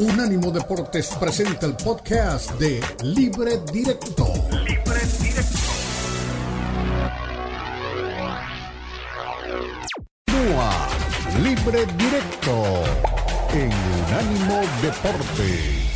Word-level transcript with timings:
Unánimo 0.00 0.50
Deportes 0.50 1.08
presenta 1.20 1.66
el 1.66 1.74
podcast 1.76 2.52
de 2.52 2.80
Libre 3.02 3.60
Directo. 3.70 4.32
Libre 4.64 5.00
Directo. 5.20 5.60
Libre 11.42 11.84
Directo 11.98 12.82
en 13.52 13.70
Unánimo 14.08 14.62
Deportes. 14.80 15.89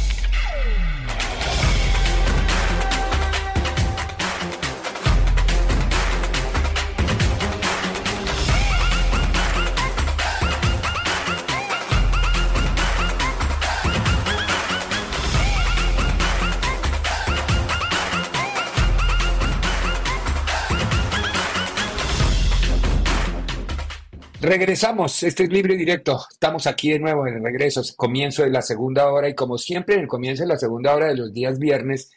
Regresamos, 24.44 25.22
este 25.22 25.44
es 25.44 25.48
libre 25.48 25.74
directo. 25.74 26.20
Estamos 26.30 26.66
aquí 26.66 26.90
de 26.90 26.98
nuevo 26.98 27.26
en 27.26 27.36
el 27.36 27.42
regreso, 27.42 27.80
comienzo 27.96 28.42
de 28.42 28.50
la 28.50 28.60
segunda 28.60 29.10
hora 29.10 29.26
y 29.26 29.34
como 29.34 29.56
siempre 29.56 29.94
en 29.94 30.02
el 30.02 30.06
comienzo 30.06 30.42
de 30.42 30.50
la 30.50 30.58
segunda 30.58 30.94
hora 30.94 31.06
de 31.06 31.16
los 31.16 31.32
días 31.32 31.58
viernes 31.58 32.10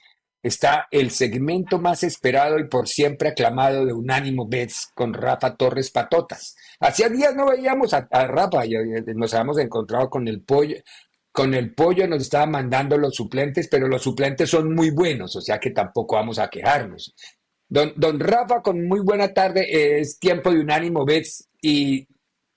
está 0.44 0.90
el 0.91 1.12
segmento 1.12 1.80
más 1.80 2.03
esperado 2.03 2.59
y 2.59 2.67
por 2.67 2.90
siempre 2.90 3.30
aclamado 3.30 3.86
de 3.86 3.94
Unánimo 3.94 4.45
Bets 4.45 4.91
con 4.94 5.13
Rafa 5.13 5.55
Torres 5.55 5.90
Patotas. 5.90 6.58
Hacía 6.81 7.08
días 7.08 7.34
no 7.34 7.45
veíamos 7.45 7.94
a, 7.94 8.02
Rafa, 8.12 8.66
y, 8.66 8.73
nos 9.16 9.34
habíamos 9.34 9.59
encontrado 9.59 10.09
con 10.09 10.28
el 10.28 10.41
pollo, 10.41 10.75
con 11.31 11.53
el 11.53 11.73
pollo 11.73 12.09
nos 12.09 12.23
estaba 12.23 12.45
mandando 12.45 12.98
los 12.98 13.16
suplentes, 13.16 13.70
pero 13.70 13.88
los 13.88 14.02
suplentes 14.02 14.50
son 14.50 14.75
muy 14.75 14.89
buenos, 14.89 15.34
o 15.38 15.39
sea 15.39 15.59
que 15.59 15.72
tampoco 15.72 16.17
vamos 16.17 16.39
a 16.39 16.50
quejarnos. 16.50 17.16
Don, 17.69 17.94
don 17.95 18.19
Rafa, 18.19 18.62
con 18.62 18.86
muy 18.86 19.00
buena 19.00 19.34
tarde, 19.34 20.02
es 20.02 20.19
tiempo 20.19 20.52
de 20.52 20.59
Unánimo 20.59 21.06
Bets 21.06 21.47
y 21.62 22.06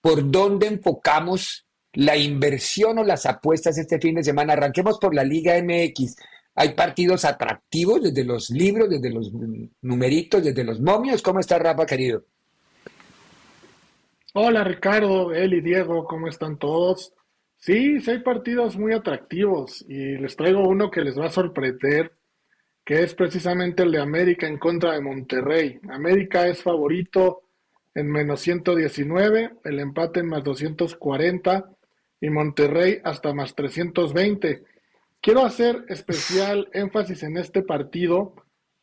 por 0.00 0.30
dónde 0.30 0.66
enfocamos 0.66 1.66
la 1.92 2.16
inversión 2.16 2.98
o 2.98 3.04
las 3.04 3.26
apuestas 3.26 3.78
este 3.78 3.98
fin 3.98 4.14
de 4.14 4.24
semana. 4.24 4.52
Arranquemos 4.52 4.98
por 4.98 5.14
la 5.14 5.24
Liga 5.24 5.60
MX. 5.62 6.16
Hay 6.54 6.74
partidos 6.74 7.24
atractivos 7.24 8.02
desde 8.02 8.24
los 8.24 8.50
libros, 8.50 8.88
desde 8.88 9.10
los 9.10 9.32
numeritos, 9.82 10.44
desde 10.44 10.64
los 10.64 10.80
momios. 10.80 11.22
¿Cómo 11.22 11.40
está 11.40 11.58
Rafa, 11.58 11.86
querido? 11.86 12.24
Hola 14.32 14.62
Ricardo, 14.62 15.32
Eli, 15.34 15.60
Diego, 15.60 16.04
¿cómo 16.04 16.28
están 16.28 16.56
todos? 16.56 17.12
Sí, 17.56 18.00
sí 18.00 18.10
hay 18.12 18.20
partidos 18.20 18.76
muy 18.76 18.92
atractivos 18.92 19.84
y 19.88 20.16
les 20.18 20.36
traigo 20.36 20.68
uno 20.68 20.88
que 20.88 21.00
les 21.00 21.18
va 21.18 21.26
a 21.26 21.30
sorprender, 21.30 22.12
que 22.84 23.02
es 23.02 23.12
precisamente 23.14 23.82
el 23.82 23.90
de 23.90 24.00
América 24.00 24.46
en 24.46 24.56
contra 24.56 24.92
de 24.92 25.00
Monterrey. 25.00 25.80
América 25.90 26.46
es 26.46 26.62
favorito 26.62 27.42
en 27.94 28.10
menos 28.10 28.41
119, 28.41 29.50
el 29.64 29.80
empate 29.80 30.20
en 30.20 30.28
más 30.28 30.44
240 30.44 31.70
y 32.20 32.30
Monterrey 32.30 33.00
hasta 33.05 33.33
más 33.33 33.55
320. 33.55 34.62
Quiero 35.20 35.44
hacer 35.44 35.84
especial 35.88 36.68
énfasis 36.72 37.22
en 37.22 37.36
este 37.36 37.62
partido 37.62 38.34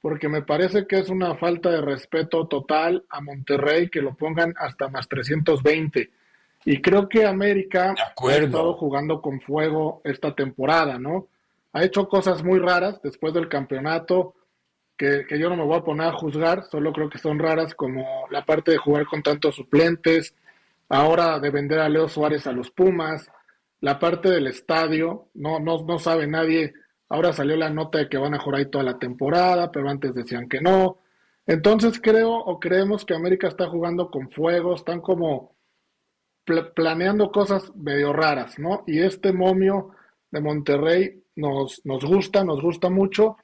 porque 0.02 0.30
me 0.30 0.42
parece 0.42 0.86
que 0.86 1.00
es 1.00 1.10
una 1.10 1.36
falta 1.36 1.72
de 1.72 1.82
respeto 1.82 2.48
total 2.48 3.04
a 3.10 3.22
Monterrey 3.22 3.90
que 3.90 4.02
lo 4.02 4.16
pongan 4.16 4.54
hasta 4.58 4.88
más 4.88 5.08
320. 5.08 6.12
Y 6.66 6.82
creo 6.82 7.10
que 7.10 7.26
América 7.26 7.96
ha 7.98 8.32
estado 8.36 8.74
jugando 8.76 9.22
con 9.22 9.42
fuego 9.42 10.02
esta 10.04 10.36
temporada, 10.36 11.00
¿no? 11.00 11.28
Ha 11.74 11.84
hecho 11.84 12.08
cosas 12.08 12.44
muy 12.44 12.60
raras 12.60 13.02
después 13.02 13.34
del 13.34 13.50
campeonato, 13.50 14.36
que, 14.98 15.26
yo 15.40 15.50
no 15.50 15.56
me 15.56 15.64
voy 15.64 15.78
a 15.78 15.84
poner 15.84 16.08
a 16.08 16.14
juzgar, 16.14 16.64
solo 16.64 16.92
creo 16.92 17.10
que 17.10 17.20
son 17.20 17.40
raras 17.40 17.76
como 17.76 18.28
la 18.32 18.46
parte 18.46 18.72
de 18.72 18.78
jugar 18.78 19.06
con 19.06 19.22
tantos 19.22 19.56
suplentes, 19.56 20.36
ahora 20.90 21.40
de 21.40 21.50
vender 21.52 21.80
a 21.80 21.90
Leo 21.90 22.10
Suárez 22.10 22.48
a 22.48 22.52
los 22.52 22.72
Pumas, 22.72 23.30
la 23.80 24.00
parte 24.00 24.30
del 24.30 24.48
estadio, 24.48 25.30
no, 25.36 25.60
no, 25.60 25.84
no 25.84 26.00
sabe 26.00 26.26
nadie, 26.26 26.74
ahora 27.10 27.32
salió 27.32 27.56
la 27.56 27.70
nota 27.70 28.00
de 28.00 28.10
que 28.10 28.18
van 28.18 28.34
a 28.34 28.40
jugar 28.40 28.60
ahí 28.60 28.72
toda 28.72 28.84
la 28.84 28.98
temporada, 28.98 29.72
pero 29.72 29.90
antes 29.90 30.16
decían 30.16 30.50
que 30.50 30.62
no. 30.62 31.00
Entonces 31.46 32.00
creo 32.02 32.34
o 32.34 32.60
creemos 32.60 33.06
que 33.06 33.14
América 33.14 33.48
está 33.48 33.68
jugando 33.68 34.10
con 34.10 34.32
fuego, 34.32 34.74
están 34.74 35.00
como 35.00 35.56
planeando 36.76 37.32
cosas 37.32 37.74
medio 37.76 38.14
raras, 38.14 38.58
¿no? 38.58 38.84
Y 38.88 39.02
este 39.02 39.32
momio 39.32 39.92
de 40.32 40.42
Monterrey 40.42 41.24
nos, 41.36 41.86
nos 41.86 42.04
gusta, 42.04 42.44
nos 42.44 42.62
gusta 42.62 42.90
mucho 42.90 43.38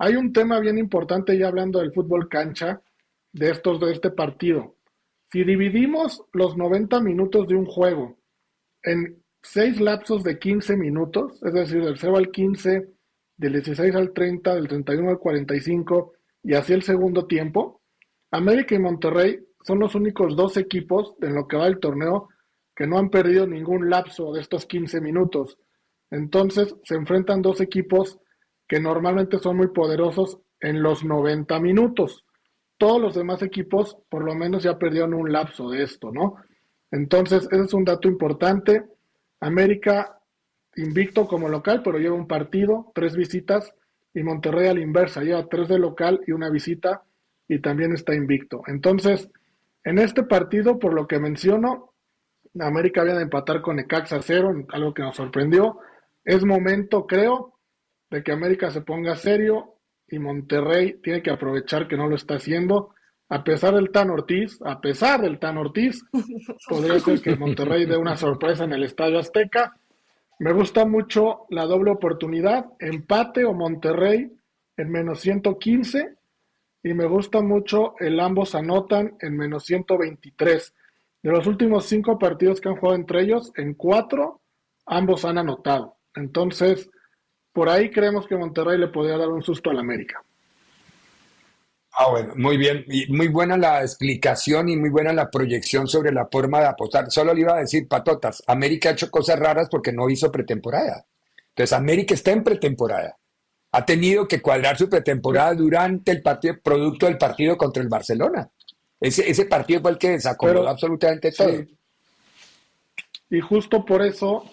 hay 0.00 0.16
un 0.16 0.32
tema 0.32 0.58
bien 0.60 0.78
importante 0.78 1.36
ya 1.36 1.48
hablando 1.48 1.78
del 1.78 1.92
fútbol 1.92 2.26
cancha 2.30 2.80
de 3.32 3.50
estos 3.50 3.78
de 3.80 3.92
este 3.92 4.10
partido. 4.10 4.76
Si 5.30 5.44
dividimos 5.44 6.24
los 6.32 6.56
90 6.56 7.00
minutos 7.00 7.46
de 7.46 7.54
un 7.54 7.66
juego 7.66 8.16
en 8.82 9.22
seis 9.42 9.78
lapsos 9.78 10.24
de 10.24 10.38
15 10.38 10.76
minutos, 10.78 11.38
es 11.42 11.52
decir, 11.52 11.84
del 11.84 11.98
0 11.98 12.16
al 12.16 12.30
15, 12.30 12.88
del 13.36 13.52
16 13.52 13.94
al 13.94 14.12
30, 14.14 14.54
del 14.54 14.68
31 14.68 15.10
al 15.10 15.18
45 15.18 16.14
y 16.44 16.54
así 16.54 16.72
el 16.72 16.82
segundo 16.82 17.26
tiempo, 17.26 17.82
América 18.30 18.74
y 18.74 18.78
Monterrey 18.78 19.38
son 19.62 19.80
los 19.80 19.94
únicos 19.94 20.34
dos 20.34 20.56
equipos 20.56 21.14
en 21.20 21.34
lo 21.34 21.46
que 21.46 21.58
va 21.58 21.66
el 21.66 21.78
torneo 21.78 22.30
que 22.74 22.86
no 22.86 22.96
han 22.96 23.10
perdido 23.10 23.46
ningún 23.46 23.90
lapso 23.90 24.32
de 24.32 24.40
estos 24.40 24.64
15 24.64 25.02
minutos. 25.02 25.58
Entonces 26.10 26.74
se 26.84 26.94
enfrentan 26.94 27.42
dos 27.42 27.60
equipos 27.60 28.18
que 28.70 28.78
normalmente 28.78 29.40
son 29.40 29.56
muy 29.56 29.66
poderosos 29.66 30.38
en 30.60 30.80
los 30.80 31.04
90 31.04 31.58
minutos. 31.58 32.24
Todos 32.78 33.00
los 33.02 33.16
demás 33.16 33.42
equipos 33.42 33.96
por 34.08 34.22
lo 34.22 34.32
menos 34.36 34.62
ya 34.62 34.78
perdieron 34.78 35.12
un 35.12 35.32
lapso 35.32 35.70
de 35.70 35.82
esto, 35.82 36.12
¿no? 36.12 36.36
Entonces, 36.92 37.48
ese 37.50 37.64
es 37.64 37.74
un 37.74 37.84
dato 37.84 38.06
importante. 38.06 38.84
América 39.40 40.20
invicto 40.76 41.26
como 41.26 41.48
local, 41.48 41.82
pero 41.82 41.98
lleva 41.98 42.14
un 42.14 42.28
partido, 42.28 42.92
tres 42.94 43.16
visitas, 43.16 43.74
y 44.14 44.22
Monterrey 44.22 44.68
a 44.68 44.74
la 44.74 44.80
inversa, 44.82 45.24
lleva 45.24 45.48
tres 45.48 45.66
de 45.66 45.80
local 45.80 46.20
y 46.28 46.30
una 46.30 46.48
visita, 46.48 47.02
y 47.48 47.58
también 47.58 47.92
está 47.92 48.14
invicto. 48.14 48.62
Entonces, 48.68 49.28
en 49.82 49.98
este 49.98 50.22
partido, 50.22 50.78
por 50.78 50.94
lo 50.94 51.08
que 51.08 51.18
menciono, 51.18 51.92
América 52.60 53.02
viene 53.02 53.18
a 53.18 53.22
empatar 53.22 53.62
con 53.62 53.80
Ecaxa 53.80 54.22
cero, 54.22 54.54
algo 54.68 54.94
que 54.94 55.02
nos 55.02 55.16
sorprendió. 55.16 55.80
Es 56.24 56.44
momento, 56.44 57.08
creo, 57.08 57.59
de 58.10 58.22
que 58.22 58.32
América 58.32 58.70
se 58.70 58.82
ponga 58.82 59.14
serio 59.16 59.76
y 60.08 60.18
Monterrey 60.18 61.00
tiene 61.02 61.22
que 61.22 61.30
aprovechar 61.30 61.86
que 61.86 61.96
no 61.96 62.08
lo 62.08 62.16
está 62.16 62.34
haciendo. 62.34 62.94
A 63.28 63.44
pesar 63.44 63.74
del 63.74 63.90
Tan 63.90 64.10
Ortiz, 64.10 64.58
a 64.64 64.80
pesar 64.80 65.20
del 65.20 65.38
Tan 65.38 65.56
Ortiz, 65.56 66.04
podría 66.68 66.98
ser 66.98 67.20
que 67.20 67.36
Monterrey 67.36 67.86
dé 67.86 67.96
una 67.96 68.16
sorpresa 68.16 68.64
en 68.64 68.72
el 68.72 68.82
Estadio 68.82 69.20
Azteca. 69.20 69.76
Me 70.40 70.52
gusta 70.52 70.84
mucho 70.84 71.46
la 71.50 71.66
doble 71.66 71.92
oportunidad, 71.92 72.66
empate 72.80 73.44
o 73.44 73.52
Monterrey 73.52 74.32
en 74.76 74.90
menos 74.90 75.20
115 75.20 76.16
y 76.82 76.94
me 76.94 77.06
gusta 77.06 77.42
mucho 77.42 77.94
el 77.98 78.18
ambos 78.18 78.54
anotan 78.54 79.16
en 79.20 79.36
menos 79.36 79.64
123. 79.64 80.74
De 81.22 81.30
los 81.30 81.46
últimos 81.46 81.84
cinco 81.84 82.18
partidos 82.18 82.60
que 82.60 82.70
han 82.70 82.76
jugado 82.76 82.96
entre 82.96 83.22
ellos, 83.22 83.52
en 83.56 83.74
cuatro 83.74 84.40
ambos 84.86 85.24
han 85.26 85.36
anotado. 85.36 85.98
Entonces, 86.14 86.90
por 87.52 87.68
ahí 87.68 87.90
creemos 87.90 88.26
que 88.26 88.36
Monterrey 88.36 88.78
le 88.78 88.88
podría 88.88 89.16
dar 89.16 89.28
un 89.28 89.42
susto 89.42 89.70
al 89.70 89.78
América. 89.78 90.22
Ah, 91.92 92.08
bueno, 92.10 92.34
muy 92.36 92.56
bien. 92.56 92.84
Y 92.88 93.12
muy 93.12 93.28
buena 93.28 93.56
la 93.56 93.82
explicación 93.82 94.68
y 94.68 94.76
muy 94.76 94.90
buena 94.90 95.12
la 95.12 95.30
proyección 95.30 95.86
sobre 95.86 96.12
la 96.12 96.28
forma 96.30 96.60
de 96.60 96.66
apostar. 96.66 97.10
Solo 97.10 97.34
le 97.34 97.40
iba 97.40 97.56
a 97.56 97.60
decir, 97.60 97.88
patotas, 97.88 98.42
América 98.46 98.88
ha 98.88 98.92
hecho 98.92 99.10
cosas 99.10 99.38
raras 99.38 99.68
porque 99.70 99.92
no 99.92 100.08
hizo 100.08 100.30
pretemporada. 100.30 101.04
Entonces, 101.48 101.72
América 101.72 102.14
está 102.14 102.30
en 102.30 102.44
pretemporada. 102.44 103.16
Ha 103.72 103.84
tenido 103.84 104.26
que 104.26 104.40
cuadrar 104.40 104.78
su 104.78 104.88
pretemporada 104.88 105.54
durante 105.54 106.12
el 106.12 106.22
partido, 106.22 106.58
producto 106.62 107.06
del 107.06 107.18
partido 107.18 107.56
contra 107.56 107.82
el 107.82 107.88
Barcelona. 107.88 108.48
Ese, 109.00 109.28
ese 109.28 109.46
partido 109.46 109.80
fue 109.80 109.90
el 109.90 109.98
que 109.98 110.10
desacomodó 110.10 110.68
absolutamente 110.68 111.32
todo. 111.32 111.64
Y 113.30 113.40
justo 113.40 113.84
por 113.84 114.02
eso 114.02 114.44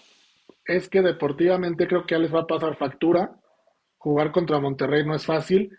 es 0.68 0.88
que 0.88 1.00
deportivamente 1.00 1.88
creo 1.88 2.06
que 2.06 2.14
ya 2.14 2.18
les 2.18 2.32
va 2.32 2.40
a 2.40 2.46
pasar 2.46 2.76
factura. 2.76 3.32
Jugar 3.96 4.30
contra 4.30 4.60
Monterrey 4.60 5.04
no 5.04 5.16
es 5.16 5.24
fácil. 5.24 5.76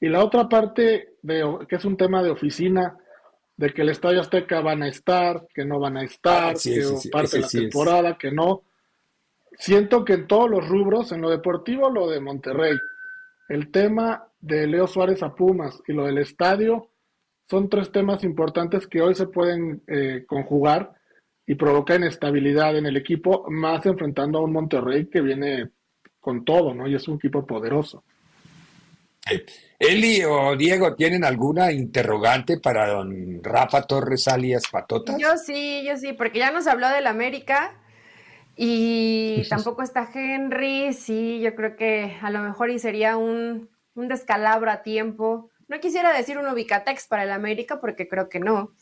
Y 0.00 0.08
la 0.08 0.24
otra 0.24 0.48
parte, 0.48 1.14
de, 1.22 1.58
que 1.68 1.76
es 1.76 1.84
un 1.84 1.96
tema 1.96 2.22
de 2.24 2.30
oficina, 2.30 2.98
de 3.56 3.72
que 3.72 3.82
el 3.82 3.90
Estadio 3.90 4.20
Azteca 4.20 4.60
van 4.60 4.82
a 4.82 4.88
estar, 4.88 5.46
que 5.54 5.64
no 5.64 5.78
van 5.78 5.96
a 5.96 6.02
estar, 6.02 6.54
ah, 6.56 6.58
que 6.60 7.08
parte 7.10 7.36
de 7.36 7.42
la 7.42 7.48
temporada, 7.48 8.18
que 8.18 8.32
no. 8.32 8.62
Siento 9.56 10.04
que 10.04 10.14
en 10.14 10.26
todos 10.26 10.50
los 10.50 10.68
rubros, 10.68 11.12
en 11.12 11.20
lo 11.20 11.30
deportivo, 11.30 11.88
lo 11.88 12.10
de 12.10 12.20
Monterrey, 12.20 12.76
el 13.48 13.70
tema 13.70 14.26
de 14.40 14.66
Leo 14.66 14.88
Suárez 14.88 15.22
a 15.22 15.36
Pumas 15.36 15.80
y 15.86 15.92
lo 15.92 16.06
del 16.06 16.18
estadio, 16.18 16.88
son 17.48 17.68
tres 17.68 17.92
temas 17.92 18.24
importantes 18.24 18.88
que 18.88 19.00
hoy 19.00 19.14
se 19.14 19.28
pueden 19.28 19.84
eh, 19.86 20.24
conjugar 20.26 20.94
y 21.46 21.54
provoca 21.54 21.96
inestabilidad 21.96 22.76
en 22.76 22.86
el 22.86 22.96
equipo, 22.96 23.44
más 23.50 23.84
enfrentando 23.86 24.38
a 24.38 24.42
un 24.42 24.52
Monterrey 24.52 25.06
que 25.06 25.20
viene 25.20 25.70
con 26.20 26.44
todo, 26.44 26.72
¿no? 26.72 26.86
Y 26.86 26.94
es 26.94 27.08
un 27.08 27.16
equipo 27.16 27.44
poderoso. 27.46 28.04
Eli 29.78 30.24
o 30.24 30.56
Diego, 30.56 30.94
¿tienen 30.94 31.24
alguna 31.24 31.72
interrogante 31.72 32.58
para 32.58 32.88
don 32.88 33.42
Rafa 33.42 33.82
Torres 33.82 34.26
alias 34.28 34.64
Patota? 34.70 35.16
Yo 35.18 35.36
sí, 35.36 35.84
yo 35.86 35.96
sí, 35.96 36.12
porque 36.12 36.40
ya 36.40 36.50
nos 36.50 36.66
habló 36.66 36.88
del 36.88 37.06
América 37.06 37.74
y 38.56 39.42
tampoco 39.48 39.82
está 39.82 40.08
Henry, 40.12 40.92
sí, 40.92 41.40
yo 41.40 41.54
creo 41.54 41.76
que 41.76 42.16
a 42.20 42.30
lo 42.30 42.40
mejor 42.40 42.70
y 42.70 42.78
sería 42.78 43.16
un, 43.16 43.70
un 43.94 44.08
descalabro 44.08 44.70
a 44.70 44.82
tiempo. 44.82 45.50
No 45.68 45.80
quisiera 45.80 46.12
decir 46.12 46.38
un 46.38 46.46
ubicatex 46.46 47.06
para 47.06 47.24
el 47.24 47.32
América 47.32 47.80
porque 47.80 48.08
creo 48.08 48.28
que 48.28 48.40
no, 48.40 48.72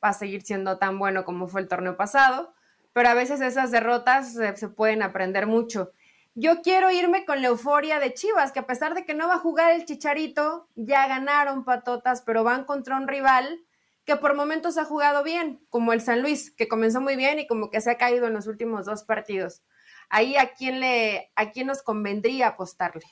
a 0.00 0.12
seguir 0.12 0.42
siendo 0.42 0.78
tan 0.78 0.98
bueno 0.98 1.24
como 1.24 1.48
fue 1.48 1.60
el 1.60 1.68
torneo 1.68 1.96
pasado, 1.96 2.54
pero 2.92 3.08
a 3.08 3.14
veces 3.14 3.40
esas 3.40 3.70
derrotas 3.70 4.32
se 4.32 4.68
pueden 4.68 5.02
aprender 5.02 5.46
mucho. 5.46 5.92
Yo 6.34 6.62
quiero 6.62 6.90
irme 6.90 7.24
con 7.24 7.42
la 7.42 7.48
euforia 7.48 7.98
de 7.98 8.14
Chivas, 8.14 8.52
que 8.52 8.60
a 8.60 8.66
pesar 8.66 8.94
de 8.94 9.04
que 9.04 9.14
no 9.14 9.28
va 9.28 9.34
a 9.34 9.38
jugar 9.40 9.72
el 9.72 9.84
Chicharito, 9.84 10.68
ya 10.76 11.08
ganaron 11.08 11.64
patotas, 11.64 12.22
pero 12.22 12.44
van 12.44 12.64
contra 12.64 12.96
un 12.96 13.08
rival 13.08 13.60
que 14.04 14.16
por 14.16 14.34
momentos 14.34 14.78
ha 14.78 14.84
jugado 14.84 15.22
bien, 15.22 15.60
como 15.68 15.92
el 15.92 16.00
San 16.00 16.22
Luis, 16.22 16.50
que 16.52 16.68
comenzó 16.68 17.00
muy 17.00 17.16
bien 17.16 17.38
y 17.40 17.46
como 17.46 17.70
que 17.70 17.80
se 17.80 17.90
ha 17.90 17.98
caído 17.98 18.26
en 18.26 18.34
los 18.34 18.46
últimos 18.46 18.86
dos 18.86 19.02
partidos. 19.02 19.62
Ahí 20.08 20.36
a 20.36 20.52
quién 20.54 20.80
le, 20.80 21.30
a 21.34 21.50
quién 21.50 21.66
nos 21.66 21.82
convendría 21.82 22.48
apostarle. 22.48 23.04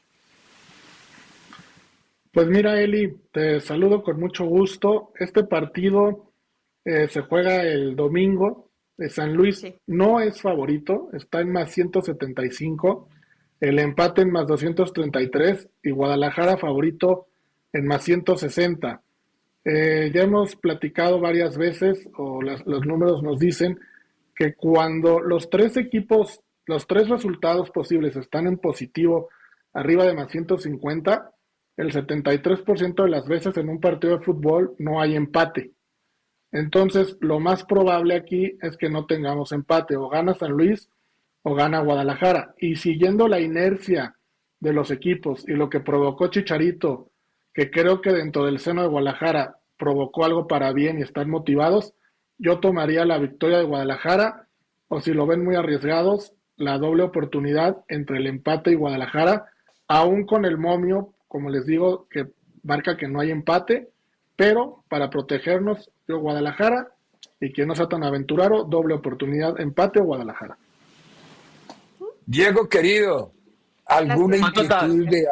Pues 2.33 2.47
mira, 2.47 2.81
Eli, 2.81 3.17
te 3.33 3.61
saludo 3.61 4.03
con 4.03 4.19
mucho 4.21 4.45
gusto. 4.45 5.13
Este 5.19 5.45
partido 5.45 6.28
eh, 6.89 7.09
se 7.09 7.21
juega 7.23 7.63
el 7.63 7.95
domingo 7.95 8.69
San 9.09 9.35
Luis 9.35 9.65
no 9.87 10.21
es 10.21 10.41
favorito, 10.43 11.09
está 11.13 11.41
en 11.41 11.53
más 11.53 11.71
175, 11.71 13.09
el 13.61 13.79
empate 13.79 14.23
en 14.23 14.33
más 14.33 14.47
233 14.49 15.69
y 15.85 15.91
Guadalajara 15.91 16.57
favorito 16.57 17.27
en 17.73 17.87
más 17.87 18.03
160. 18.03 19.01
Eh, 19.65 20.11
ya 20.13 20.23
hemos 20.23 20.57
platicado 20.57 21.21
varias 21.21 21.57
veces, 21.57 22.09
o 22.17 22.43
los 22.43 22.87
números 22.87 23.23
nos 23.23 23.39
dicen, 23.39 23.79
que 24.35 24.55
cuando 24.55 25.21
los 25.21 25.49
tres 25.49 25.77
equipos, 25.77 26.41
los 26.67 26.87
tres 26.87 27.09
resultados 27.09 27.71
posibles 27.71 28.17
están 28.17 28.47
en 28.47 28.59
positivo 28.59 29.29
arriba 29.75 30.07
de 30.07 30.15
más 30.15 30.31
150, 30.31 31.31
el 31.77 31.93
73% 31.93 33.05
de 33.05 33.11
las 33.11 33.29
veces 33.29 33.57
en 33.57 33.69
un 33.69 33.81
partido 33.81 34.19
de 34.19 34.25
fútbol 34.25 34.75
no 34.79 35.01
hay 35.01 35.15
empate. 35.15 35.73
Entonces, 36.53 37.17
lo 37.21 37.41
más 37.41 37.65
probable 37.65 38.17
aquí 38.17 38.59
es 38.63 38.77
que 38.77 38.89
no 38.89 39.07
tengamos 39.07 39.53
empate, 39.53 39.97
o 39.97 40.09
gana 40.09 40.35
San 40.35 40.53
Luis 40.53 40.89
o 41.43 41.55
gana 41.55 41.81
Guadalajara. 41.81 42.55
Y 42.59 42.77
siguiendo 42.77 43.29
la 43.29 43.41
inercia 43.41 44.15
de 44.61 44.73
los 44.73 44.91
equipos 44.91 45.49
y 45.49 45.53
lo 45.53 45.69
que 45.69 45.81
provocó 45.81 46.29
Chicharito, 46.29 47.11
que 47.55 47.71
creo 47.71 48.01
que 48.01 48.13
dentro 48.13 48.45
del 48.45 48.59
seno 48.59 48.83
de 48.83 48.89
Guadalajara 48.89 49.57
provocó 49.79 50.25
algo 50.25 50.47
para 50.47 50.73
bien 50.73 50.99
y 50.99 51.03
están 51.03 51.31
motivados, 51.31 51.95
yo 52.39 52.61
tomaría 52.61 53.05
la 53.05 53.19
victoria 53.19 53.59
de 53.59 53.65
Guadalajara, 53.65 54.47
o 54.89 55.01
si 55.01 55.13
lo 55.13 55.27
ven 55.27 55.45
muy 55.45 55.57
arriesgados, 55.57 56.33
la 56.57 56.79
doble 56.79 57.05
oportunidad 57.05 57.79
entre 57.89 58.19
el 58.19 58.27
empate 58.27 58.73
y 58.73 58.75
Guadalajara, 58.75 59.47
aún 59.87 60.25
con 60.27 60.45
el 60.45 60.59
momio, 60.59 61.15
como 61.29 61.51
les 61.51 61.67
digo, 61.67 62.09
que 62.11 62.27
marca 62.63 62.97
que 62.97 63.09
no 63.09 63.21
hay 63.21 63.31
empate, 63.31 63.89
pero 64.37 64.85
para 64.89 65.11
protegernos, 65.11 65.91
yo 66.09 66.19
Guadalajara 66.19 66.89
y 67.39 67.53
que 67.53 67.67
no 67.67 67.75
sea 67.75 67.87
tan 67.87 68.03
aventurado, 68.03 68.65
doble 68.65 68.95
oportunidad, 68.95 69.61
empate 69.61 70.01
o 70.01 70.05
Guadalajara. 70.05 70.57
Diego 72.25 72.69
querido, 72.69 73.33
¿alguna 73.87 74.39
inquietud 74.39 75.09
de... 75.09 75.27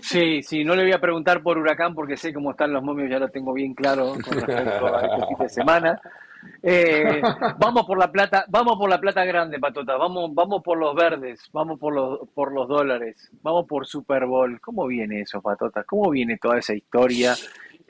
Sí, 0.00 0.42
sí, 0.44 0.64
no 0.64 0.76
le 0.76 0.84
voy 0.84 0.92
a 0.92 1.00
preguntar 1.00 1.42
por 1.42 1.58
Huracán 1.58 1.92
porque 1.94 2.16
sé 2.16 2.32
cómo 2.32 2.52
están 2.52 2.72
los 2.72 2.84
momios, 2.84 3.10
ya 3.10 3.18
lo 3.18 3.28
tengo 3.28 3.52
bien 3.52 3.74
claro 3.74 4.12
con 4.12 4.32
respecto 4.32 4.94
a 4.94 5.00
este 5.00 5.26
fin 5.26 5.38
de 5.40 5.48
semana. 5.48 6.00
Eh, 6.62 7.20
vamos 7.58 7.84
por 7.84 7.98
la 7.98 8.10
plata, 8.10 8.44
vamos 8.48 8.76
por 8.76 8.88
la 8.88 9.00
plata 9.00 9.24
grande, 9.24 9.58
Patota, 9.58 9.96
vamos, 9.96 10.32
vamos 10.34 10.62
por 10.62 10.78
los 10.78 10.94
verdes, 10.94 11.48
vamos 11.52 11.78
por 11.78 11.94
los, 11.94 12.28
por 12.34 12.52
los 12.52 12.68
dólares, 12.68 13.30
vamos 13.42 13.66
por 13.66 13.86
Super 13.86 14.26
Bowl. 14.26 14.60
¿Cómo 14.60 14.86
viene 14.86 15.20
eso, 15.22 15.40
Patota? 15.40 15.82
¿Cómo 15.84 16.10
viene 16.10 16.38
toda 16.38 16.58
esa 16.58 16.74
historia? 16.74 17.34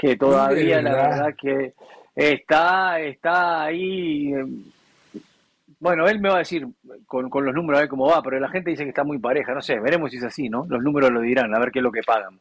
Que 0.03 0.17
todavía 0.17 0.83
la 0.83 0.93
verdad 0.95 1.35
que 1.41 1.75
está, 2.13 2.99
está 2.99 3.63
ahí. 3.63 4.35
Eh, 4.35 4.45
bueno, 5.79 6.09
él 6.09 6.21
me 6.21 6.29
va 6.29 6.37
a 6.37 6.39
decir 6.39 6.67
con, 7.07 7.31
los 7.31 7.55
números 7.55 7.79
a 7.79 7.83
ver 7.83 7.89
cómo 7.89 8.09
va, 8.09 8.21
pero 8.21 8.41
la 8.41 8.49
gente 8.49 8.71
dice 8.71 8.83
que 8.83 8.89
está 8.89 9.05
muy 9.05 9.19
pareja, 9.19 9.55
no 9.55 9.63
sé, 9.63 9.79
veremos 9.79 10.11
si 10.11 10.17
es 10.17 10.25
así, 10.25 10.49
¿no? 10.49 10.67
Los 10.69 10.83
números 10.83 11.13
lo 11.13 11.21
dirán, 11.21 11.55
a 11.55 11.61
ver 11.61 11.71
qué 11.71 11.79
es 11.79 11.85
lo 11.85 11.93
que 11.93 12.03
pagan. 12.03 12.41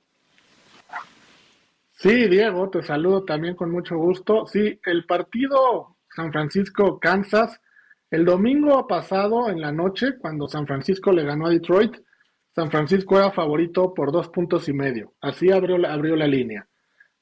Sí, 1.92 2.28
Diego, 2.28 2.68
te 2.72 2.82
saludo 2.82 3.26
también 3.26 3.56
con 3.56 3.70
mucho 3.70 3.96
gusto. 3.96 4.48
Sí, 4.48 4.80
el 4.84 5.06
partido 5.06 5.98
San 6.16 6.32
Francisco-Kansas, 6.32 7.62
el 8.10 8.26
domingo 8.26 8.88
pasado 8.88 9.52
en 9.52 9.62
la 9.62 9.72
noche, 9.72 10.18
cuando 10.18 10.48
San 10.48 10.66
Francisco 10.66 11.12
le 11.12 11.26
ganó 11.26 11.46
a 11.46 11.52
Detroit, 11.52 11.96
San 12.56 12.72
Francisco 12.72 13.20
era 13.20 13.30
favorito 13.30 13.94
por 13.94 14.12
dos 14.12 14.30
puntos 14.30 14.68
y 14.68 14.74
medio. 14.74 15.14
Así 15.22 15.52
abrió, 15.52 15.76
abrió 15.88 16.16
la 16.16 16.26
línea. 16.26 16.68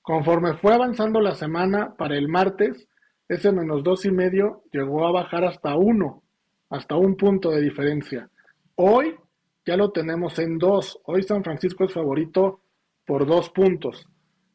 Conforme 0.09 0.55
fue 0.55 0.73
avanzando 0.73 1.21
la 1.21 1.35
semana, 1.35 1.93
para 1.95 2.17
el 2.17 2.29
martes, 2.29 2.87
ese 3.27 3.51
menos 3.51 3.83
dos 3.83 4.05
y 4.05 4.11
medio 4.11 4.63
llegó 4.71 5.05
a 5.05 5.11
bajar 5.11 5.45
hasta 5.45 5.75
uno, 5.75 6.23
hasta 6.71 6.95
un 6.95 7.15
punto 7.15 7.51
de 7.51 7.61
diferencia. 7.61 8.27
Hoy 8.73 9.13
ya 9.67 9.77
lo 9.77 9.91
tenemos 9.91 10.39
en 10.39 10.57
dos. 10.57 10.99
Hoy 11.05 11.21
San 11.21 11.43
Francisco 11.43 11.83
es 11.83 11.93
favorito 11.93 12.61
por 13.05 13.27
dos 13.27 13.51
puntos. 13.51 14.09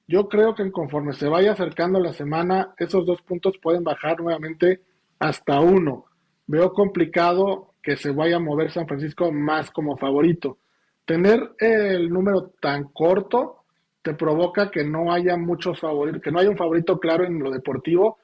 Yo 0.09 0.29
creo 0.29 0.57
que 0.57 0.73
conforme 0.73 1.13
se 1.13 1.29
vaya 1.29 1.53
acercando 1.53 2.01
la 2.01 2.13
semana, 2.13 2.75
esos 2.77 3.07
dos 3.07 3.23
puntos 3.23 3.55
pueden 3.63 3.85
bajar 3.85 4.21
nuevamente 4.21 4.81
hasta 5.21 5.61
uno. 5.61 6.07
Veo 6.49 6.73
complicado 6.73 7.75
que 7.81 7.97
se 7.97 8.11
vaya 8.11 8.39
a 8.39 8.41
mover 8.41 8.73
San 8.73 8.89
Francisco 8.89 9.31
más 9.31 9.71
como 9.71 9.97
favorito. 9.99 10.59
Tener 11.05 11.53
el 11.61 12.11
número 12.11 12.51
tan 12.61 12.89
corto 12.89 13.64
te 14.05 14.13
provoca 14.13 14.71
que 14.71 14.85
no 14.85 15.11
haya 15.11 15.35
muchos 15.39 15.81
favoritos, 15.81 16.21
que 16.21 16.31
no 16.31 16.39
haya 16.39 16.51
un 16.51 16.59
favorito 16.59 17.01
claro 17.01 17.25
en 17.25 17.39
lo 17.39 17.51
deportivo 17.51 18.19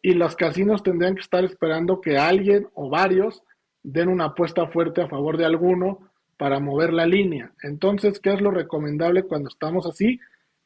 y 0.00 0.14
los 0.14 0.36
casinos 0.36 0.84
tendrían 0.84 1.16
que 1.16 1.22
estar 1.22 1.42
esperando 1.44 2.00
que 2.00 2.16
alguien 2.16 2.68
o 2.74 2.88
varios 2.88 3.42
den 3.82 4.08
una 4.08 4.26
apuesta 4.26 4.68
fuerte 4.68 5.02
a 5.02 5.08
favor 5.08 5.36
de 5.36 5.44
alguno 5.44 6.08
para 6.36 6.60
mover 6.60 6.92
la 6.92 7.04
línea. 7.04 7.52
Entonces, 7.64 8.20
¿qué 8.20 8.32
es 8.32 8.40
lo 8.40 8.52
recomendable 8.52 9.24
cuando 9.24 9.48
estamos 9.48 9.86
así? 9.86 10.20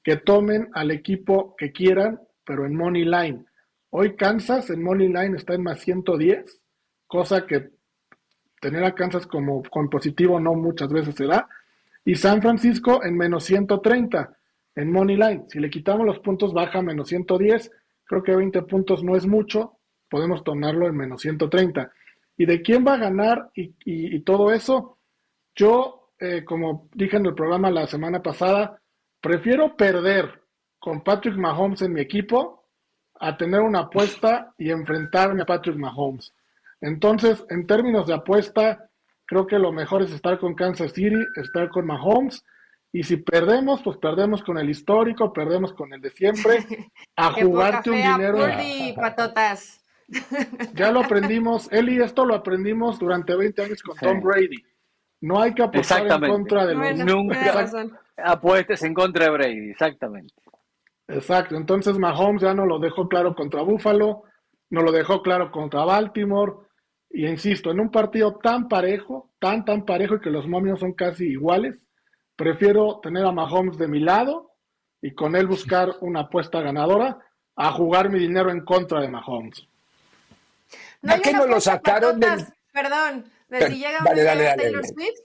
Que 0.05 0.17
tomen 0.17 0.69
al 0.75 0.91
equipo 0.91 1.57
que 1.57 1.73
quieran, 1.73 2.21
pero 2.45 2.67
en 2.67 2.77
Money 2.77 3.07
Line. 3.07 3.47
Hoy 3.89 4.17
Kansas 4.17 4.69
en 4.69 4.83
Money 4.83 5.09
Line 5.09 5.35
está 5.35 5.55
en 5.55 5.63
más 5.63 5.81
110, 5.81 6.61
cosa 7.07 7.47
que 7.47 7.71
tener 8.61 8.85
a 8.85 8.95
Kansas 8.95 9.27
como 9.27 9.63
con 9.63 9.89
positivo 9.89 10.39
no 10.39 10.53
muchas 10.53 10.93
veces 10.93 11.15
se 11.15 11.25
da, 11.25 11.49
y 12.05 12.17
San 12.17 12.43
Francisco 12.43 13.03
en 13.03 13.17
menos 13.17 13.45
130 13.45 14.38
en 14.79 14.93
Money 14.93 15.17
Line. 15.17 15.45
Si 15.49 15.59
le 15.59 15.71
quitamos 15.71 16.07
los 16.07 16.21
puntos, 16.21 16.55
baja 16.55 16.81
menos 16.81 17.09
110. 17.09 17.71
Creo 18.05 18.23
que 18.23 18.35
20 18.35 18.63
puntos 18.63 19.03
no 19.03 19.17
es 19.17 19.27
mucho. 19.27 19.73
Podemos 20.09 20.45
tomarlo 20.45 20.87
en 20.87 20.97
menos 20.97 21.21
130. 21.21 21.91
¿Y 22.37 22.47
de 22.47 22.63
quién 22.63 22.87
va 22.87 22.95
a 22.95 22.99
ganar 22.99 23.51
y, 23.55 24.21
todo 24.21 24.53
eso? 24.53 24.99
Yo, 25.57 26.13
eh, 26.21 26.45
como 26.45 26.89
dije 26.95 27.17
en 27.17 27.27
el 27.27 27.35
programa 27.35 27.73
la 27.73 27.89
semana 27.89 28.23
pasada, 28.23 28.81
prefiero 29.21 29.77
perder 29.77 30.45
con 30.79 31.03
Patrick 31.03 31.37
Mahomes 31.37 31.83
en 31.83 31.95
mi 31.95 32.01
equipo 32.01 32.69
a 33.19 33.37
tener 33.37 33.61
una 33.61 33.81
apuesta 33.81 34.55
y 34.57 34.71
enfrentarme 34.71 35.43
a 35.43 35.47
Patrick 35.47 35.77
Mahomes. 35.77 36.33
Entonces, 36.81 37.45
en 37.51 37.67
términos 37.67 38.07
de 38.07 38.15
apuesta, 38.15 38.89
creo 39.27 39.45
que 39.45 39.59
lo 39.59 39.73
mejor 39.73 40.03
es 40.03 40.13
estar 40.13 40.39
con 40.39 40.55
Kansas 40.55 40.93
City, 40.93 41.19
estar 41.35 41.69
con 41.69 41.85
Mahomes 41.85 42.45
y 42.93 43.03
si 43.03 43.19
perdemos, 43.19 43.83
pues 43.83 43.99
perdemos 43.99 44.43
con 44.43 44.59
el 44.59 44.71
histórico, 44.71 45.33
perdemos 45.33 45.73
con 45.73 45.93
el 45.93 46.01
de 46.01 46.11
siempre. 46.11 46.59
A 47.17 47.33
jugarte 47.33 47.91
un 47.91 47.97
dinero. 47.97 48.39
patotas. 48.97 49.85
Ya 50.73 50.91
lo 50.91 51.01
aprendimos, 51.01 51.71
Eli, 51.71 52.01
esto 52.01 52.25
lo 52.25 52.35
aprendimos 52.35 52.99
durante 52.99 53.37
20 53.37 53.63
años 53.63 53.83
con 53.83 53.95
Tom 53.99 54.23
Brady. 54.23 54.65
No 55.21 55.39
hay 55.39 55.53
que 55.53 55.63
apostar 55.63 56.07
en 56.07 56.31
contra 56.31 56.65
de 56.65 56.75
los. 56.75 56.99
Nunca 57.05 57.67
apuestes 58.17 58.83
en 58.85 58.95
contra 58.95 59.27
de 59.27 59.31
Brady, 59.33 59.71
exactamente. 59.71 60.33
Exacto, 61.09 61.57
entonces 61.57 61.99
Mahomes 61.99 62.41
ya 62.41 62.55
no 62.55 62.65
lo 62.65 62.79
dejó 62.79 63.07
claro 63.09 63.35
contra 63.35 63.63
Buffalo, 63.63 64.25
no 64.71 64.83
lo 64.83 64.93
dejó 64.93 65.23
claro 65.23 65.51
contra 65.51 65.85
Baltimore. 65.85 66.53
Y 67.11 67.27
insisto, 67.27 67.71
en 67.71 67.81
un 67.81 67.91
partido 67.91 68.37
tan 68.37 68.69
parejo, 68.69 69.31
tan, 69.39 69.65
tan 69.65 69.85
parejo 69.85 70.17
y 70.17 70.21
que 70.21 70.31
los 70.31 70.47
momios 70.47 70.81
son 70.81 70.93
casi 70.93 71.27
iguales, 71.27 71.77
Prefiero 72.39 73.01
tener 73.03 73.25
a 73.27 73.33
Mahomes 73.33 73.77
de 73.79 73.89
mi 73.89 73.99
lado 73.99 74.53
y 75.03 75.13
con 75.13 75.35
él 75.35 75.49
buscar 75.49 75.91
una 76.03 76.21
apuesta 76.21 76.61
ganadora 76.61 77.19
a 77.57 77.73
jugar 77.73 78.09
mi 78.11 78.21
dinero 78.21 78.53
en 78.53 78.65
contra 78.65 79.01
de 79.01 79.09
Mahomes. 79.09 79.67
No 81.03 81.15
¿A 81.15 81.19
qué 81.19 81.33
no 81.33 81.47
lo 81.47 81.61
sacaron 81.61 82.21
del... 82.21 82.47
Perdón, 82.73 83.25
de 83.49 83.67
si 83.67 83.79
llega 83.79 83.99
dale, 84.05 84.23
dale, 84.23 84.45
dale, 84.45 84.63
Taylor 84.63 84.83
dale. 84.83 84.95
Swift, 84.95 85.21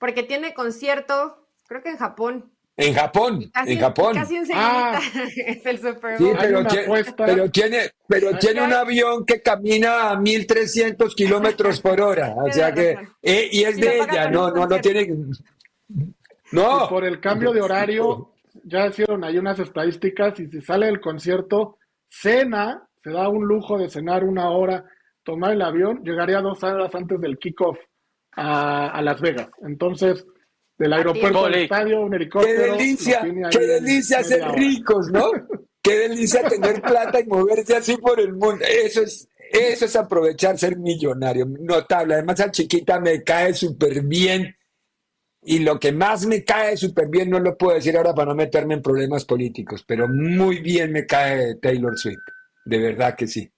porque 0.00 0.24
tiene 0.24 0.52
concierto, 0.54 1.46
creo 1.68 1.82
que 1.84 1.90
en 1.90 1.98
Japón. 1.98 2.50
En 2.76 2.94
Japón, 2.94 3.48
Casi, 3.54 3.72
en 3.72 3.78
Japón. 3.80 4.14
Casi 4.14 4.36
enseguida 4.36 4.98
Ah. 4.98 5.00
es 5.46 5.64
el 5.66 5.78
Super 5.78 6.18
Sí, 6.18 6.24
Bowl. 6.24 6.36
pero, 6.40 6.58
una 6.60 6.68
tiene, 6.68 6.84
apuesta. 6.84 7.24
pero 7.26 7.50
tiene, 7.50 7.90
pero 8.08 8.38
tiene 8.38 8.62
un 8.62 8.72
avión 8.72 9.24
que 9.24 9.40
camina 9.40 10.10
a 10.10 10.16
1300 10.18 11.14
kilómetros 11.14 11.80
por 11.80 12.00
hora. 12.00 12.34
O 12.36 12.50
sea 12.52 12.74
que, 12.74 12.98
eh, 13.22 13.48
y 13.52 13.62
es 13.62 13.78
Y 13.78 13.80
de 13.82 13.98
ella, 14.00 14.28
no, 14.30 14.50
no, 14.50 14.66
no 14.66 14.68
concierto. 14.68 15.14
Tiene. 16.50 16.64
Y 16.64 16.78
No, 16.80 16.88
por 16.88 17.04
el 17.04 17.20
cambio 17.20 17.52
de 17.52 17.60
horario, 17.60 18.32
ya 18.64 18.86
hicieron 18.86 19.24
ahí 19.24 19.38
unas 19.38 19.58
estadísticas 19.58 20.38
y 20.40 20.46
si 20.46 20.60
sale 20.60 20.86
del 20.86 21.00
concierto, 21.00 21.78
cena, 22.08 22.88
se 23.02 23.10
da 23.10 23.28
un 23.28 23.46
lujo 23.46 23.78
de 23.78 23.88
cenar 23.88 24.24
una 24.24 24.50
hora, 24.50 24.84
tomar 25.22 25.52
el 25.52 25.62
avión, 25.62 26.02
llegaría 26.04 26.40
dos 26.40 26.62
horas 26.62 26.94
antes 26.94 27.20
del 27.20 27.38
kickoff 27.38 27.78
a, 28.32 28.88
a 28.88 29.02
Las 29.02 29.20
Vegas. 29.20 29.48
Entonces, 29.62 30.24
del 30.78 30.92
aeropuerto 30.92 31.46
al 31.46 31.54
estadio, 31.54 32.00
un 32.00 32.10
qué 32.10 32.16
helicóptero. 32.16 32.76
delicia, 32.76 33.20
tiene 33.22 33.46
ahí 33.46 33.50
qué 33.50 33.66
delicia 33.66 34.22
ser 34.22 34.42
hora. 34.42 34.52
ricos, 34.52 35.10
¿no? 35.10 35.30
Qué 35.82 35.98
delicia 35.98 36.42
tener 36.48 36.82
plata 36.82 37.20
y 37.20 37.26
moverse 37.26 37.76
así 37.76 37.96
por 37.96 38.18
el 38.18 38.32
mundo. 38.32 38.64
Eso 38.68 39.02
es, 39.02 39.28
eso 39.52 39.84
es 39.84 39.94
aprovechar 39.94 40.58
ser 40.58 40.76
millonario. 40.76 41.46
Notable. 41.46 42.14
Además, 42.14 42.40
a 42.40 42.50
chiquita 42.50 42.98
me 42.98 43.22
cae 43.22 43.54
súper 43.54 44.02
bien. 44.02 44.55
Y 45.48 45.60
lo 45.60 45.78
que 45.78 45.92
más 45.92 46.26
me 46.26 46.42
cae 46.42 46.76
súper 46.76 47.08
bien, 47.08 47.30
no 47.30 47.38
lo 47.38 47.56
puedo 47.56 47.76
decir 47.76 47.96
ahora 47.96 48.12
para 48.12 48.30
no 48.30 48.34
meterme 48.34 48.74
en 48.74 48.82
problemas 48.82 49.24
políticos, 49.24 49.84
pero 49.86 50.08
muy 50.08 50.58
bien 50.58 50.90
me 50.90 51.06
cae 51.06 51.54
Taylor 51.62 51.96
Swift. 51.96 52.18
De 52.64 52.78
verdad 52.80 53.14
que 53.14 53.28
sí. 53.28 53.48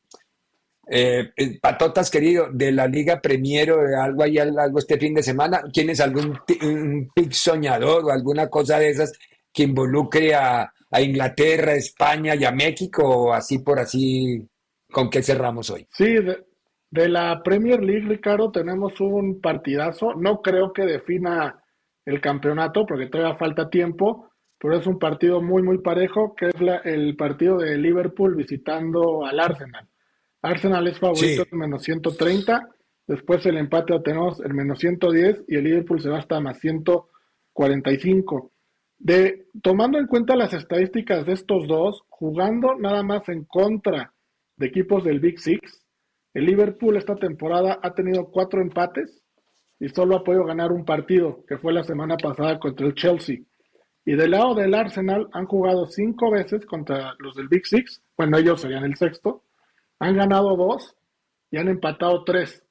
Eh, 0.87 1.31
eh, 1.35 1.59
Patotas, 1.59 2.11
querido, 2.11 2.51
de 2.53 2.73
la 2.73 2.87
Liga 2.87 3.23
Premier 3.23 3.73
o 3.73 3.81
algo 4.03 4.23
ahí, 4.23 4.37
algo 4.37 4.79
este 4.79 4.99
fin 4.99 5.15
de 5.15 5.23
semana, 5.23 5.63
¿tienes 5.73 5.99
algún 6.01 6.39
un 6.61 7.11
pick 7.15 7.33
soñador 7.33 8.05
o 8.05 8.11
alguna 8.11 8.51
cosa 8.51 8.79
de 8.79 8.91
esas 8.91 9.15
que 9.51 9.63
involucre 9.63 10.35
a, 10.35 10.71
a 10.91 11.01
Inglaterra, 11.01 11.73
España 11.73 12.35
y 12.35 12.45
a 12.45 12.53
México 12.53 13.03
o 13.03 13.33
así 13.33 13.61
por 13.61 13.79
así? 13.79 14.47
¿Con 14.93 15.09
qué 15.09 15.23
cerramos 15.23 15.71
hoy? 15.71 15.87
Sí, 15.91 16.13
de, 16.13 16.45
de 16.91 17.09
la 17.09 17.43
Premier 17.43 17.83
League, 17.83 18.07
Ricardo, 18.07 18.53
tenemos 18.53 19.01
un 19.01 19.41
partidazo. 19.41 20.13
No 20.15 20.43
creo 20.43 20.71
que 20.75 20.85
defina 20.85 21.63
el 22.09 22.21
campeonato 22.21 22.87
porque 22.87 23.07
todavía 23.07 23.37
falta 23.37 23.69
tiempo, 23.71 24.31
pero 24.59 24.77
es 24.77 24.87
un 24.87 24.99
partido 24.99 25.41
muy, 25.43 25.63
muy 25.63 25.79
parejo, 25.79 26.35
que 26.35 26.47
es 26.47 26.61
la- 26.61 26.79
el 26.79 27.17
partido 27.17 27.59
de 27.59 27.77
Liverpool 27.79 28.35
visitando 28.35 29.25
al 29.25 29.39
Arsenal. 29.41 29.87
Arsenal 30.43 30.87
es 30.89 30.99
favorito 30.99 31.43
Sí. 31.45 31.49
en 31.53 31.59
menos 31.59 31.83
130, 31.83 32.69
después 33.07 33.45
el 33.47 33.57
empate 33.59 33.93
lo 33.93 34.03
tenemos 34.03 34.41
en 34.41 34.55
menos 34.55 34.79
110 34.79 35.45
y 35.49 35.57
el 35.57 35.65
Liverpool 35.65 36.01
se 36.01 36.09
va 36.11 36.19
hasta 36.19 36.41
más 36.41 36.59
145. 37.55 38.53
De, 38.99 39.47
tomando 39.63 39.99
en 39.99 40.07
cuenta 40.07 40.35
las 40.35 40.53
estadísticas 40.55 41.25
de 41.27 41.33
estos 41.35 41.69
dos, 41.69 42.03
jugando 42.09 42.75
nada 42.77 43.03
más 43.03 43.29
en 43.29 43.45
contra 43.45 44.13
de 44.57 44.67
equipos 44.67 45.05
del 45.05 45.21
Big 45.21 45.39
Six, 45.39 45.85
el 46.35 46.47
Liverpool 46.47 46.97
esta 46.97 47.15
temporada 47.15 47.79
ha 47.83 47.95
tenido 47.95 48.27
cuatro 48.31 48.61
empates 48.61 49.23
y 49.81 49.89
solo 49.89 50.17
ha 50.17 50.25
podido 50.25 50.45
ganar 50.45 50.73
un 50.73 50.85
partido, 50.85 51.45
que 51.47 51.59
fue 51.59 51.73
la 51.73 51.85
semana 51.85 52.17
pasada 52.17 52.59
contra 52.59 52.87
el 52.87 52.95
Chelsea. 52.95 53.39
Y 54.05 54.15
del 54.15 54.33
lado 54.33 54.55
del 54.55 54.75
Arsenal 54.75 55.29
han 55.33 55.47
jugado 55.47 55.87
cinco 55.87 56.31
veces 56.31 56.65
contra 56.67 57.15
los 57.19 57.35
del 57.35 57.49
Big 57.49 57.67
Six, 57.67 58.03
bueno, 58.17 58.39
ellos 58.39 58.61
serían 58.61 58.85
el 58.85 58.97
sexto, 58.97 59.45
han 59.99 60.17
ganado 60.17 60.57
dos 60.57 60.97
y 61.51 61.59
han 61.59 61.69
empatado 61.69 62.25
tres. 62.25 62.65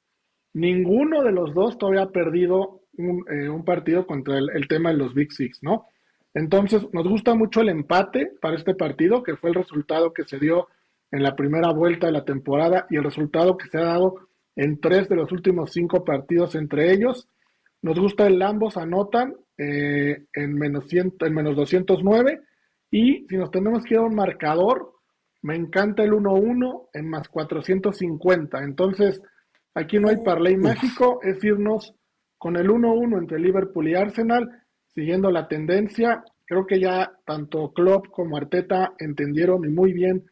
Ninguno 0.52 1.22
de 1.22 1.32
los 1.32 1.54
dos 1.54 1.78
todavía 1.78 2.02
ha 2.02 2.10
perdido 2.10 2.82
un, 2.96 3.24
eh, 3.30 3.48
un 3.48 3.64
partido 3.64 4.06
contra 4.06 4.38
el, 4.38 4.50
el 4.54 4.66
tema 4.66 4.90
de 4.90 4.96
los 4.96 5.14
Big 5.14 5.32
Six, 5.32 5.62
¿no? 5.62 5.86
Entonces, 6.34 6.86
nos 6.92 7.06
gusta 7.08 7.34
mucho 7.34 7.60
el 7.60 7.68
empate 7.68 8.32
para 8.40 8.56
este 8.56 8.74
partido, 8.74 9.22
que 9.22 9.36
fue 9.36 9.50
el 9.50 9.56
resultado 9.56 10.12
que 10.12 10.24
se 10.24 10.38
dio 10.38 10.68
en 11.10 11.22
la 11.22 11.34
primera 11.36 11.70
vuelta 11.70 12.06
de 12.06 12.12
la 12.12 12.24
temporada 12.24 12.86
y 12.90 12.96
el 12.96 13.04
resultado 13.04 13.56
que 13.56 13.68
se 13.68 13.78
ha 13.78 13.84
dado 13.84 14.28
en 14.58 14.80
tres 14.80 15.08
de 15.08 15.14
los 15.14 15.30
últimos 15.30 15.72
cinco 15.72 16.04
partidos 16.04 16.56
entre 16.56 16.92
ellos. 16.92 17.28
Nos 17.80 17.98
gusta 17.98 18.26
el 18.26 18.42
ambos 18.42 18.76
anotan 18.76 19.36
eh, 19.56 20.24
en, 20.32 20.54
menos 20.54 20.88
100 20.88 21.14
en 21.20 21.34
menos 21.34 21.54
209 21.54 22.40
y 22.90 23.24
si 23.28 23.36
nos 23.36 23.52
tenemos 23.52 23.84
que 23.84 23.94
ir 23.94 24.00
a 24.00 24.02
un 24.02 24.16
marcador, 24.16 24.94
me 25.42 25.54
encanta 25.54 26.02
el 26.02 26.10
1-1 26.10 26.88
en 26.92 27.08
más 27.08 27.28
450. 27.28 28.58
Entonces, 28.64 29.22
aquí 29.74 30.00
no 30.00 30.08
hay 30.08 30.16
parlay 30.24 30.56
mágico, 30.56 31.20
es 31.22 31.42
irnos 31.44 31.94
con 32.36 32.56
el 32.56 32.68
1-1 32.68 33.16
entre 33.16 33.38
Liverpool 33.38 33.88
y 33.88 33.94
Arsenal, 33.94 34.64
siguiendo 34.88 35.30
la 35.30 35.46
tendencia. 35.46 36.24
Creo 36.44 36.66
que 36.66 36.80
ya 36.80 37.12
tanto 37.24 37.72
Klopp 37.72 38.08
como 38.08 38.36
Arteta 38.36 38.94
entendieron 38.98 39.64
y 39.64 39.68
muy 39.68 39.92
bien 39.92 40.24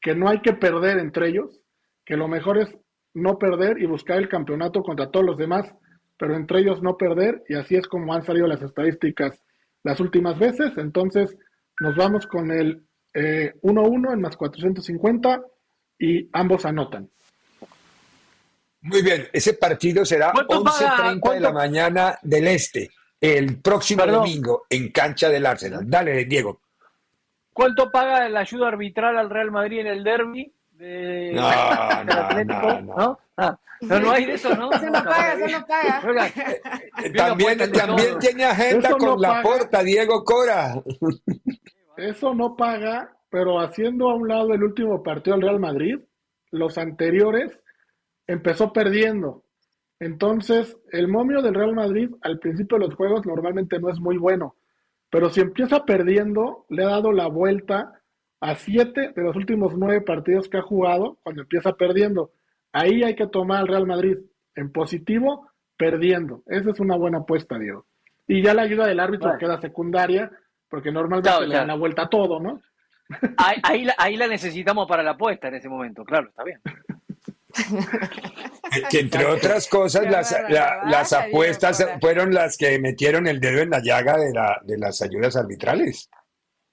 que 0.00 0.16
no 0.16 0.28
hay 0.28 0.40
que 0.40 0.54
perder 0.54 0.98
entre 0.98 1.28
ellos, 1.28 1.62
que 2.04 2.16
lo 2.16 2.26
mejor 2.26 2.58
es 2.58 2.76
no 3.14 3.38
perder 3.38 3.78
y 3.78 3.86
buscar 3.86 4.18
el 4.18 4.28
campeonato 4.28 4.82
contra 4.82 5.10
todos 5.10 5.26
los 5.26 5.36
demás, 5.36 5.74
pero 6.18 6.36
entre 6.36 6.60
ellos 6.60 6.82
no 6.82 6.96
perder, 6.96 7.42
y 7.48 7.54
así 7.54 7.76
es 7.76 7.86
como 7.86 8.12
han 8.14 8.24
salido 8.24 8.46
las 8.46 8.62
estadísticas 8.62 9.42
las 9.82 10.00
últimas 10.00 10.38
veces. 10.38 10.72
Entonces, 10.76 11.36
nos 11.80 11.96
vamos 11.96 12.26
con 12.26 12.50
el 12.50 12.82
eh, 13.14 13.54
1-1 13.62 14.12
en 14.12 14.20
más 14.20 14.36
450 14.36 15.42
y 15.98 16.28
ambos 16.32 16.64
anotan. 16.64 17.08
Muy 18.82 19.02
bien, 19.02 19.28
ese 19.32 19.54
partido 19.54 20.04
será 20.04 20.32
¿Cuánto 20.32 20.64
11.30 20.64 21.20
paga? 21.20 21.34
de 21.34 21.40
la 21.40 21.52
mañana 21.52 22.18
del 22.22 22.48
Este, 22.48 22.90
el 23.20 23.60
próximo 23.60 24.02
Perdón. 24.04 24.20
domingo 24.20 24.62
en 24.70 24.90
cancha 24.90 25.28
del 25.28 25.44
Arsenal. 25.44 25.82
Dale, 25.86 26.24
Diego. 26.24 26.60
¿Cuánto 27.52 27.90
paga 27.90 28.26
la 28.28 28.40
ayuda 28.40 28.68
arbitral 28.68 29.18
al 29.18 29.28
Real 29.28 29.50
Madrid 29.50 29.80
en 29.80 29.86
el 29.88 30.04
derby? 30.04 30.52
De... 30.80 31.32
No, 31.34 31.48
del 31.98 32.06
no, 32.06 32.12
Atlético? 32.12 32.80
no, 32.80 32.80
no. 32.96 33.18
Ah, 33.36 33.58
no, 33.82 34.00
no 34.00 34.10
hay 34.12 34.24
de 34.26 34.34
eso, 34.34 34.54
¿no? 34.56 34.70
Eso 34.72 34.86
no 34.86 34.92
paga, 35.04 35.32
eso 35.34 35.58
no 35.58 35.66
paga. 35.66 36.02
Oiga, 36.06 36.26
Eh, 36.26 36.60
Bien 37.02 37.14
También, 37.14 37.72
también 37.72 38.18
tiene 38.18 38.44
agenda 38.44 38.88
Eso 38.88 38.98
con 38.98 39.08
no 39.10 39.16
la 39.18 39.28
paga. 39.28 39.42
porta, 39.42 39.82
Diego 39.82 40.24
Cora. 40.24 40.74
Eso 41.96 42.34
no 42.34 42.56
paga, 42.56 43.16
pero 43.30 43.60
haciendo 43.60 44.10
a 44.10 44.14
un 44.14 44.28
lado 44.28 44.52
el 44.54 44.62
último 44.62 45.02
partido 45.02 45.36
del 45.36 45.46
Real 45.46 45.60
Madrid, 45.60 45.98
los 46.50 46.78
anteriores 46.78 47.58
empezó 48.26 48.72
perdiendo. 48.72 49.44
Entonces, 49.98 50.76
el 50.92 51.08
momio 51.08 51.42
del 51.42 51.54
Real 51.54 51.74
Madrid 51.74 52.10
al 52.22 52.38
principio 52.38 52.78
de 52.78 52.86
los 52.86 52.94
juegos 52.94 53.26
normalmente 53.26 53.78
no 53.78 53.90
es 53.90 53.98
muy 54.00 54.16
bueno, 54.16 54.56
pero 55.10 55.28
si 55.30 55.40
empieza 55.40 55.84
perdiendo, 55.84 56.64
le 56.70 56.84
ha 56.84 56.88
dado 56.88 57.12
la 57.12 57.26
vuelta 57.28 57.99
a 58.40 58.54
siete 58.56 59.12
de 59.14 59.22
los 59.22 59.36
últimos 59.36 59.74
nueve 59.76 60.00
partidos 60.00 60.48
que 60.48 60.58
ha 60.58 60.62
jugado 60.62 61.18
cuando 61.22 61.42
empieza 61.42 61.72
perdiendo. 61.74 62.32
Ahí 62.72 63.02
hay 63.02 63.14
que 63.14 63.26
tomar 63.26 63.60
al 63.60 63.68
Real 63.68 63.86
Madrid 63.86 64.16
en 64.54 64.72
positivo, 64.72 65.48
perdiendo. 65.76 66.42
Esa 66.46 66.70
es 66.70 66.80
una 66.80 66.96
buena 66.96 67.18
apuesta, 67.18 67.58
Diego. 67.58 67.86
Y 68.26 68.42
ya 68.42 68.54
la 68.54 68.62
ayuda 68.62 68.86
del 68.86 69.00
árbitro 69.00 69.28
Bueno. 69.30 69.38
queda 69.40 69.60
secundaria, 69.60 70.30
porque 70.68 70.92
normalmente 70.92 71.28
Claro, 71.30 71.42
le 71.42 71.46
claro. 71.48 71.60
dan 71.60 71.68
la 71.68 71.74
vuelta 71.80 72.02
a 72.02 72.08
todo, 72.08 72.40
¿no? 72.40 72.60
ahí, 73.38 73.56
ahí 73.64 73.84
la, 73.84 73.94
ahí 73.98 74.16
la 74.16 74.28
necesitamos 74.28 74.86
para 74.86 75.02
la 75.02 75.12
apuesta 75.12 75.48
en 75.48 75.56
ese 75.56 75.68
momento, 75.68 76.04
claro, 76.04 76.28
está 76.28 76.44
bien. 76.44 76.60
Que 78.88 79.00
entre 79.00 79.26
otras 79.26 79.66
cosas, 79.68 80.08
las, 80.08 80.30
la- 80.48 80.82
las 80.84 81.12
apuestas 81.12 81.84
fueron 82.00 82.32
las 82.32 82.56
que 82.56 82.78
metieron 82.78 83.26
el 83.26 83.40
dedo 83.40 83.60
en 83.62 83.70
la 83.70 83.80
llaga 83.82 84.16
de, 84.16 84.32
la, 84.32 84.60
de 84.64 84.78
las 84.78 85.02
ayudas 85.02 85.36
arbitrales. 85.36 86.08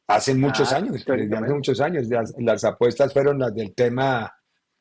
Hace 0.07 0.33
muchos 0.35 0.71
Ah, 0.71 0.77
años, 0.77 0.93
desde 1.05 1.35
hace 1.37 1.53
muchos 1.53 1.81
años. 1.81 2.07
Las, 2.07 2.33
las 2.37 2.63
apuestas 2.63 3.11
fueron 3.13 3.39
las 3.39 3.53
del 3.53 3.73
tema 3.75 4.33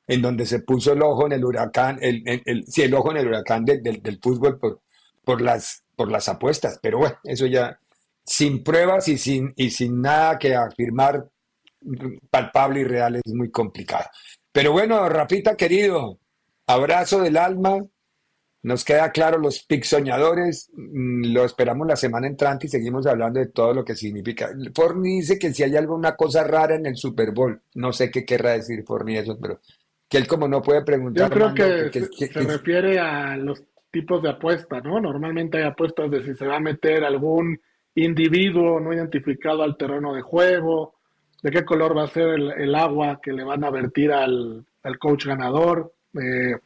en 0.06 0.22
donde 0.22 0.46
se 0.46 0.60
puso 0.60 0.92
el 0.92 1.02
ojo 1.02 1.26
en 1.26 1.32
el 1.32 1.44
huracán, 1.44 1.98
el, 2.00 2.22
el, 2.26 2.42
el- 2.44 2.64
sí, 2.66 2.82
el 2.82 2.94
ojo 2.94 3.10
en 3.10 3.16
el 3.18 3.26
huracán 3.28 3.64
del- 3.64 3.82
del, 3.82 4.00
del 4.02 4.20
fútbol 4.22 4.58
por, 4.58 4.82
por, 5.24 5.40
las, 5.40 5.82
por 5.96 6.10
las 6.10 6.28
apuestas. 6.28 6.78
Pero 6.80 6.98
bueno, 6.98 7.16
eso 7.24 7.46
ya 7.46 7.78
sin 8.24 8.62
pruebas 8.62 9.08
y 9.08 9.18
sin, 9.18 9.52
y 9.56 9.70
sin 9.70 10.00
nada 10.00 10.38
que 10.38 10.54
afirmar 10.54 11.28
palpable 12.30 12.80
y 12.80 12.84
real 12.84 13.16
es 13.16 13.34
muy 13.34 13.50
complicado. 13.50 14.04
Pero 14.52 14.72
bueno, 14.72 15.08
Rafita 15.08 15.56
querido, 15.56 16.18
abrazo 16.66 17.20
del 17.20 17.36
alma. 17.36 17.78
Nos 18.66 18.84
queda 18.84 19.12
claro 19.12 19.38
los 19.38 19.62
pics 19.62 19.88
soñadores. 19.90 20.70
mm, 20.74 21.32
Lo 21.32 21.44
esperamos 21.44 21.86
la 21.86 21.94
semana 21.94 22.26
entrante 22.26 22.66
y 22.66 22.70
seguimos 22.70 23.06
hablando 23.06 23.38
de 23.38 23.46
todo 23.46 23.72
lo 23.72 23.84
que 23.84 23.94
significa. 23.94 24.50
Forni 24.74 25.18
dice 25.20 25.38
que 25.38 25.52
si 25.54 25.62
hay 25.62 25.76
alguna 25.76 26.16
cosa 26.16 26.42
rara 26.42 26.74
en 26.74 26.84
el 26.86 26.96
Super 26.96 27.30
Bowl, 27.32 27.60
no 27.74 27.92
sé 27.92 28.10
qué 28.10 28.24
querrá 28.24 28.52
decir 28.52 28.82
Forni 28.84 29.16
eso, 29.18 29.38
pero 29.40 29.60
que 30.08 30.18
él 30.18 30.26
como 30.26 30.48
no 30.48 30.62
puede 30.62 30.82
preguntar. 30.82 31.28
Yo 31.28 31.34
creo 31.34 31.54
que, 31.54 31.90
que- 31.92 32.00
se, 32.00 32.10
que- 32.10 32.26
se 32.26 32.32
que- 32.32 32.40
refiere 32.40 32.98
a 32.98 33.36
los 33.36 33.62
tipos 33.92 34.20
de 34.22 34.30
apuesta, 34.30 34.80
¿no? 34.80 35.00
Normalmente 35.00 35.58
hay 35.58 35.64
apuestas 35.64 36.10
de 36.10 36.24
si 36.24 36.34
se 36.34 36.46
va 36.46 36.56
a 36.56 36.60
meter 36.60 37.04
algún 37.04 37.60
individuo 37.94 38.80
no 38.80 38.92
identificado 38.92 39.62
al 39.62 39.76
terreno 39.76 40.12
de 40.12 40.22
juego, 40.22 40.94
de 41.42 41.50
qué 41.50 41.64
color 41.64 41.96
va 41.96 42.04
a 42.04 42.08
ser 42.08 42.28
el, 42.30 42.50
el 42.50 42.74
agua 42.74 43.20
que 43.22 43.32
le 43.32 43.44
van 43.44 43.62
a 43.64 43.70
vertir 43.70 44.10
al, 44.12 44.64
al 44.82 44.98
coach 44.98 45.26
ganador. 45.26 45.92
Eh, 46.14 46.56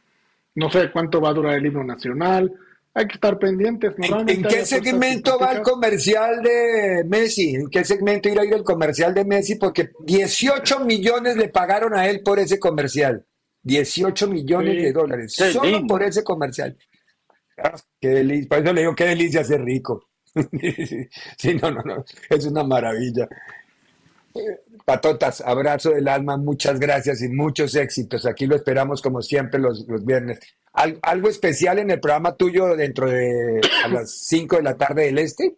no 0.55 0.69
sé 0.69 0.91
cuánto 0.91 1.21
va 1.21 1.29
a 1.29 1.33
durar 1.33 1.55
el 1.55 1.65
himno 1.65 1.83
nacional. 1.83 2.51
Hay 2.93 3.07
que 3.07 3.13
estar 3.13 3.39
pendientes. 3.39 3.93
¿En, 3.97 4.43
qué 4.43 4.65
segmento 4.65 5.39
va 5.39 5.53
el 5.53 5.61
comercial 5.61 6.43
de 6.43 7.05
Messi? 7.07 7.55
¿En 7.55 7.69
qué 7.69 7.85
segmento 7.85 8.27
irá 8.27 8.41
a 8.41 8.45
ir 8.45 8.53
el 8.53 8.63
comercial 8.63 9.13
de 9.13 9.23
Messi? 9.23 9.55
Porque 9.55 9.91
18 10.05 10.81
millones 10.81 11.37
le 11.37 11.47
pagaron 11.47 11.95
a 11.95 12.07
él 12.07 12.21
por 12.21 12.39
ese 12.39 12.59
comercial. 12.59 13.25
18 13.63 14.27
millones 14.27 14.81
de 14.83 14.91
dólares. 14.91 15.33
solo 15.33 15.87
por 15.87 16.03
ese 16.03 16.23
comercial. 16.23 16.77
Ah, 17.57 17.75
qué 17.99 18.09
delicia. 18.09 18.49
Por 18.49 18.57
eso 18.57 18.73
le 18.73 18.81
digo, 18.81 18.95
qué 18.95 19.05
delicia 19.05 19.43
ser 19.43 19.63
rico. 19.63 20.09
sí, 21.37 21.55
no, 21.61 21.71
no, 21.71 21.81
no. 21.83 22.05
Es 22.29 22.45
una 22.45 22.63
maravilla. 22.63 23.29
Patotas, 24.91 25.39
abrazo 25.39 25.91
del 25.91 26.09
alma, 26.09 26.35
muchas 26.35 26.77
gracias 26.77 27.23
y 27.23 27.29
muchos 27.29 27.75
éxitos. 27.75 28.25
Aquí 28.25 28.45
lo 28.45 28.57
esperamos 28.57 29.01
como 29.01 29.21
siempre 29.21 29.57
los, 29.57 29.85
viernes. 30.05 30.41
¿Algo 30.73 31.29
especial 31.29 31.79
en 31.79 31.91
el 31.91 32.01
programa 32.01 32.35
tuyo 32.35 32.75
dentro 32.75 33.09
de 33.09 33.61
a 33.85 33.87
las 33.87 34.11
5 34.27 34.57
de 34.57 34.63
la 34.63 34.75
tarde 34.75 35.05
del 35.05 35.19
este? 35.19 35.55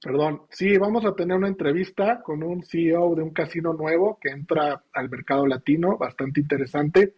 Perdón, 0.00 0.42
sí, 0.50 0.78
vamos 0.78 1.04
a 1.04 1.16
tener 1.16 1.36
una 1.36 1.48
entrevista 1.48 2.22
con 2.22 2.44
un 2.44 2.62
CEO 2.62 3.16
de 3.16 3.24
un 3.24 3.30
casino 3.30 3.72
nuevo 3.72 4.16
que 4.20 4.30
entra 4.30 4.84
al 4.92 5.10
mercado 5.10 5.44
latino, 5.48 5.98
bastante 5.98 6.38
interesante, 6.38 7.14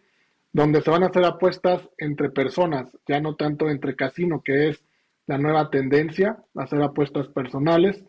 donde 0.51 0.81
se 0.81 0.89
van 0.89 1.03
a 1.03 1.09
hacer 1.09 1.25
apuestas 1.25 1.87
entre 1.99 2.31
personas, 2.31 2.89
ya 3.07 3.19
no 3.19 3.35
tanto 3.35 3.69
entre 3.69 3.95
casino, 3.95 4.41
que 4.43 4.69
es 4.69 4.83
la 5.27 5.37
nueva 5.37 5.69
tendencia, 5.69 6.43
hacer 6.55 6.81
apuestas 6.81 7.27
personales 7.27 8.03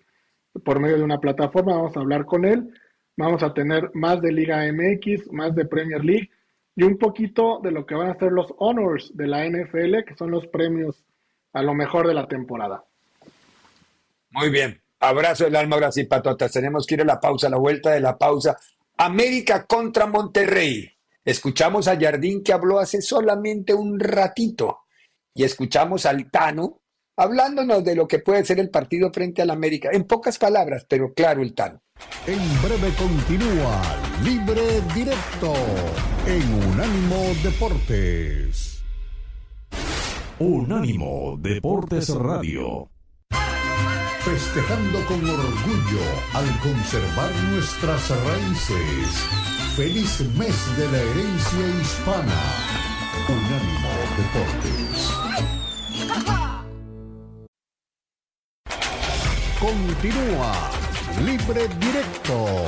por 0.65 0.81
medio 0.81 0.97
de 0.97 1.03
una 1.03 1.21
plataforma, 1.21 1.75
vamos 1.75 1.97
a 1.97 2.01
hablar 2.01 2.25
con 2.25 2.45
él, 2.45 2.73
vamos 3.17 3.43
a 3.43 3.55
tener 3.55 3.91
más 3.95 4.21
de 4.21 4.33
Liga 4.33 4.63
MX, 4.73 5.33
más 5.33 5.55
de 5.55 5.65
Premier 5.65 6.05
League 6.05 6.31
y 6.75 6.83
un 6.83 6.99
poquito 6.99 7.61
de 7.63 7.71
lo 7.71 7.87
que 7.87 7.95
van 7.95 8.11
a 8.11 8.19
ser 8.19 8.33
los 8.33 8.55
honors 8.59 9.11
de 9.17 9.27
la 9.27 9.47
NFL, 9.49 10.05
que 10.07 10.15
son 10.17 10.31
los 10.31 10.47
premios 10.47 11.05
a 11.53 11.63
lo 11.63 11.75
mejor 11.75 12.07
de 12.07 12.15
la 12.15 12.29
temporada. 12.29 12.85
Muy 14.31 14.51
bien, 14.51 14.83
abrazo 15.01 15.45
del 15.45 15.57
alma, 15.57 15.77
ahora 15.77 15.93
sí, 15.93 16.05
patotas, 16.05 16.53
tenemos 16.53 16.87
que 16.87 16.95
ir 16.95 17.01
a 17.01 17.07
la 17.07 17.19
pausa, 17.19 17.47
a 17.47 17.51
la 17.51 17.57
vuelta 17.57 17.93
de 17.93 18.01
la 18.01 18.19
pausa. 18.19 18.57
América 18.99 19.65
contra 19.67 20.07
Monterrey. 20.07 20.91
Escuchamos 21.25 21.89
a 21.89 21.99
Jardín 21.99 22.45
que 22.45 22.53
habló 22.53 22.79
hace 22.79 23.01
solamente 23.03 23.75
un 23.75 23.99
ratito 23.99 24.81
y 25.35 25.45
escuchamos 25.45 26.07
al 26.07 26.31
Tano 26.31 26.83
hablándonos 27.17 27.83
de 27.85 27.97
lo 27.97 28.07
que 28.07 28.19
puede 28.19 28.45
ser 28.45 28.61
el 28.61 28.71
partido 28.71 29.11
frente 29.13 29.43
al 29.43 29.51
América. 29.51 29.91
En 29.93 30.05
pocas 30.05 30.39
palabras, 30.39 30.87
pero 30.89 31.13
claro 31.15 31.43
el 31.43 31.55
tal. 31.55 31.81
En 32.27 32.39
breve 32.63 32.93
continúa 32.99 33.83
Libre 34.23 34.83
Directo 34.95 35.55
en 36.27 36.55
Unánimo 36.71 37.23
Deportes. 37.43 38.83
Unánimo 40.39 41.39
Deportes 41.41 42.11
Radio. 42.11 42.91
Festejando 44.21 45.07
con 45.07 45.25
orgullo 45.25 46.05
al 46.35 46.47
conservar 46.61 47.31
nuestras 47.53 48.11
raíces. 48.11 49.25
Feliz 49.77 50.21
mes 50.37 50.77
de 50.77 50.91
la 50.91 50.99
herencia 50.99 51.69
hispana. 51.81 52.43
Unánimo 53.29 53.91
Deportes. 54.19 54.86
Continúa 59.67 60.55
Libre 61.25 61.67
Directo 61.67 62.67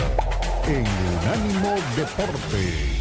en 0.67 0.85
Unánimo 1.23 1.76
Deportes. 1.95 2.99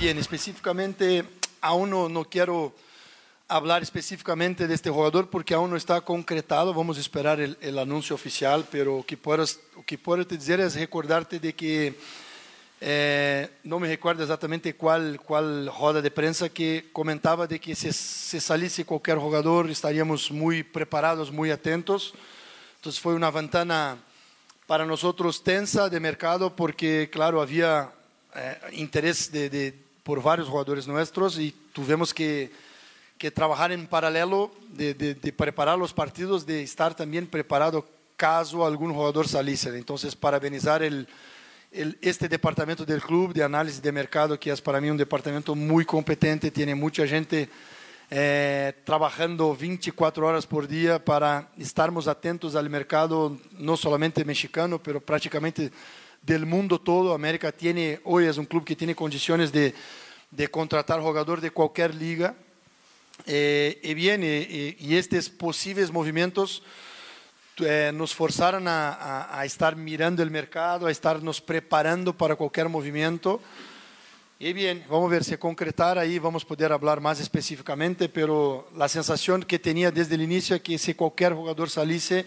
Bien, 0.00 0.18
específicamente 0.18 1.24
aún 1.60 1.90
no, 1.90 2.08
no 2.08 2.24
quiero 2.24 2.74
hablar 3.48 3.82
específicamente 3.82 4.66
de 4.66 4.74
este 4.74 4.90
jugador 4.90 5.28
porque 5.28 5.54
aún 5.54 5.70
no 5.70 5.76
está 5.76 6.00
concretado, 6.00 6.72
vamos 6.72 6.96
a 6.96 7.00
esperar 7.00 7.40
el, 7.40 7.56
el 7.60 7.78
anuncio 7.78 8.14
oficial, 8.14 8.66
pero 8.70 9.04
que, 9.06 9.16
puedas, 9.16 9.60
que 9.86 9.98
puedo 9.98 10.26
te 10.26 10.36
dizer 10.36 10.60
es 10.60 10.74
recordarte 10.74 11.38
de 11.38 11.52
que 11.52 11.94
eh, 12.80 13.48
no 13.62 13.78
me 13.78 13.88
recuerdo 13.88 14.22
exactamente 14.22 14.74
cuál, 14.74 15.20
cuál 15.24 15.66
roda 15.78 16.02
de 16.02 16.10
prensa 16.10 16.48
que 16.48 16.88
comentaba 16.92 17.46
de 17.46 17.60
que 17.60 17.74
si, 17.74 17.92
si 17.92 18.40
saliese 18.40 18.84
cualquier 18.84 19.18
jugador 19.18 19.70
estaríamos 19.70 20.30
muy 20.30 20.62
preparados, 20.62 21.30
muy 21.30 21.50
atentos. 21.50 22.14
Entonces 22.76 23.00
fue 23.00 23.14
una 23.14 23.30
ventana 23.30 23.96
para 24.66 24.84
nosotros 24.84 25.42
tensa 25.42 25.88
de 25.88 26.00
mercado 26.00 26.54
porque, 26.54 27.08
claro, 27.12 27.40
había 27.40 27.90
eh, 28.34 28.58
interés 28.72 29.30
de, 29.30 29.48
de, 29.48 29.74
por 30.02 30.22
varios 30.22 30.48
jugadores 30.48 30.86
nuestros 30.86 31.38
y 31.38 31.54
tuvimos 31.72 32.12
que 32.12 32.50
que 33.24 33.30
trabajar 33.30 33.72
en 33.72 33.86
paralelo 33.86 34.50
de, 34.68 35.14
preparar 35.34 35.78
los 35.78 35.94
partidos, 35.94 36.44
de 36.44 36.62
estar 36.62 36.94
también 36.94 37.26
preparado 37.26 37.88
caso 38.18 38.66
algún 38.66 38.92
jugador 38.92 39.26
saliese. 39.26 39.70
Entonces, 39.78 40.14
parabenizar 40.14 40.82
el, 40.82 41.08
el, 41.72 41.96
este 42.02 42.28
departamento 42.28 42.84
del 42.84 43.00
club 43.00 43.32
de 43.32 43.42
análisis 43.42 43.80
de 43.80 43.90
mercado, 43.92 44.38
que 44.38 44.50
es 44.50 44.60
para 44.60 44.78
mí 44.78 44.90
un 44.90 44.98
departamento 44.98 45.54
muy 45.54 45.86
competente, 45.86 46.50
tiene 46.50 46.74
mucha 46.74 47.06
gente 47.06 47.48
eh, 48.10 48.74
trabajando 48.84 49.56
24 49.56 50.26
horas 50.26 50.46
por 50.46 50.68
día 50.68 51.02
para 51.02 51.48
estarmos 51.56 52.06
atentos 52.06 52.54
al 52.54 52.68
mercado, 52.68 53.38
no 53.52 53.78
solamente 53.78 54.22
mexicano, 54.22 54.82
pero 54.82 55.00
prácticamente 55.00 55.72
del 56.20 56.44
mundo 56.44 56.78
todo. 56.78 57.14
América 57.14 57.50
tiene, 57.52 58.00
hoy 58.04 58.26
es 58.26 58.36
un 58.36 58.44
club 58.44 58.66
que 58.66 58.76
tiene 58.76 58.94
condiciones 58.94 59.50
de, 59.50 59.72
de 60.30 60.48
contratar 60.48 61.00
jugador 61.00 61.40
de 61.40 61.50
cualquier 61.50 61.94
liga 61.94 62.34
eh, 63.26 63.80
y 63.82 63.94
bien, 63.94 64.22
y, 64.22 64.76
y, 64.78 64.96
estos 64.96 65.30
posibles 65.30 65.90
movimientos 65.90 66.62
eh, 67.58 67.92
nos 67.94 68.14
forzaron 68.14 68.66
a, 68.66 68.92
a, 68.92 69.40
a, 69.40 69.44
estar 69.44 69.76
mirando 69.76 70.22
el 70.22 70.30
mercado, 70.30 70.86
a 70.86 70.90
estarnos 70.90 71.40
preparando 71.40 72.16
para 72.16 72.36
cualquier 72.36 72.68
movimiento. 72.68 73.40
Y 74.38 74.52
bien, 74.52 74.84
vamos 74.90 75.06
a 75.06 75.12
ver 75.12 75.24
si 75.24 75.36
concretar 75.36 75.96
ahí, 75.96 76.18
vamos 76.18 76.42
a 76.42 76.48
poder 76.48 76.72
hablar 76.72 77.00
más 77.00 77.20
específicamente, 77.20 78.08
pero 78.08 78.68
la 78.76 78.88
sensación 78.88 79.42
que 79.42 79.58
tenía 79.58 79.90
desde 79.90 80.16
el 80.16 80.22
inicio 80.22 80.56
es 80.56 80.62
que 80.62 80.76
si 80.76 80.94
cualquier 80.94 81.34
jugador 81.34 81.70
saliese, 81.70 82.26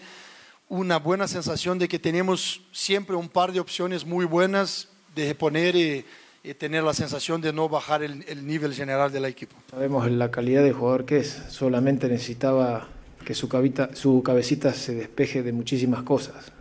una 0.68 0.98
buena 0.98 1.28
sensación 1.28 1.78
de 1.78 1.86
que 1.86 1.98
tenemos 1.98 2.62
siempre 2.72 3.14
un 3.14 3.28
par 3.28 3.52
de 3.52 3.60
opciones 3.60 4.04
muy 4.04 4.24
buenas 4.24 4.88
de 5.14 5.28
reponer 5.28 5.76
y 5.76 6.04
y 6.42 6.54
tener 6.54 6.82
la 6.84 6.94
sensación 6.94 7.40
de 7.40 7.52
no 7.52 7.68
bajar 7.68 8.02
el, 8.02 8.24
el, 8.28 8.46
nivel 8.46 8.72
general 8.74 9.12
del 9.12 9.24
equipo. 9.24 9.56
Sabemos 9.70 10.10
la 10.10 10.30
calidad 10.30 10.62
de 10.62 10.72
jugador 10.72 11.04
que 11.04 11.18
es, 11.18 11.42
solamente 11.48 12.08
necesitaba 12.08 12.88
que 13.24 13.34
su, 13.34 13.48
cabita, 13.48 13.94
su 13.94 14.22
cabecita 14.22 14.72
se 14.72 14.94
despeje 14.94 15.42
de 15.42 15.52
muchísimas 15.52 16.02
cosas. 16.02 16.52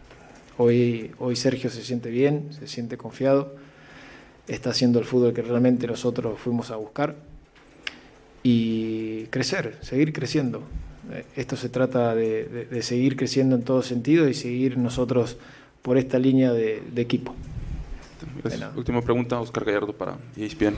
Hoy, 0.57 1.11
hoy 1.19 1.35
Sergio 1.35 1.69
se 1.69 1.83
siente 1.83 2.09
bien, 2.09 2.49
se 2.59 2.67
siente 2.67 2.97
confiado, 2.97 3.55
está 4.47 4.71
haciendo 4.71 4.99
el 4.99 5.05
fútbol 5.05 5.33
que 5.33 5.43
realmente 5.43 5.85
nosotros 5.85 6.39
fuimos 6.39 6.71
a 6.71 6.75
buscar 6.75 7.15
y 8.41 9.25
crecer, 9.25 9.77
seguir 9.81 10.11
creciendo. 10.11 10.63
Esto 11.35 11.55
se 11.55 11.69
trata 11.69 12.15
de, 12.15 12.45
de, 12.45 12.65
de 12.65 12.81
seguir 12.81 13.15
creciendo 13.15 13.55
en 13.55 13.61
todo 13.63 13.81
sentido 13.81 14.27
y 14.27 14.33
seguir 14.33 14.77
nosotros 14.77 15.37
por 15.81 15.97
esta 15.97 16.19
línea 16.19 16.51
de, 16.51 16.81
de 16.91 17.01
equipo. 17.01 17.33
Gracias. 18.43 18.75
Última 18.75 19.01
pregunta, 19.01 19.39
Oscar 19.39 19.65
Gallardo 19.65 19.93
para 19.93 20.17
ESPN. 20.35 20.75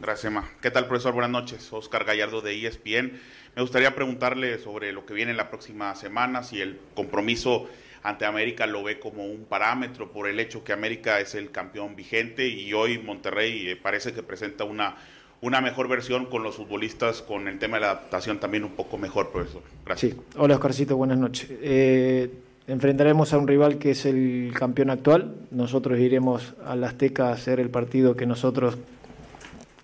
Gracias, 0.00 0.24
Emma. 0.24 0.48
¿Qué 0.60 0.70
tal, 0.70 0.88
profesor? 0.88 1.12
Buenas 1.12 1.30
noches. 1.30 1.72
Oscar 1.72 2.04
Gallardo 2.04 2.40
de 2.40 2.66
ESPN. 2.66 3.12
Me 3.54 3.62
gustaría 3.62 3.94
preguntarle 3.94 4.58
sobre 4.58 4.92
lo 4.92 5.06
que 5.06 5.14
viene 5.14 5.30
en 5.30 5.36
la 5.36 5.48
próxima 5.48 5.94
semana, 5.94 6.42
si 6.42 6.60
el 6.60 6.80
compromiso 6.94 7.68
ante 8.02 8.24
América 8.24 8.66
lo 8.66 8.82
ve 8.82 8.98
como 8.98 9.24
un 9.24 9.44
parámetro 9.44 10.10
por 10.10 10.28
el 10.28 10.40
hecho 10.40 10.64
que 10.64 10.72
América 10.72 11.20
es 11.20 11.34
el 11.34 11.52
campeón 11.52 11.94
vigente 11.94 12.48
y 12.48 12.72
hoy 12.72 12.98
Monterrey 12.98 13.68
eh, 13.68 13.76
parece 13.76 14.12
que 14.12 14.24
presenta 14.24 14.64
una, 14.64 14.96
una 15.40 15.60
mejor 15.60 15.86
versión 15.86 16.26
con 16.26 16.42
los 16.42 16.56
futbolistas, 16.56 17.22
con 17.22 17.46
el 17.46 17.60
tema 17.60 17.76
de 17.76 17.82
la 17.82 17.90
adaptación 17.92 18.40
también 18.40 18.64
un 18.64 18.72
poco 18.72 18.98
mejor, 18.98 19.30
profesor. 19.30 19.62
Gracias. 19.84 20.14
Sí. 20.14 20.20
Hola, 20.36 20.56
Oscarcito, 20.56 20.96
buenas 20.96 21.18
noches. 21.18 21.48
Eh, 21.48 22.28
enfrentaremos 22.66 23.32
a 23.32 23.38
un 23.38 23.48
rival 23.48 23.78
que 23.78 23.90
es 23.92 24.06
el 24.06 24.52
campeón 24.54 24.90
actual. 24.90 25.34
Nosotros 25.50 25.98
iremos 25.98 26.54
al 26.64 26.84
Azteca 26.84 27.28
a 27.28 27.32
hacer 27.32 27.60
el 27.60 27.70
partido 27.70 28.16
que 28.16 28.26
nosotros 28.26 28.76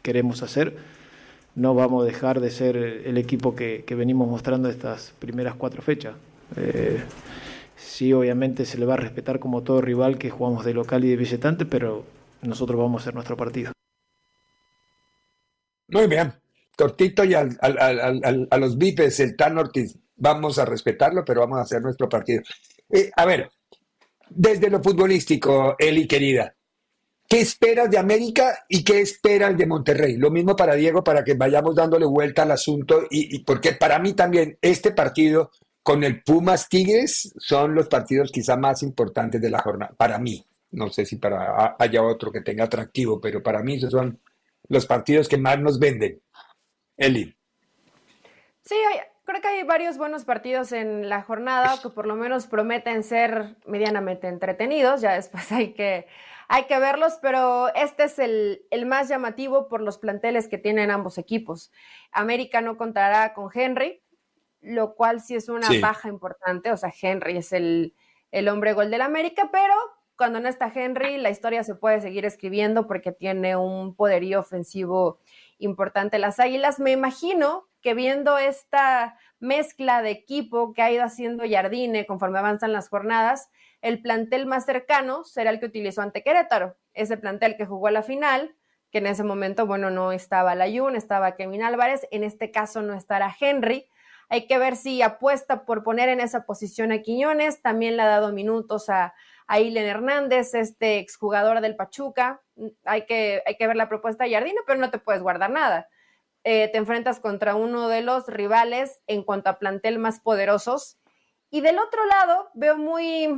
queremos 0.03 0.43
hacer. 0.43 0.77
No 1.55 1.75
vamos 1.75 2.05
a 2.05 2.07
dejar 2.07 2.41
de 2.41 2.51
ser 2.51 2.77
el 2.77 3.19
equipo 3.19 3.57
que, 3.57 3.85
que 3.87 3.95
venimos 3.95 4.29
mostrando 4.29 4.69
estas 4.69 5.13
primeras 5.19 5.57
cuatro 5.57 5.83
fechas. 5.83 6.15
Eh, 6.57 7.03
sí, 7.77 8.13
obviamente 8.13 8.65
se 8.65 8.79
le 8.79 8.87
va 8.87 8.95
a 8.95 8.99
respetar 8.99 9.39
como 9.41 9.63
todo 9.63 9.81
rival 9.81 10.19
que 10.19 10.31
jugamos 10.31 10.65
de 10.65 10.75
local 10.75 11.05
y 11.05 11.09
de 11.09 11.17
visitante, 11.17 11.67
pero 11.67 12.05
nosotros 12.43 12.79
vamos 12.79 13.01
a 13.01 13.03
hacer 13.03 13.15
nuestro 13.15 13.37
partido. 13.37 13.73
Muy 15.89 16.07
bien. 16.07 16.33
Cortito 16.77 17.25
y 17.25 17.35
a 17.35 17.45
los 18.59 18.79
bipes, 18.79 19.19
el 19.19 19.35
Tan 19.37 19.59
Ortiz. 19.59 19.99
Vamos 20.19 20.59
a 20.59 20.65
respetarlo, 20.65 21.25
pero 21.25 21.41
vamos 21.41 21.59
a 21.59 21.63
hacer 21.63 21.81
nuestro 21.81 22.09
partido. 22.09 22.43
Eh, 22.91 23.11
a 23.15 23.25
ver, 23.25 23.51
desde 24.31 24.71
lo 24.71 24.83
futbolístico, 24.83 25.77
Eli 25.79 26.07
querida, 26.07 26.55
¿qué 27.29 27.41
esperas 27.41 27.91
de 27.91 27.99
América 27.99 28.65
y 28.69 28.83
qué 28.83 29.01
esperas 29.01 29.57
de 29.57 29.67
Monterrey? 29.67 30.17
Lo 30.17 30.31
mismo 30.31 30.57
para 30.57 30.75
Diego, 30.75 31.05
para 31.05 31.23
que 31.23 31.35
vayamos 31.35 31.75
dándole 31.75 32.07
vuelta 32.07 32.43
al 32.43 32.51
asunto, 32.51 33.07
y, 33.11 33.39
porque 33.45 33.73
para 33.73 33.99
mí 33.99 34.15
también 34.15 34.59
este 34.61 34.93
partido 34.93 35.51
con 35.83 36.05
el 36.05 36.23
Pumas 36.23 36.69
Tigres 36.69 37.33
son 37.39 37.75
los 37.75 37.89
partidos 37.89 38.31
quizá 38.31 38.57
más 38.57 38.83
importantes 38.83 39.41
de 39.41 39.51
la 39.51 39.61
jornada, 39.61 39.95
para 39.97 40.19
mí. 40.19 40.45
No 40.71 40.91
sé 40.91 41.07
si 41.07 41.17
para 41.17 41.77
haya 41.79 42.03
otro 42.03 42.31
que 42.31 42.43
tenga 42.43 42.65
atractivo, 42.65 43.21
pero 43.21 43.43
para 43.43 43.63
mí 43.63 43.77
esos 43.77 43.93
son 43.93 44.21
los 44.69 44.85
partidos 44.85 45.29
que 45.29 45.39
más 45.39 45.59
nos 45.59 45.79
venden. 45.79 46.21
Eli. 46.97 47.35
Sí, 48.63 48.75
creo 49.29 49.43
que 49.43 49.49
hay 49.49 49.63
varios 49.63 49.99
buenos 49.99 50.25
partidos 50.25 50.73
en 50.73 51.11
la 51.11 51.21
jornada 51.21 51.79
que 51.83 51.91
por 51.91 52.07
lo 52.07 52.17
menos 52.17 52.47
prometen 52.47 53.03
ser 53.03 53.57
medianamente 53.67 54.27
entretenidos. 54.27 55.03
Ya 55.03 55.13
después 55.13 55.53
hay 55.53 55.75
que, 55.75 56.07
hay 56.49 56.65
que 56.65 56.79
verlos, 56.79 57.19
pero 57.21 57.69
este 57.75 58.05
es 58.05 58.19
el, 58.19 58.65
más 58.87 59.09
llamativo 59.09 59.69
por 59.69 59.83
los 59.83 59.99
planteles 59.99 60.49
que 60.49 60.57
tienen 60.57 60.91
ambos 60.91 61.19
equipos. 61.19 61.71
América 62.11 62.63
no 62.63 62.79
contará 62.79 63.35
con 63.35 63.51
Henry, 63.53 64.03
lo 64.63 64.95
cual 64.95 65.21
sí 65.21 65.35
es 65.35 65.51
una 65.51 65.69
baja 65.83 66.09
importante. 66.09 66.73
O 66.73 66.79
sea, 66.79 66.91
Henry 67.01 67.37
es 67.37 67.53
el, 67.53 67.95
el 68.31 68.49
hombre 68.49 68.73
gol 68.73 68.91
del 68.91 69.03
América, 69.03 69.51
pero 69.53 69.75
cuando 70.17 70.41
no 70.41 70.49
está 70.49 70.73
Henry, 70.75 71.19
la 71.19 71.29
historia 71.29 71.63
se 71.65 71.75
puede 71.75 72.01
seguir 72.01 72.25
escribiendo 72.25 72.87
porque 72.87 73.13
tiene 73.13 73.57
un 73.57 73.95
poderío 73.95 74.41
ofensivo 74.41 75.21
importante. 75.59 76.19
Las 76.19 76.41
Águilas, 76.41 76.81
me 76.81 76.93
imagino 76.93 77.68
que 77.81 77.95
viendo 77.95 78.39
esta 78.39 79.19
mezcla 79.41 80.03
de 80.03 80.11
equipo 80.11 80.73
que 80.73 80.83
ha 80.83 80.91
ido 80.91 81.05
haciendo 81.05 81.45
Jardine 81.49 82.07
conforme 82.07 82.39
avanzan 82.39 82.73
las 82.73 82.89
jornadas, 82.89 83.51
el 83.81 84.03
plantel 84.03 84.47
más 84.47 84.65
cercano 84.65 85.25
será 85.25 85.51
el 85.51 85.61
que 85.61 85.67
utilizó 85.67 86.03
ante 86.03 86.23
Querétaro, 86.23 86.77
ese 86.95 87.17
plantel 87.17 87.57
que 87.57 87.67
jugó 87.67 87.87
a 87.87 87.93
la 87.93 88.03
final, 88.03 88.57
que 88.91 88.99
en 88.99 89.07
ese 89.07 89.23
momento, 89.23 89.67
bueno, 89.67 89.91
no 89.91 90.13
estaba 90.13 90.55
Layun, 90.55 90.97
estaba 90.97 91.37
Kevin 91.37 91.63
Álvarez, 91.63 92.07
en 92.11 92.25
este 92.25 92.51
caso 92.51 92.83
no 92.83 92.95
estará 92.95 93.35
Henry. 93.39 93.87
Hay 94.31 94.47
que 94.47 94.59
ver 94.59 94.77
si 94.77 95.01
apuesta 95.03 95.65
por 95.65 95.83
poner 95.85 96.09
en 96.09 96.21
esa 96.21 96.45
posición 96.45 96.93
a 96.93 96.99
Quiñones, 96.99 97.63
también 97.63 97.97
le 97.97 98.03
ha 98.03 98.09
dado 98.09 98.33
minutos 98.33 98.89
a, 98.89 99.15
a 99.47 99.61
Ilen 99.61 99.87
Hernández, 99.87 100.55
este 100.55 100.99
exjugador 100.99 101.61
del 101.61 101.77
Pachuca. 101.77 102.43
Hay 102.85 103.07
que, 103.07 103.43
hay 103.47 103.57
que 103.57 103.67
ver 103.67 103.77
la 103.77 103.89
propuesta 103.89 104.25
de 104.25 104.33
Jardino, 104.33 104.61
pero 104.67 104.79
no 104.79 104.91
te 104.91 104.99
puedes 104.99 105.23
guardar 105.23 105.51
nada. 105.51 105.89
Eh, 106.45 106.69
te 106.73 106.79
enfrentas 106.79 107.21
contra 107.21 107.55
uno 107.55 107.89
de 107.89 108.03
los 108.03 108.27
rivales 108.27 109.01
en 109.07 109.23
cuanto 109.23 109.51
a 109.51 109.59
plantel 109.59 109.99
más 109.99 110.21
poderosos. 110.21 110.99
Y 111.51 111.61
del 111.61 111.79
otro 111.79 112.05
lado, 112.07 112.51
veo 112.55 112.77
muy, 112.77 113.29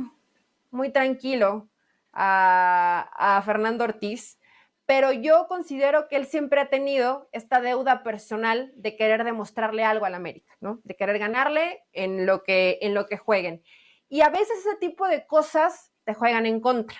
muy 0.69 0.91
tranquilo 0.91 1.69
a, 2.13 3.41
Fernando 3.45 3.83
Ortiz, 3.85 4.37
pero 4.85 5.11
yo 5.11 5.47
considero 5.47 6.07
que 6.07 6.17
él 6.17 6.25
siempre 6.25 6.59
ha 6.59 6.69
tenido 6.69 7.29
esta 7.31 7.61
deuda 7.61 8.03
personal 8.03 8.71
de 8.75 8.95
querer 8.97 9.23
demostrarle 9.23 9.83
algo 9.83 10.05
al 10.05 10.15
América, 10.15 10.55
¿no? 10.59 10.81
De 10.83 10.95
querer 10.95 11.17
ganarle 11.19 11.83
en 11.93 12.25
lo 12.25 12.43
que, 12.43 12.79
en 12.81 12.93
lo 12.93 13.05
que 13.07 13.17
jueguen. 13.17 13.63
Y 14.09 14.21
a 14.21 14.29
veces 14.29 14.59
ese 14.59 14.75
tipo 14.75 15.07
de 15.07 15.25
cosas 15.25 15.93
te 16.03 16.13
juegan 16.13 16.45
en 16.45 16.59
contra. 16.59 16.97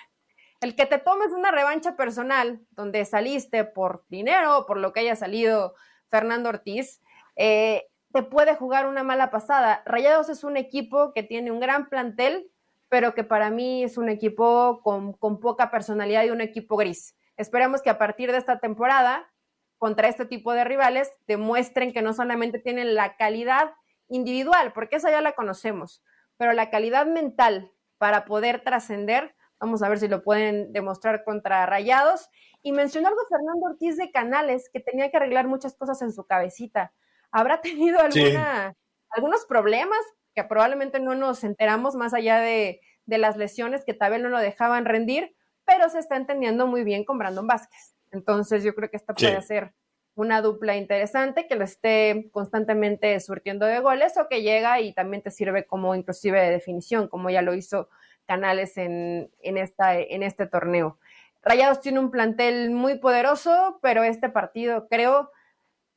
El 0.62 0.74
que 0.76 0.86
te 0.86 0.98
tomes 0.98 1.32
una 1.32 1.50
revancha 1.50 1.96
personal 1.96 2.60
donde 2.70 3.04
saliste 3.04 3.64
por 3.64 4.06
dinero 4.08 4.58
o 4.58 4.66
por 4.66 4.78
lo 4.78 4.92
que 4.92 5.00
haya 5.00 5.16
salido 5.16 5.74
Fernando 6.12 6.50
Ortiz, 6.50 7.00
eh, 7.36 7.88
te 8.12 8.22
puede 8.22 8.54
jugar 8.54 8.86
una 8.86 9.02
mala 9.02 9.30
pasada. 9.30 9.82
Rayados 9.86 10.28
es 10.28 10.44
un 10.44 10.58
equipo 10.58 11.14
que 11.14 11.22
tiene 11.22 11.50
un 11.50 11.58
gran 11.58 11.88
plantel, 11.88 12.50
pero 12.90 13.14
que 13.14 13.24
para 13.24 13.48
mí 13.48 13.82
es 13.82 13.96
un 13.96 14.10
equipo 14.10 14.82
con, 14.84 15.14
con 15.14 15.40
poca 15.40 15.70
personalidad 15.70 16.24
y 16.24 16.30
un 16.30 16.42
equipo 16.42 16.76
gris. 16.76 17.16
Esperamos 17.38 17.80
que 17.80 17.88
a 17.88 17.96
partir 17.96 18.30
de 18.30 18.36
esta 18.36 18.60
temporada, 18.60 19.32
contra 19.78 20.08
este 20.08 20.26
tipo 20.26 20.52
de 20.52 20.64
rivales, 20.64 21.10
demuestren 21.26 21.94
que 21.94 22.02
no 22.02 22.12
solamente 22.12 22.58
tienen 22.58 22.94
la 22.94 23.16
calidad 23.16 23.72
individual, 24.08 24.74
porque 24.74 24.96
esa 24.96 25.10
ya 25.10 25.22
la 25.22 25.32
conocemos, 25.32 26.04
pero 26.36 26.52
la 26.52 26.68
calidad 26.68 27.06
mental 27.06 27.72
para 27.96 28.26
poder 28.26 28.62
trascender. 28.62 29.34
Vamos 29.62 29.80
a 29.84 29.88
ver 29.88 30.00
si 30.00 30.08
lo 30.08 30.24
pueden 30.24 30.72
demostrar 30.72 31.22
contra 31.22 31.64
Rayados. 31.66 32.28
Y 32.62 32.72
mencionó 32.72 33.06
algo 33.08 33.20
Fernando 33.30 33.66
Ortiz 33.70 33.96
de 33.96 34.10
Canales, 34.10 34.68
que 34.72 34.80
tenía 34.80 35.08
que 35.08 35.18
arreglar 35.18 35.46
muchas 35.46 35.76
cosas 35.76 36.02
en 36.02 36.12
su 36.12 36.26
cabecita. 36.26 36.92
¿Habrá 37.30 37.60
tenido 37.60 38.00
alguna, 38.00 38.74
algunos 39.10 39.46
problemas 39.46 40.00
que 40.34 40.42
probablemente 40.42 40.98
no 40.98 41.14
nos 41.14 41.44
enteramos 41.44 41.94
más 41.94 42.12
allá 42.12 42.40
de, 42.40 42.80
las 43.06 43.36
lesiones 43.36 43.84
que 43.84 43.94
tal 43.94 44.10
vez 44.10 44.20
no 44.20 44.30
lo 44.30 44.38
dejaban 44.38 44.84
rendir, 44.84 45.36
pero 45.64 45.88
se 45.90 46.00
está 46.00 46.16
entendiendo 46.16 46.66
muy 46.66 46.82
bien 46.82 47.04
con 47.04 47.18
Brandon 47.18 47.46
Vázquez. 47.46 47.94
Entonces 48.10 48.64
yo 48.64 48.74
creo 48.74 48.90
que 48.90 48.96
esta 48.96 49.14
puede 49.14 49.42
ser 49.42 49.74
una 50.14 50.42
dupla 50.42 50.76
interesante 50.76 51.46
que 51.46 51.56
lo 51.56 51.64
esté 51.64 52.30
constantemente 52.32 53.18
surtiendo 53.20 53.66
de 53.66 53.78
goles 53.78 54.16
o 54.16 54.28
que 54.28 54.42
llega 54.42 54.80
y 54.80 54.92
también 54.92 55.22
te 55.22 55.30
sirve 55.30 55.66
como 55.66 55.94
inclusive 55.94 56.40
de 56.40 56.50
definición, 56.50 57.06
como 57.06 57.30
ya 57.30 57.42
lo 57.42 57.54
hizo 57.54 57.88
Canales 58.26 58.76
en, 58.76 59.30
en, 59.40 59.58
esta, 59.58 59.98
en 59.98 60.22
este 60.22 60.46
torneo. 60.46 60.98
Rayados 61.42 61.80
tiene 61.80 61.98
un 61.98 62.10
plantel 62.10 62.70
muy 62.70 62.98
poderoso, 62.98 63.78
pero 63.82 64.04
este 64.04 64.28
partido 64.28 64.86
creo, 64.88 65.30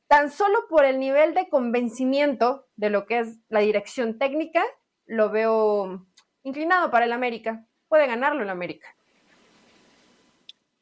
tan 0.08 0.30
solo 0.30 0.66
por 0.68 0.84
el 0.84 0.98
nivel 0.98 1.34
de 1.34 1.48
convencimiento 1.48 2.66
de 2.76 2.90
lo 2.90 3.06
que 3.06 3.20
es 3.20 3.38
la 3.48 3.60
dirección 3.60 4.18
técnica, 4.18 4.64
lo 5.06 5.30
veo 5.30 6.04
inclinado 6.42 6.90
para 6.90 7.04
el 7.04 7.12
América. 7.12 7.64
Puede 7.88 8.06
ganarlo 8.06 8.42
el 8.42 8.50
América. 8.50 8.88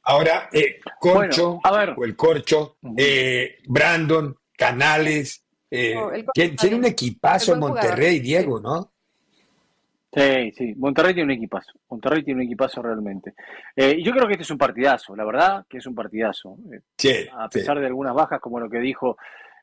Ahora, 0.03 0.49
eh, 0.53 0.81
Corcho, 0.99 1.61
o 1.63 2.05
el 2.05 2.17
Corcho, 2.17 2.77
eh, 2.97 3.59
Brandon, 3.67 4.37
Canales, 4.57 5.45
eh, 5.71 5.95
tiene 6.33 6.77
un 6.77 6.85
equipazo 6.85 7.55
en 7.55 7.61
Monterrey, 7.61 8.21
Diego, 8.21 8.61
¿no? 8.61 8.94
Sí, 10.15 10.53
sí, 10.53 10.75
Monterrey 10.77 11.13
tiene 11.13 11.33
un 11.33 11.39
equipazo, 11.39 11.73
Monterrey 11.91 12.23
tiene 12.23 12.41
un 12.41 12.47
equipazo 12.47 12.81
realmente. 12.81 13.35
Eh, 13.75 14.01
yo 14.01 14.13
creo 14.13 14.27
que 14.27 14.35
este 14.35 14.45
es 14.45 14.51
un 14.51 14.59
partidazo, 14.59 15.17
la 15.17 15.25
verdad 15.25 15.67
que 15.69 15.79
es 15.79 15.87
un 15.87 15.95
partidazo. 15.95 16.57
Sí, 16.97 17.27
a 17.33 17.49
pesar 17.49 17.81
de 17.81 17.87
algunas 17.87 18.15
bajas, 18.15 18.41
como 18.41 18.61
lo 18.61 18.71
que 18.71 18.79
dijo 18.79 19.17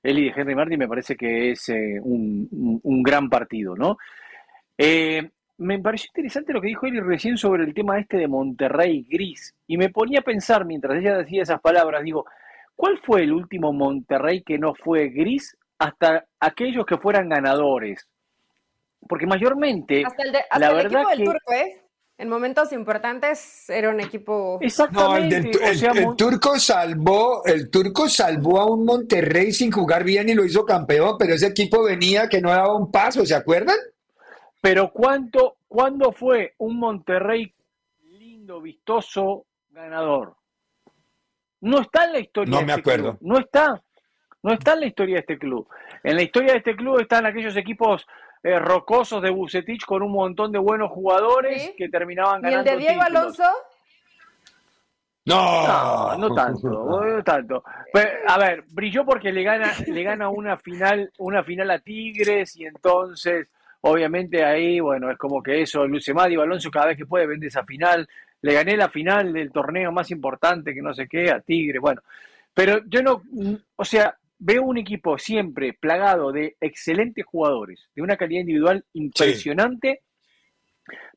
Eli 0.03 0.25
de 0.25 0.33
Henry 0.35 0.55
Martin, 0.55 0.79
me 0.79 0.89
parece 0.89 1.15
que 1.15 1.51
es 1.51 1.69
un, 1.69 2.79
un, 2.83 3.03
gran 3.03 3.29
partido, 3.29 3.75
¿no? 3.75 3.97
Eh, 4.77 5.29
me 5.59 5.79
pareció 5.79 6.09
interesante 6.09 6.53
lo 6.53 6.59
que 6.59 6.69
dijo 6.69 6.85
Eli 6.85 6.99
recién 6.99 7.37
sobre 7.37 7.63
el 7.63 7.73
tema 7.73 7.99
este 7.99 8.17
de 8.17 8.27
Monterrey 8.27 9.05
gris. 9.09 9.55
Y 9.67 9.77
me 9.77 9.89
ponía 9.89 10.19
a 10.19 10.23
pensar 10.23 10.65
mientras 10.65 10.97
ella 10.97 11.17
decía 11.17 11.43
esas 11.43 11.61
palabras, 11.61 12.03
digo, 12.03 12.25
¿cuál 12.75 12.99
fue 13.05 13.23
el 13.23 13.31
último 13.31 13.71
Monterrey 13.71 14.41
que 14.41 14.57
no 14.57 14.73
fue 14.73 15.09
gris 15.09 15.55
hasta 15.77 16.25
aquellos 16.39 16.85
que 16.85 16.97
fueran 16.97 17.29
ganadores? 17.29 18.07
Porque 19.07 19.25
mayormente, 19.25 20.03
hasta 20.05 20.23
el, 20.23 20.31
la 20.59 20.73
verdad 20.73 21.03
del 21.09 21.25
turco, 21.25 21.53
¿eh? 21.53 21.81
En 22.21 22.29
momentos 22.29 22.71
importantes 22.71 23.67
era 23.67 23.89
un 23.89 23.99
equipo. 23.99 24.59
Exactamente. 24.61 25.59
No, 25.59 26.11
el, 26.11 26.15
turco 26.15 26.59
salvó, 26.59 27.43
el 27.45 27.71
turco 27.71 28.07
salvó 28.07 28.59
a 28.59 28.69
un 28.69 28.85
Monterrey 28.85 29.51
sin 29.51 29.71
jugar 29.71 30.03
bien 30.03 30.29
y 30.29 30.35
lo 30.35 30.45
hizo 30.45 30.63
campeón, 30.63 31.15
pero 31.17 31.33
ese 31.33 31.47
equipo 31.47 31.83
venía 31.83 32.29
que 32.29 32.39
no 32.39 32.51
daba 32.51 32.75
un 32.75 32.91
paso, 32.91 33.25
¿se 33.25 33.33
acuerdan? 33.33 33.77
Pero 34.61 34.91
¿cuánto, 34.93 35.57
¿cuándo 35.67 36.11
fue 36.11 36.53
un 36.59 36.77
Monterrey 36.77 37.51
lindo, 38.03 38.61
vistoso, 38.61 39.47
ganador? 39.71 40.35
No 41.61 41.81
está 41.81 42.05
en 42.05 42.13
la 42.13 42.19
historia. 42.19 42.51
No 42.51 42.59
de 42.59 42.65
me 42.65 42.71
este 42.73 42.81
acuerdo. 42.81 43.17
No 43.21 43.39
está. 43.39 43.81
No 44.43 44.53
está 44.53 44.73
en 44.73 44.81
la 44.81 44.85
historia 44.85 45.15
de 45.15 45.21
este 45.21 45.39
club. 45.39 45.67
En 46.03 46.15
la 46.15 46.21
historia 46.21 46.51
de 46.51 46.57
este 46.59 46.75
club 46.75 46.99
están 46.99 47.25
aquellos 47.25 47.55
equipos 47.57 48.05
eh, 48.43 48.59
rocosos 48.59 49.21
de 49.21 49.29
Bucetich 49.29 49.85
con 49.85 50.01
un 50.01 50.11
montón 50.11 50.51
de 50.51 50.59
buenos 50.59 50.91
jugadores 50.91 51.73
que 51.77 51.89
terminaban 51.89 52.41
ganando. 52.41 52.69
¿Y 52.69 52.73
el 52.73 52.79
de 52.79 52.85
Diego 52.85 53.01
Alonso? 53.01 53.43
No. 55.25 56.17
no, 56.17 56.33
tanto, 56.33 56.69
no 56.69 57.23
tanto. 57.23 57.63
a 58.27 58.37
ver, 58.39 58.63
brilló 58.71 59.05
porque 59.05 59.31
le 59.31 59.43
gana, 59.43 59.71
le 59.85 60.03
gana 60.03 60.29
una 60.29 60.57
final, 60.57 61.11
una 61.19 61.43
final 61.43 61.69
a 61.69 61.79
Tigres 61.79 62.55
y 62.55 62.65
entonces 62.65 63.47
Obviamente 63.81 64.43
ahí, 64.45 64.79
bueno, 64.79 65.09
es 65.09 65.17
como 65.17 65.41
que 65.41 65.61
eso, 65.61 65.87
Luce 65.87 66.13
Madio 66.13 66.41
Alonso 66.41 66.69
cada 66.69 66.87
vez 66.87 66.97
que 66.97 67.05
puede 67.07 67.25
vende 67.25 67.47
esa 67.47 67.63
final. 67.63 68.07
Le 68.41 68.53
gané 68.53 68.77
la 68.77 68.89
final 68.89 69.33
del 69.33 69.51
torneo 69.51 69.91
más 69.91 70.11
importante 70.11 70.73
que 70.73 70.81
no 70.81 70.93
sé 70.93 71.07
qué, 71.07 71.31
a 71.31 71.39
Tigre, 71.39 71.79
bueno. 71.79 72.01
Pero 72.53 72.81
yo 72.85 73.01
no, 73.01 73.23
o 73.75 73.85
sea, 73.85 74.15
veo 74.43 74.63
un 74.63 74.79
equipo 74.79 75.19
siempre 75.19 75.73
plagado 75.73 76.31
de 76.31 76.57
excelentes 76.59 77.23
jugadores, 77.25 77.89
de 77.95 78.01
una 78.01 78.17
calidad 78.17 78.41
individual 78.41 78.83
impresionante, 78.93 80.01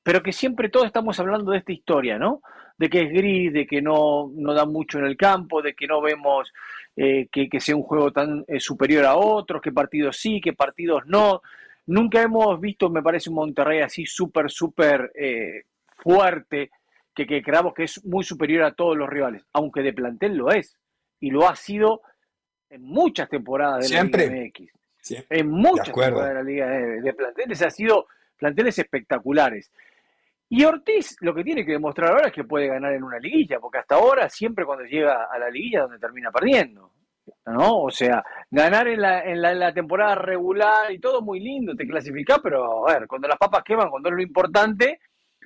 pero 0.02 0.22
que 0.22 0.32
siempre 0.32 0.68
todos 0.68 0.86
estamos 0.86 1.18
hablando 1.18 1.52
de 1.52 1.58
esta 1.58 1.72
historia, 1.72 2.18
¿no? 2.18 2.42
de 2.76 2.90
que 2.90 3.02
es 3.02 3.10
gris, 3.10 3.52
de 3.52 3.66
que 3.66 3.80
no, 3.80 4.30
no 4.34 4.52
da 4.52 4.66
mucho 4.66 4.98
en 4.98 5.06
el 5.06 5.16
campo, 5.16 5.62
de 5.62 5.74
que 5.74 5.86
no 5.86 6.02
vemos 6.02 6.52
eh, 6.96 7.28
que, 7.30 7.48
sea 7.60 7.76
un 7.76 7.82
juego 7.82 8.12
tan 8.12 8.44
eh, 8.46 8.60
superior 8.60 9.04
a 9.04 9.16
otros, 9.16 9.62
qué 9.62 9.72
partidos 9.72 10.18
sí, 10.18 10.40
qué 10.40 10.52
partidos 10.52 11.04
no. 11.06 11.40
Nunca 11.86 12.22
hemos 12.22 12.60
visto, 12.60 12.90
me 12.90 13.02
parece, 13.02 13.30
un 13.30 13.36
Monterrey 13.36 13.80
así 13.80 14.06
súper, 14.06 14.50
súper 14.50 15.12
eh, 15.14 15.64
fuerte, 15.96 16.70
que, 17.14 17.26
que 17.26 17.42
creamos 17.42 17.72
que 17.74 17.84
es 17.84 18.04
muy 18.04 18.24
superior 18.24 18.64
a 18.64 18.74
todos 18.74 18.96
los 18.96 19.08
rivales, 19.08 19.44
aunque 19.52 19.82
de 19.82 19.92
plantel 19.92 20.36
lo 20.36 20.50
es, 20.50 20.76
y 21.20 21.30
lo 21.30 21.48
ha 21.48 21.56
sido 21.56 22.02
en 22.74 22.82
muchas 22.82 23.28
temporadas 23.28 23.88
de 23.88 23.96
la 23.96 24.04
Liga 24.04 24.44
MX. 24.46 24.72
En 25.30 25.48
muchas 25.48 25.86
temporadas 25.86 26.28
de 26.28 26.34
la 26.34 26.42
Liga 26.42 26.68
de, 26.68 27.00
de 27.00 27.12
planteles 27.14 27.62
ha 27.62 27.70
sido 27.70 28.06
planteles 28.36 28.78
espectaculares. 28.78 29.70
Y 30.48 30.64
Ortiz 30.64 31.16
lo 31.20 31.34
que 31.34 31.44
tiene 31.44 31.64
que 31.64 31.72
demostrar 31.72 32.10
ahora 32.10 32.28
es 32.28 32.32
que 32.32 32.44
puede 32.44 32.66
ganar 32.66 32.92
en 32.92 33.02
una 33.02 33.18
liguilla, 33.18 33.58
porque 33.60 33.78
hasta 33.78 33.94
ahora 33.94 34.28
siempre 34.28 34.64
cuando 34.64 34.84
llega 34.84 35.24
a 35.30 35.38
la 35.38 35.48
liguilla 35.50 35.78
es 35.78 35.84
donde 35.84 35.98
termina 35.98 36.30
perdiendo. 36.30 36.90
¿no? 37.46 37.82
O 37.82 37.90
sea, 37.90 38.24
ganar 38.50 38.88
en 38.88 39.00
la, 39.00 39.22
en 39.22 39.40
la, 39.40 39.72
temporada 39.72 40.14
regular 40.14 40.92
y 40.92 40.98
todo 40.98 41.22
muy 41.22 41.40
lindo, 41.40 41.74
te 41.74 41.86
clasifica, 41.86 42.38
pero 42.42 42.86
a 42.86 42.92
ver, 42.92 43.06
cuando 43.06 43.28
las 43.28 43.38
papas 43.38 43.62
queman, 43.64 43.90
cuando 43.90 44.08
es 44.08 44.14
lo 44.14 44.22
importante, 44.22 45.00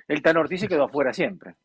el 0.07 0.21
Tan 0.21 0.37
Ortiz 0.37 0.61
se 0.61 0.67
quedó 0.67 0.85
afuera 0.85 1.13
siempre. 1.13 1.55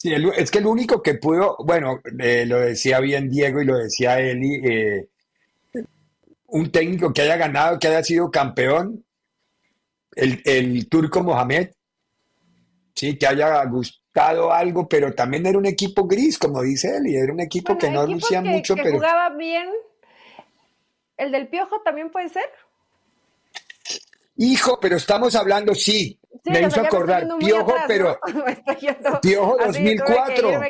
Sí, 0.00 0.14
es 0.34 0.50
que 0.50 0.60
el 0.60 0.66
único 0.66 1.02
que 1.02 1.16
pudo, 1.16 1.58
bueno, 1.58 2.00
eh, 2.18 2.46
lo 2.46 2.58
decía 2.58 3.00
bien 3.00 3.28
Diego 3.28 3.60
y 3.60 3.66
lo 3.66 3.76
decía 3.76 4.18
Eli, 4.18 4.54
eh, 4.54 5.08
un 6.46 6.72
técnico 6.72 7.12
que 7.12 7.20
haya 7.20 7.36
ganado, 7.36 7.78
que 7.78 7.88
haya 7.88 8.02
sido 8.02 8.30
campeón, 8.30 9.04
el, 10.16 10.40
el 10.46 10.88
turco 10.88 11.22
Mohamed, 11.22 11.72
sí, 12.94 13.18
que 13.18 13.26
haya 13.26 13.62
gustado 13.66 14.50
algo, 14.50 14.88
pero 14.88 15.14
también 15.14 15.44
era 15.44 15.58
un 15.58 15.66
equipo 15.66 16.06
gris, 16.06 16.38
como 16.38 16.62
dice 16.62 16.98
y 17.04 17.16
era 17.16 17.30
un 17.30 17.40
equipo 17.40 17.76
que 17.76 17.90
no 17.90 18.06
lucía 18.06 18.40
mucho, 18.40 18.76
que 18.76 18.82
pero 18.84 18.94
jugaba 18.94 19.36
bien. 19.36 19.68
¿El 21.18 21.30
del 21.30 21.48
Piojo 21.48 21.82
también 21.82 22.10
puede 22.10 22.30
ser? 22.30 22.48
Hijo, 24.36 24.80
pero 24.80 24.96
estamos 24.96 25.34
hablando, 25.34 25.74
sí, 25.74 26.18
me 26.44 26.62
hizo 26.62 26.80
acordar, 26.80 27.26
Piojo, 27.38 27.74
pero 27.86 28.18
Piojo 29.22 29.56
2004, 29.64 30.60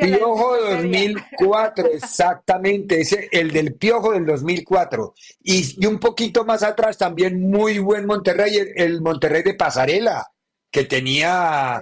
Piojo 0.00 0.56
2004, 0.56 1.86
exactamente, 1.94 3.00
ese, 3.00 3.28
el 3.32 3.50
del 3.50 3.74
Piojo 3.74 4.12
del 4.12 4.26
2004, 4.26 5.14
y, 5.42 5.82
y, 5.82 5.86
un 5.86 5.98
poquito 5.98 6.44
más 6.44 6.62
atrás 6.62 6.98
también 6.98 7.48
muy 7.48 7.78
buen 7.78 8.06
Monterrey, 8.06 8.72
el 8.76 9.00
Monterrey 9.00 9.42
de 9.42 9.54
Pasarela, 9.54 10.26
que 10.70 10.84
tenía, 10.84 11.80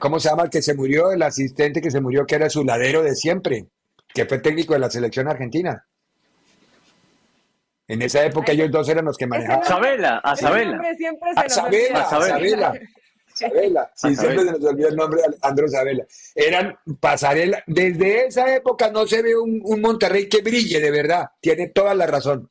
¿cómo 0.00 0.20
se 0.20 0.28
llama 0.28 0.44
el 0.44 0.50
que 0.50 0.62
se 0.62 0.74
murió? 0.74 1.12
El 1.12 1.22
asistente 1.22 1.80
que 1.80 1.90
se 1.90 2.00
murió, 2.00 2.26
que 2.26 2.34
era 2.34 2.50
su 2.50 2.64
ladero 2.64 3.02
de 3.02 3.14
siempre, 3.14 3.68
que 4.12 4.26
fue 4.26 4.38
técnico 4.38 4.74
de 4.74 4.80
la 4.80 4.90
selección 4.90 5.28
argentina. 5.28 5.86
En 7.92 8.00
esa 8.00 8.24
época 8.24 8.52
ellos 8.52 8.70
dos 8.70 8.88
eran 8.88 9.04
los 9.04 9.18
que 9.18 9.26
manejaban. 9.26 9.66
Sabela, 9.66 10.16
a 10.24 10.34
Sabela. 10.34 10.80
A 11.36 11.46
Sabela, 11.46 12.08
Sabela. 12.08 12.72
Sabela. 13.34 13.92
Sí, 13.94 14.16
siempre 14.16 14.44
se 14.46 14.52
nos 14.52 14.64
olvida 14.64 14.88
el 14.88 14.96
nombre 14.96 15.20
de 15.20 15.26
Alejandro 15.26 15.68
Sabela. 15.68 16.06
Eran 16.34 16.74
pasarela. 16.98 17.62
Desde 17.66 18.28
esa 18.28 18.54
época 18.54 18.90
no 18.90 19.06
se 19.06 19.20
ve 19.20 19.36
un, 19.36 19.60
un 19.62 19.82
Monterrey 19.82 20.26
que 20.26 20.40
brille, 20.40 20.80
de 20.80 20.90
verdad. 20.90 21.26
Tiene 21.38 21.68
toda 21.68 21.94
la 21.94 22.06
razón. 22.06 22.48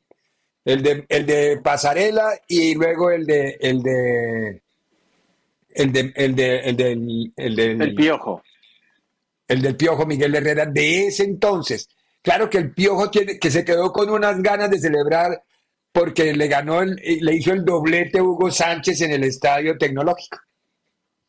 El 0.64 0.84
de, 0.84 1.06
el 1.10 1.26
de 1.26 1.60
pasarela 1.64 2.40
y 2.48 2.76
luego 2.76 3.10
el 3.10 3.26
de, 3.26 3.58
el 3.60 3.82
de 3.82 4.62
el, 5.72 5.92
de, 5.92 6.14
el, 6.18 6.36
de, 6.36 6.60
el, 6.60 6.78
del, 6.78 7.34
el 7.36 7.56
del... 7.56 7.96
Piojo. 7.96 8.44
El 9.48 9.64
del 9.64 9.76
Piojo 9.76 10.06
Miguel 10.06 10.36
Herrera 10.36 10.68
de 10.68 11.08
ese 11.08 11.24
entonces. 11.24 11.90
Claro 12.22 12.50
que 12.50 12.58
el 12.58 12.74
Piojo 12.74 13.10
tiene, 13.10 13.40
que 13.40 13.50
se 13.50 13.66
quedó 13.66 13.92
con 13.92 14.10
unas 14.10 14.42
ganas 14.42 14.70
de 14.70 14.80
celebrar 14.80 15.44
porque 15.92 16.34
le 16.34 16.48
ganó, 16.48 16.84
le 16.84 17.36
hizo 17.36 17.52
el 17.52 17.66
doblete 17.66 18.22
Hugo 18.22 18.52
Sánchez 18.52 19.02
en 19.02 19.12
el 19.12 19.24
Estadio 19.24 19.78
Tecnológico. 19.78 20.38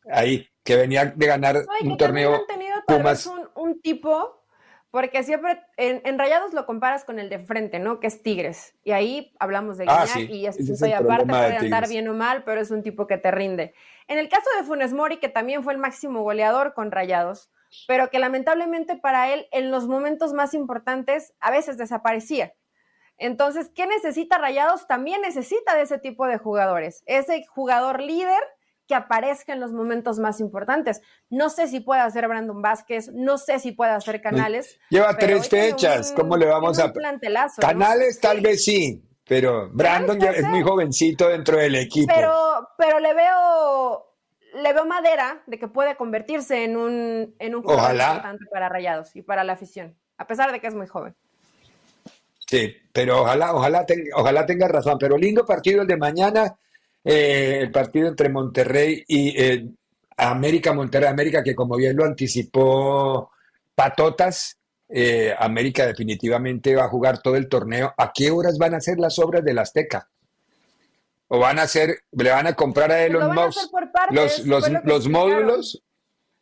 Ahí, 0.09 0.47
que 0.63 0.75
venía 0.75 1.05
de 1.05 1.25
ganar 1.25 1.57
un 1.81 1.97
torneo. 1.97 2.35
Han 2.35 2.47
tenido 2.47 2.75
tal 2.87 3.03
vez 3.03 3.25
un, 3.25 3.49
un, 3.55 3.81
tipo, 3.81 4.45
porque 4.91 5.23
siempre 5.23 5.59
en, 5.77 6.19
Rayados 6.19 6.53
lo 6.53 6.65
comparas 6.65 7.03
con 7.03 7.19
el 7.19 7.29
de 7.29 7.39
frente, 7.39 7.79
¿no? 7.79 7.99
Que 7.99 8.07
es 8.07 8.21
Tigres. 8.21 8.75
Y 8.83 8.91
ahí 8.91 9.33
hablamos 9.39 9.77
de 9.77 9.85
ah, 9.87 10.05
Guiñac 10.15 10.29
y 10.29 10.45
estoy 10.45 10.93
aparte 10.93 11.25
puede 11.25 11.57
andar 11.57 11.89
bien 11.89 12.07
o 12.07 12.13
mal, 12.13 12.43
pero 12.43 12.61
es 12.61 12.71
un 12.71 12.83
tipo 12.83 13.07
que 13.07 13.17
te 13.17 13.31
rinde. 13.31 13.73
En 14.07 14.17
el 14.17 14.29
caso 14.29 14.49
de 14.57 14.63
Funes 14.63 14.93
Mori, 14.93 15.17
que 15.17 15.29
también 15.29 15.63
fue 15.63 15.73
el 15.73 15.79
máximo 15.79 16.21
goleador 16.21 16.73
con 16.73 16.91
Rayados, 16.91 17.49
pero 17.87 18.09
que 18.09 18.19
lamentablemente 18.19 18.95
para 18.95 19.33
él 19.33 19.47
en 19.51 19.71
los 19.71 19.87
momentos 19.87 20.33
más 20.33 20.53
importantes 20.53 21.33
a 21.39 21.51
veces 21.51 21.77
desaparecía. 21.77 22.53
Entonces, 23.17 23.71
¿qué 23.73 23.85
necesita 23.87 24.37
Rayados? 24.37 24.87
También 24.87 25.21
necesita 25.21 25.75
de 25.75 25.83
ese 25.83 25.99
tipo 25.99 26.25
de 26.27 26.37
jugadores, 26.37 27.03
ese 27.05 27.45
jugador 27.47 28.01
líder 28.01 28.41
que 28.87 28.95
aparezca 28.95 29.53
en 29.53 29.59
los 29.59 29.71
momentos 29.71 30.19
más 30.19 30.39
importantes. 30.39 31.01
No 31.29 31.49
sé 31.49 31.67
si 31.67 31.79
puede 31.79 32.01
hacer 32.01 32.27
Brandon 32.27 32.61
Vázquez, 32.61 33.09
no 33.13 33.37
sé 33.37 33.59
si 33.59 33.71
puede 33.71 33.91
hacer 33.91 34.21
Canales. 34.21 34.77
Lleva 34.89 35.15
tres 35.17 35.47
fechas, 35.47 36.11
¿cómo 36.11 36.35
le 36.35 36.47
vamos 36.47 36.79
a... 36.79 36.91
Canales 37.59 38.19
tal 38.19 38.41
vez 38.41 38.65
sí, 38.65 39.01
pero 39.25 39.69
Brandon 39.71 40.19
ya 40.19 40.31
es 40.31 40.45
muy 40.45 40.63
jovencito 40.63 41.29
dentro 41.29 41.57
del 41.57 41.75
equipo. 41.75 42.11
Pero, 42.13 42.67
pero 42.77 42.99
le 42.99 43.13
veo 43.13 44.12
le 44.53 44.73
veo 44.73 44.85
madera 44.85 45.41
de 45.47 45.57
que 45.59 45.67
puede 45.67 45.95
convertirse 45.95 46.63
en 46.63 46.77
un, 46.77 47.35
en 47.39 47.55
un 47.55 47.63
jugador 47.63 47.95
importante 47.95 48.45
para 48.51 48.69
Rayados 48.69 49.15
y 49.15 49.21
para 49.21 49.43
la 49.43 49.53
afición, 49.53 49.95
a 50.17 50.27
pesar 50.27 50.51
de 50.51 50.59
que 50.59 50.67
es 50.67 50.75
muy 50.75 50.87
joven. 50.87 51.15
Sí, 52.47 52.75
pero 52.91 53.21
ojalá, 53.21 53.53
ojalá, 53.55 53.85
tenga, 53.85 54.15
ojalá 54.15 54.45
tenga 54.45 54.67
razón. 54.67 54.97
Pero 54.99 55.17
lindo 55.17 55.45
partido 55.45 55.81
el 55.81 55.87
de 55.87 55.97
mañana, 55.97 56.55
eh, 57.03 57.59
el 57.61 57.71
partido 57.71 58.07
entre 58.07 58.29
Monterrey 58.29 59.03
y 59.07 59.41
eh, 59.41 59.67
América, 60.17 60.73
Monterrey, 60.73 61.09
América, 61.09 61.43
que 61.43 61.55
como 61.55 61.75
bien 61.77 61.97
lo 61.97 62.05
anticipó 62.05 63.31
Patotas, 63.73 64.59
eh, 64.87 65.33
América 65.37 65.87
definitivamente 65.87 66.75
va 66.75 66.85
a 66.85 66.89
jugar 66.89 67.21
todo 67.21 67.35
el 67.35 67.49
torneo. 67.49 67.93
¿A 67.97 68.11
qué 68.13 68.29
horas 68.29 68.57
van 68.59 68.75
a 68.75 68.81
ser 68.81 68.99
las 68.99 69.17
obras 69.17 69.43
del 69.43 69.57
Azteca? 69.57 70.07
¿O 71.29 71.39
van 71.39 71.57
a 71.57 71.63
hacer, 71.63 72.03
le 72.11 72.29
van 72.29 72.45
a 72.45 72.53
comprar 72.53 72.91
a 72.91 73.03
Elon 73.03 73.33
Musk 73.33 73.71
los, 74.11 74.45
los, 74.45 74.69
los 74.83 75.09
módulos? 75.09 75.83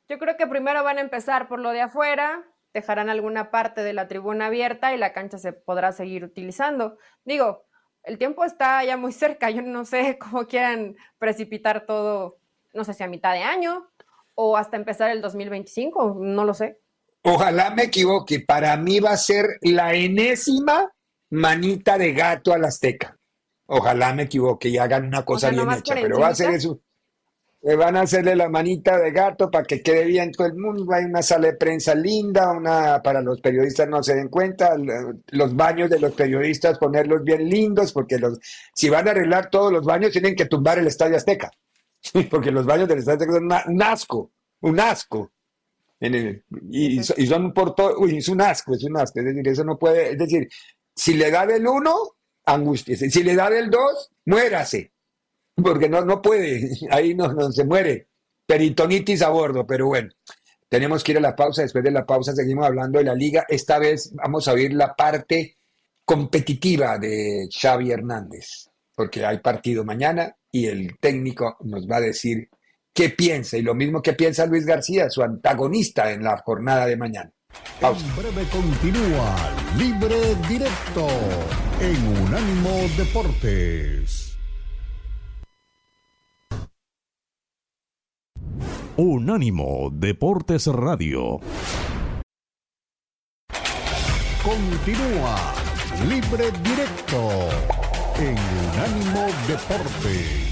Yo 0.10 0.20
creo 0.20 0.36
que 0.38 0.48
primero 0.48 0.84
van 0.84 0.98
a 0.98 1.02
empezar 1.02 1.48
por 1.48 1.60
lo 1.60 1.72
de 1.72 1.82
afuera, 1.82 2.44
dejarán 2.74 3.10
alguna 3.10 3.52
parte 3.52 3.82
de 3.82 3.94
la 3.94 4.08
tribuna 4.08 4.48
abierta 4.48 4.94
y 4.94 4.98
la 4.98 5.14
cancha 5.14 5.38
se 5.38 5.54
podrá 5.54 5.92
seguir 5.92 6.24
utilizando. 6.24 6.98
Digo, 7.24 7.66
el 8.04 8.18
tiempo 8.18 8.44
está 8.44 8.84
ya 8.84 8.98
muy 8.98 9.12
cerca, 9.12 9.50
yo 9.50 9.62
no 9.62 9.86
sé 9.86 10.18
cómo 10.20 10.48
quieran 10.48 10.96
precipitar 11.18 11.86
todo, 11.86 12.40
no 12.74 12.84
sé 12.84 12.94
si 12.94 13.04
a 13.04 13.08
mitad 13.08 13.34
de 13.34 13.44
año 13.44 13.90
o 14.36 14.58
hasta 14.58 14.78
empezar 14.78 15.12
el 15.12 15.22
2025, 15.22 16.18
no 16.20 16.46
lo 16.46 16.54
sé. 16.54 16.80
Ojalá 17.24 17.70
me 17.72 17.84
equivoque, 17.84 18.40
para 18.40 18.76
mí 18.78 19.00
va 19.00 19.12
a 19.12 19.18
ser 19.18 19.46
la 19.62 19.94
enésima 19.94 20.92
manita 21.30 21.98
de 21.98 22.14
gato 22.14 22.52
al 22.52 22.66
Azteca. 22.66 23.18
Ojalá 23.68 24.14
me 24.14 24.24
equivoque 24.24 24.70
y 24.70 24.78
hagan 24.78 25.06
una 25.06 25.24
cosa 25.24 25.50
bien 25.50 25.70
hecha, 25.72 25.94
pero 25.94 26.20
va 26.20 26.30
a 26.30 26.36
ser 26.36 26.50
eso. 26.52 26.82
Le 27.64 27.76
van 27.76 27.96
a 27.96 28.02
hacerle 28.02 28.36
la 28.36 28.50
manita 28.50 28.98
de 28.98 29.12
gato 29.12 29.52
para 29.52 29.66
que 29.66 29.82
quede 29.82 30.06
bien 30.06 30.32
todo 30.32 30.48
el 30.48 30.56
mundo. 30.56 30.92
Hay 30.94 31.06
una 31.06 31.22
sala 31.22 31.48
de 31.48 31.54
prensa 31.54 31.94
linda, 31.94 32.52
una 32.52 33.02
para 33.04 33.22
los 33.22 33.40
periodistas 33.40 33.88
no 33.88 34.02
se 34.02 34.16
den 34.16 34.30
cuenta, 34.30 34.76
los 35.28 35.56
baños 35.56 35.90
de 35.90 36.00
los 36.00 36.14
periodistas 36.14 36.80
ponerlos 36.80 37.24
bien 37.24 37.48
lindos, 37.48 37.94
porque 37.94 38.18
los, 38.18 38.40
si 38.74 38.90
van 38.90 39.08
a 39.08 39.12
arreglar 39.12 39.50
todos 39.50 39.72
los 39.72 39.86
baños 39.86 40.12
tienen 40.12 40.36
que 40.36 40.46
tumbar 40.46 40.80
el 40.80 40.88
Estadio 40.88 41.18
Azteca, 41.18 41.52
porque 42.32 42.52
los 42.52 42.66
baños 42.66 42.88
del 42.88 43.00
Estadio 43.00 43.18
Azteca 43.18 43.34
son 43.34 43.74
un 43.76 43.84
asco, 43.84 44.32
un 44.62 44.80
asco. 44.80 45.32
y, 46.00 47.04
son 47.04 47.54
por 47.54 47.76
todo, 47.76 48.00
uy, 48.00 48.18
es 48.18 48.28
un 48.28 48.42
asco, 48.42 48.74
es 48.74 48.84
un 48.84 48.98
asco, 48.98 49.20
es 49.20 49.26
decir, 49.26 49.48
eso 49.48 49.64
no 49.64 49.78
puede, 49.78 50.14
es 50.14 50.18
decir, 50.18 50.50
si 50.96 51.14
le 51.14 51.30
da 51.30 51.46
del 51.46 51.68
uno, 51.68 52.16
angustia. 52.46 52.96
Si 52.98 53.24
le 53.24 53.36
da 53.36 53.50
del 53.50 53.70
2, 53.70 54.12
muérase, 54.26 54.92
porque 55.64 55.90
no, 55.90 56.04
no 56.06 56.22
puede, 56.22 56.70
ahí 56.92 57.14
no, 57.14 57.32
no 57.34 57.52
se 57.52 57.66
muere. 57.66 58.08
Peritonitis 58.46 59.22
a 59.22 59.30
bordo, 59.30 59.66
pero 59.66 59.88
bueno. 59.88 60.10
Tenemos 60.68 61.04
que 61.04 61.12
ir 61.12 61.18
a 61.18 61.22
la 61.22 61.36
pausa, 61.36 61.64
después 61.64 61.84
de 61.84 61.92
la 61.92 62.06
pausa 62.06 62.34
seguimos 62.34 62.66
hablando 62.66 62.98
de 62.98 63.04
la 63.04 63.14
liga. 63.14 63.46
Esta 63.50 63.78
vez 63.78 64.10
vamos 64.14 64.48
a 64.48 64.54
oír 64.54 64.74
la 64.74 64.96
parte 64.96 65.58
competitiva 66.06 66.98
de 66.98 67.50
Xavi 67.52 67.92
Hernández, 67.92 68.70
porque 68.96 69.26
hay 69.26 69.40
partido 69.40 69.84
mañana 69.84 70.34
y 70.50 70.68
el 70.68 70.98
técnico 70.98 71.58
nos 71.62 71.86
va 71.90 71.98
a 71.98 72.02
decir 72.02 72.50
qué 72.94 73.10
piensa 73.10 73.58
y 73.58 73.62
lo 73.62 73.76
mismo 73.76 74.02
que 74.02 74.14
piensa 74.14 74.46
Luis 74.46 74.66
García, 74.66 75.10
su 75.10 75.22
antagonista 75.22 76.12
en 76.12 76.24
la 76.24 76.38
jornada 76.38 76.86
de 76.86 76.98
mañana. 76.98 77.32
En 77.82 78.16
breve 78.16 78.48
continúa 78.50 79.36
Libre 79.78 80.36
Directo 80.48 81.08
en 81.80 82.08
Unánimo 82.24 82.88
Deportes. 82.98 84.21
Unánimo 88.98 89.90
Deportes 89.90 90.68
Radio. 90.68 91.40
Continúa 94.44 95.54
Libre 96.10 96.52
Directo 96.62 97.50
en 98.20 98.36
Unánimo 98.36 99.28
Deportes. 99.48 100.52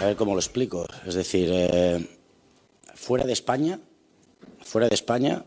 A 0.00 0.04
ver 0.06 0.16
cómo 0.16 0.32
lo 0.32 0.38
explico. 0.38 0.86
Es 1.04 1.14
decir, 1.14 1.50
eh, 1.52 2.15
fuera 3.06 3.24
de 3.24 3.32
España, 3.32 3.78
fuera 4.62 4.88
de 4.88 4.96
España, 4.96 5.44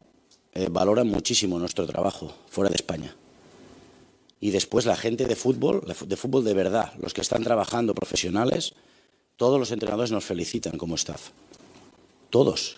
eh, 0.54 0.70
valoran 0.72 1.10
muchísimo 1.10 1.60
nuestro 1.60 1.86
trabajo, 1.86 2.34
fuera 2.48 2.70
de 2.70 2.78
España. 2.78 3.14
Y 4.40 4.52
después 4.52 4.86
la 4.86 4.96
gente 4.96 5.26
de 5.26 5.36
fútbol, 5.36 5.84
de 5.86 6.16
fútbol 6.16 6.46
de 6.46 6.54
verdad, 6.54 6.94
los 7.02 7.14
que 7.14 7.20
están 7.20 7.44
trabajando 7.44 7.94
profesionales, 7.94 8.76
todos 9.36 9.60
los 9.60 9.74
entrenadores 9.74 10.10
nos 10.10 10.24
felicitan 10.24 10.78
como 10.78 10.96
staff. 10.96 11.32
Todos. 12.30 12.78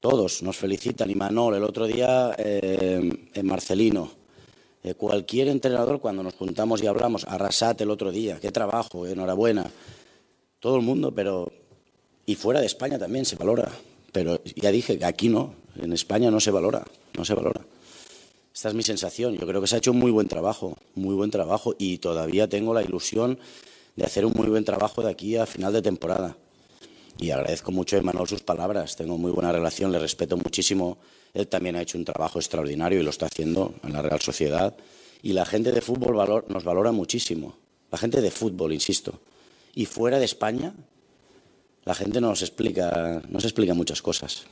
Todos 0.00 0.42
nos 0.42 0.58
felicitan. 0.58 1.10
Y 1.10 1.14
Manol, 1.14 1.54
el 1.54 1.64
otro 1.64 1.86
día 1.86 2.34
eh, 2.36 3.40
Marcelino, 3.42 4.10
eh, 4.82 4.92
cualquier 4.92 5.48
entrenador 5.48 6.02
cuando 6.02 6.22
nos 6.22 6.34
juntamos 6.34 6.82
y 6.82 6.86
hablamos, 6.86 7.24
Arrasate 7.24 7.84
el 7.84 7.90
otro 7.90 8.12
día, 8.12 8.38
qué 8.38 8.52
trabajo, 8.52 9.06
enhorabuena. 9.06 9.64
Todo 10.60 10.76
el 10.76 10.82
mundo, 10.82 11.10
pero... 11.14 11.50
Y 12.28 12.34
fuera 12.34 12.60
de 12.60 12.66
España 12.66 12.98
también 12.98 13.24
se 13.24 13.36
valora. 13.36 13.72
Pero 14.12 14.38
ya 14.54 14.70
dije 14.70 14.98
que 14.98 15.06
aquí 15.06 15.30
no, 15.30 15.54
en 15.76 15.94
España 15.94 16.30
no 16.30 16.40
se 16.40 16.50
valora, 16.50 16.84
no 17.16 17.24
se 17.24 17.32
valora. 17.32 17.62
Esta 18.54 18.68
es 18.68 18.74
mi 18.74 18.82
sensación. 18.82 19.38
Yo 19.38 19.46
creo 19.46 19.62
que 19.62 19.66
se 19.66 19.76
ha 19.76 19.78
hecho 19.78 19.92
un 19.92 19.98
muy 19.98 20.10
buen 20.10 20.28
trabajo, 20.28 20.76
muy 20.94 21.14
buen 21.14 21.30
trabajo 21.30 21.74
y 21.78 21.96
todavía 21.96 22.46
tengo 22.46 22.74
la 22.74 22.82
ilusión 22.82 23.38
de 23.96 24.04
hacer 24.04 24.26
un 24.26 24.34
muy 24.34 24.46
buen 24.46 24.62
trabajo 24.62 25.02
de 25.02 25.10
aquí 25.10 25.36
a 25.36 25.46
final 25.46 25.72
de 25.72 25.80
temporada. 25.80 26.36
Y 27.16 27.30
agradezco 27.30 27.72
mucho 27.72 27.96
a 27.96 28.00
Emanuel 28.00 28.28
sus 28.28 28.42
palabras. 28.42 28.94
Tengo 28.94 29.16
muy 29.16 29.32
buena 29.32 29.50
relación, 29.50 29.90
le 29.90 29.98
respeto 29.98 30.36
muchísimo. 30.36 30.98
Él 31.32 31.48
también 31.48 31.76
ha 31.76 31.80
hecho 31.80 31.96
un 31.96 32.04
trabajo 32.04 32.38
extraordinario 32.38 33.00
y 33.00 33.04
lo 33.04 33.10
está 33.10 33.24
haciendo 33.24 33.74
en 33.82 33.94
la 33.94 34.02
Real 34.02 34.20
Sociedad. 34.20 34.76
Y 35.22 35.32
la 35.32 35.46
gente 35.46 35.72
de 35.72 35.80
fútbol 35.80 36.44
nos 36.48 36.62
valora 36.62 36.92
muchísimo. 36.92 37.56
La 37.90 37.96
gente 37.96 38.20
de 38.20 38.30
fútbol, 38.30 38.74
insisto. 38.74 39.18
Y 39.74 39.86
fuera 39.86 40.18
de 40.18 40.26
España, 40.26 40.74
la 41.88 41.94
gente 41.94 42.20
nos 42.20 42.42
explica, 42.42 43.22
nos 43.30 43.44
explica 43.44 43.72
muchas 43.72 44.02
cosas. 44.02 44.44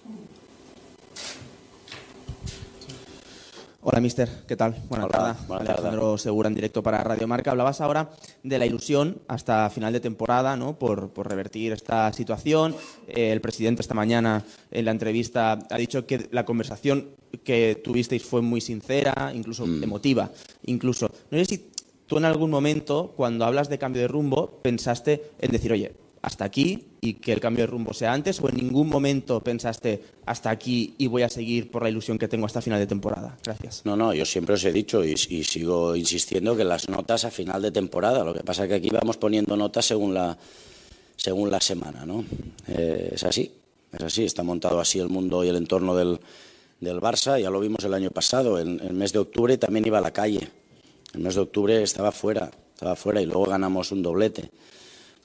Hola, 3.83 4.01
mister. 4.01 4.27
¿Qué 4.49 4.57
tal? 4.57 4.75
Buenas 4.88 5.11
tardes. 5.11 5.51
Alejandro 5.51 6.16
Segura 6.16 6.49
en 6.49 6.55
directo 6.55 6.83
para 6.83 7.05
Radio 7.05 7.29
Marca. 7.29 7.51
Hablabas 7.51 7.83
ahora 7.83 8.11
de 8.42 8.59
la 8.59 8.64
ilusión 8.64 9.18
hasta 9.29 9.68
final 9.68 9.92
de 9.92 10.01
temporada, 10.01 10.57
¿no? 10.57 10.79
Por, 10.79 11.12
revertir 11.29 11.72
esta 11.72 12.11
situación. 12.14 12.75
Eh, 13.07 13.33
el 13.33 13.42
presidente 13.42 13.83
esta 13.83 13.92
mañana 13.92 14.42
en 14.70 14.87
la 14.87 14.92
entrevista 14.92 15.59
ha 15.70 15.77
dicho 15.77 16.07
que 16.07 16.29
la 16.33 16.46
conversación 16.46 17.11
que 17.44 17.79
tuvisteis 17.85 18.25
fue 18.25 18.40
muy 18.40 18.62
sincera, 18.62 19.31
incluso 19.35 19.66
mm. 19.66 19.83
emotiva. 19.85 20.31
Incluso, 20.64 21.11
no 21.31 21.37
sé 21.37 21.44
si 21.44 21.70
tú 22.07 22.16
en 22.16 22.25
algún 22.25 22.51
momento, 22.51 23.12
cuando 23.14 23.44
hablas 23.44 23.68
de 23.68 23.77
cambio 23.77 24.01
de 24.01 24.09
rumbo, 24.09 24.59
pensaste 24.62 25.33
en 25.38 25.53
decir, 25.53 25.70
oye, 25.70 26.06
hasta 26.27 26.45
aquí 26.45 26.89
y 27.01 27.15
que 27.15 27.33
el 27.33 27.39
cambio 27.39 27.62
de 27.62 27.69
rumbo 27.69 27.95
sea 27.95 28.12
antes 28.12 28.41
o 28.41 28.49
en 28.49 28.57
ningún 28.57 28.89
momento 28.89 29.39
pensaste 29.39 30.03
hasta 30.27 30.51
aquí 30.51 30.97
y 30.99 31.07
voy 31.07 31.23
a 31.23 31.29
seguir 31.29 31.71
por 31.71 31.85
la 31.85 31.89
ilusión 31.89 32.19
que 32.19 32.27
tengo 32.27 32.47
hasta 32.47 32.61
final 32.61 32.81
de 32.81 32.89
temporada? 32.89 33.39
Gracias. 33.45 33.83
No, 33.85 33.97
no, 33.97 34.12
yo 34.12 34.27
siempre 34.27 34.57
os 34.57 34.65
he 34.65 34.73
dicho 34.73 35.05
y, 35.05 35.17
sigo 35.17 35.95
insistiendo 35.95 36.57
que 36.57 36.65
las 36.65 36.89
notas 36.89 37.25
a 37.25 37.31
final 37.31 37.62
de 37.62 37.71
temporada, 37.71 38.25
lo 38.25 38.35
que 38.35 38.41
pasa 38.41 38.65
es 38.65 38.71
que 38.71 38.75
aquí 38.75 38.91
vamos 38.91 39.19
poniendo 39.19 39.57
notas 39.57 39.87
según 39.87 40.15
la, 40.15 40.37
según 41.15 41.49
la 41.49 41.61
semana, 41.61 42.05
¿no? 42.05 42.25
Eh, 42.67 43.12
es 43.15 43.23
así, 43.23 43.53
es 43.93 44.03
así, 44.03 44.25
está 44.25 44.43
montado 44.43 44.81
así 44.81 44.99
el 44.99 45.09
mundo 45.09 45.45
y 45.45 45.49
el 45.49 45.57
entorno 45.57 45.95
del, 45.95 46.19
del 46.81 47.01
Barça, 47.01 47.41
ya 47.41 47.51
lo 47.51 47.61
vimos 47.61 47.85
el 47.85 47.95
año 47.95 48.11
pasado, 48.11 48.59
en 48.59 48.81
el 48.81 48.95
mes 48.95 49.12
de 49.12 49.21
octubre 49.21 49.59
también 49.59 49.87
iba 49.87 49.99
a 49.99 50.03
la 50.03 50.12
calle, 50.12 50.49
el 51.15 51.21
mes 51.21 51.37
de 51.37 51.43
octubre 51.43 51.81
estaba 51.85 52.11
fuera, 52.11 52.51
estaba 52.75 52.97
fuera 52.97 53.23
y 53.23 53.27
luego 53.27 53.45
ganamos 53.45 53.93
un 53.93 54.03
doblete. 54.03 54.51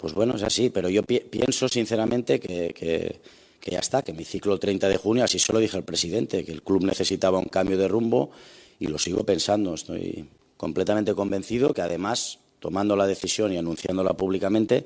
Pues 0.02 0.16
bueno, 0.16 0.36
es 0.36 0.42
así, 0.42 0.72
pero 0.72 0.90
yo 0.90 1.04
pienso 1.04 1.70
sinceramente 1.70 2.40
que, 2.40 3.20
ya 3.64 3.78
está, 3.78 4.02
que 4.02 4.14
mi 4.14 4.26
ciclo 4.26 4.54
el 4.54 4.60
30 4.60 4.90
de 4.90 4.98
junio, 4.98 5.24
así 5.24 5.38
se 5.38 5.54
lo 5.54 5.60
dije 5.60 5.78
al 5.78 5.84
presidente, 5.84 6.44
que 6.44 6.52
el 6.52 6.64
club 6.64 6.84
necesitaba 6.84 7.38
un 7.38 7.46
cambio 7.46 7.78
de 7.78 7.88
rumbo 7.88 8.32
y 8.80 8.88
lo 8.88 8.98
sigo 8.98 9.24
pensando. 9.24 9.76
Estoy 9.76 10.28
completamente 10.58 11.14
convencido 11.14 11.72
que 11.72 11.84
además, 11.84 12.40
tomando 12.60 12.96
la 12.96 13.06
decisión 13.06 13.54
y 13.54 13.58
anunciándola 13.58 14.14
públicamente, 14.14 14.86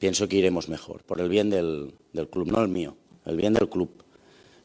pienso 0.00 0.26
que 0.26 0.36
iremos 0.36 0.70
mejor, 0.70 1.02
por 1.02 1.20
el 1.20 1.28
bien 1.28 1.50
del, 1.50 1.92
club, 2.30 2.50
no 2.50 2.62
el 2.62 2.68
mío, 2.68 2.96
el 3.26 3.36
bien 3.36 3.52
del 3.52 3.68
club. 3.68 3.90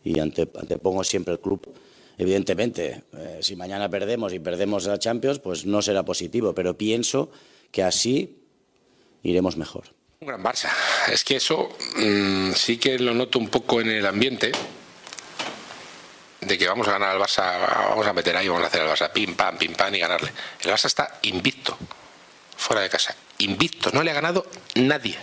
Y 0.05 0.19
antepongo 0.19 1.03
siempre 1.03 1.33
el 1.33 1.41
club. 1.41 1.67
Evidentemente, 2.17 3.03
eh, 3.11 3.39
si 3.41 3.57
mañana 3.57 3.89
perdemos 3.89 4.31
y 4.31 4.39
perdemos 4.39 4.85
la 4.85 4.99
Champions, 4.99 5.39
pues 5.39 5.65
no 5.65 5.81
será 5.81 6.05
positivo, 6.05 6.55
pero 6.55 6.77
pienso 6.77 7.29
que 7.71 7.83
así 7.83 8.37
iremos 9.23 9.57
mejor. 9.57 9.83
Un 10.19 10.27
gran 10.27 10.43
Barça. 10.43 10.69
Es 11.11 11.23
que 11.23 11.37
eso 11.37 11.75
mm, 11.95 12.51
sí 12.53 12.77
que 12.77 12.99
lo 12.99 13.13
noto 13.13 13.39
un 13.39 13.49
poco 13.49 13.81
en 13.81 13.89
el 13.89 14.05
ambiente 14.05 14.51
de 16.41 16.57
que 16.57 16.67
vamos 16.67 16.87
a 16.87 16.91
ganar 16.91 17.09
al 17.09 17.19
Barça, 17.19 17.59
vamos 17.89 18.05
a 18.05 18.13
meter 18.13 18.35
ahí, 18.35 18.47
vamos 18.47 18.63
a 18.63 18.67
hacer 18.67 18.81
al 18.81 18.89
Barça 18.89 19.11
pim 19.11 19.35
pam, 19.35 19.57
pim 19.57 19.73
pam 19.73 19.93
y 19.95 19.99
ganarle. 19.99 20.31
El 20.61 20.71
Barça 20.71 20.85
está 20.85 21.19
invicto, 21.23 21.77
fuera 22.57 22.81
de 22.81 22.89
casa, 22.89 23.15
invicto, 23.39 23.91
no 23.91 24.03
le 24.03 24.11
ha 24.11 24.13
ganado 24.13 24.45
nadie. 24.75 25.17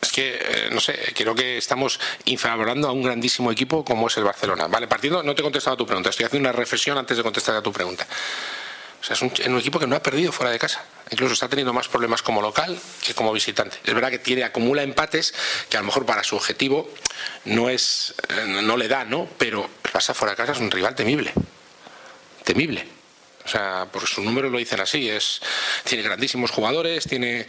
Es 0.00 0.12
que, 0.12 0.38
eh, 0.40 0.68
no 0.70 0.80
sé, 0.80 0.96
creo 1.14 1.34
que 1.34 1.58
estamos 1.58 1.98
infravalorando 2.24 2.88
a 2.88 2.92
un 2.92 3.02
grandísimo 3.02 3.50
equipo 3.50 3.84
como 3.84 4.06
es 4.06 4.16
el 4.16 4.24
Barcelona. 4.24 4.68
Vale, 4.68 4.86
partiendo, 4.86 5.22
no 5.22 5.34
te 5.34 5.42
he 5.42 5.44
contestado 5.44 5.74
a 5.74 5.76
tu 5.76 5.86
pregunta, 5.86 6.10
estoy 6.10 6.26
haciendo 6.26 6.48
una 6.48 6.56
reflexión 6.56 6.96
antes 6.98 7.16
de 7.16 7.22
contestar 7.22 7.56
a 7.56 7.62
tu 7.62 7.72
pregunta. 7.72 8.06
O 9.00 9.04
sea, 9.04 9.14
es 9.14 9.22
un, 9.22 9.58
equipo 9.58 9.78
que 9.78 9.86
no 9.86 9.96
ha 9.96 10.02
perdido 10.02 10.32
fuera 10.32 10.50
de 10.50 10.58
casa. 10.58 10.84
Incluso 11.10 11.34
está 11.34 11.48
teniendo 11.48 11.72
más 11.72 11.88
problemas 11.88 12.22
como 12.22 12.42
local 12.42 12.78
que 13.04 13.14
como 13.14 13.32
visitante. 13.32 13.78
Es 13.84 13.94
verdad 13.94 14.10
que 14.10 14.18
tiene, 14.18 14.44
acumula 14.44 14.82
empates 14.82 15.34
que 15.68 15.76
a 15.76 15.80
lo 15.80 15.86
mejor 15.86 16.04
para 16.04 16.24
su 16.24 16.36
objetivo 16.36 16.90
no 17.44 17.70
es, 17.70 18.14
eh, 18.28 18.62
no 18.62 18.76
le 18.76 18.88
da, 18.88 19.04
¿no? 19.04 19.28
Pero 19.38 19.68
pasa 19.92 20.14
fuera 20.14 20.32
de 20.32 20.36
casa 20.36 20.52
es 20.52 20.58
un 20.58 20.70
rival 20.70 20.94
temible. 20.94 21.32
Temible. 22.44 22.86
O 23.44 23.48
sea, 23.48 23.86
por 23.90 24.06
su 24.06 24.20
número 24.22 24.50
lo 24.50 24.58
dicen 24.58 24.80
así, 24.80 25.08
es, 25.08 25.40
tiene 25.84 26.02
grandísimos 26.02 26.50
jugadores, 26.50 27.04
tiene, 27.04 27.46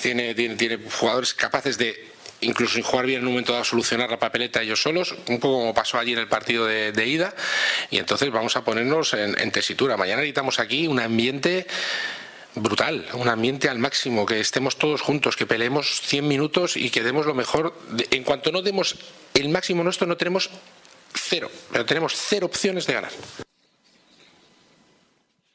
tiene, 0.00 0.34
tiene, 0.34 0.54
tiene 0.54 0.78
jugadores 0.88 1.34
capaces 1.34 1.78
de 1.78 2.11
incluso 2.42 2.74
sin 2.74 2.82
jugar 2.82 3.06
bien 3.06 3.20
en 3.20 3.26
un 3.26 3.32
momento 3.32 3.52
dado 3.52 3.64
solucionar 3.64 4.10
la 4.10 4.18
papeleta 4.18 4.62
ellos 4.62 4.82
solos, 4.82 5.14
un 5.28 5.40
poco 5.40 5.60
como 5.60 5.74
pasó 5.74 5.98
allí 5.98 6.12
en 6.12 6.18
el 6.18 6.28
partido 6.28 6.66
de, 6.66 7.06
ida, 7.06 7.34
y 7.90 7.98
entonces 7.98 8.30
vamos 8.30 8.56
a 8.56 8.64
ponernos 8.64 9.14
en, 9.14 9.50
tesitura. 9.50 9.96
Mañana 9.96 10.20
necesitamos 10.20 10.58
aquí 10.58 10.86
un 10.86 11.00
ambiente 11.00 11.66
brutal, 12.54 13.06
un 13.14 13.28
ambiente 13.28 13.68
al 13.68 13.78
máximo, 13.78 14.26
que 14.26 14.40
estemos 14.40 14.76
todos 14.76 15.00
juntos, 15.00 15.36
que 15.36 15.46
peleemos 15.46 16.00
100 16.02 16.28
minutos 16.28 16.76
y 16.76 16.90
que 16.90 17.02
demos 17.02 17.26
lo 17.26 17.34
mejor. 17.34 17.74
En 18.10 18.24
cuanto 18.24 18.52
no 18.52 18.62
demos 18.62 18.96
el 19.34 19.48
máximo 19.48 19.82
nuestro, 19.82 20.06
no 20.06 20.16
tenemos 20.16 20.50
cero, 21.14 21.50
pero 21.70 21.86
tenemos 21.86 22.14
cero 22.16 22.46
opciones 22.46 22.86
de 22.86 22.92
ganar. 22.94 23.12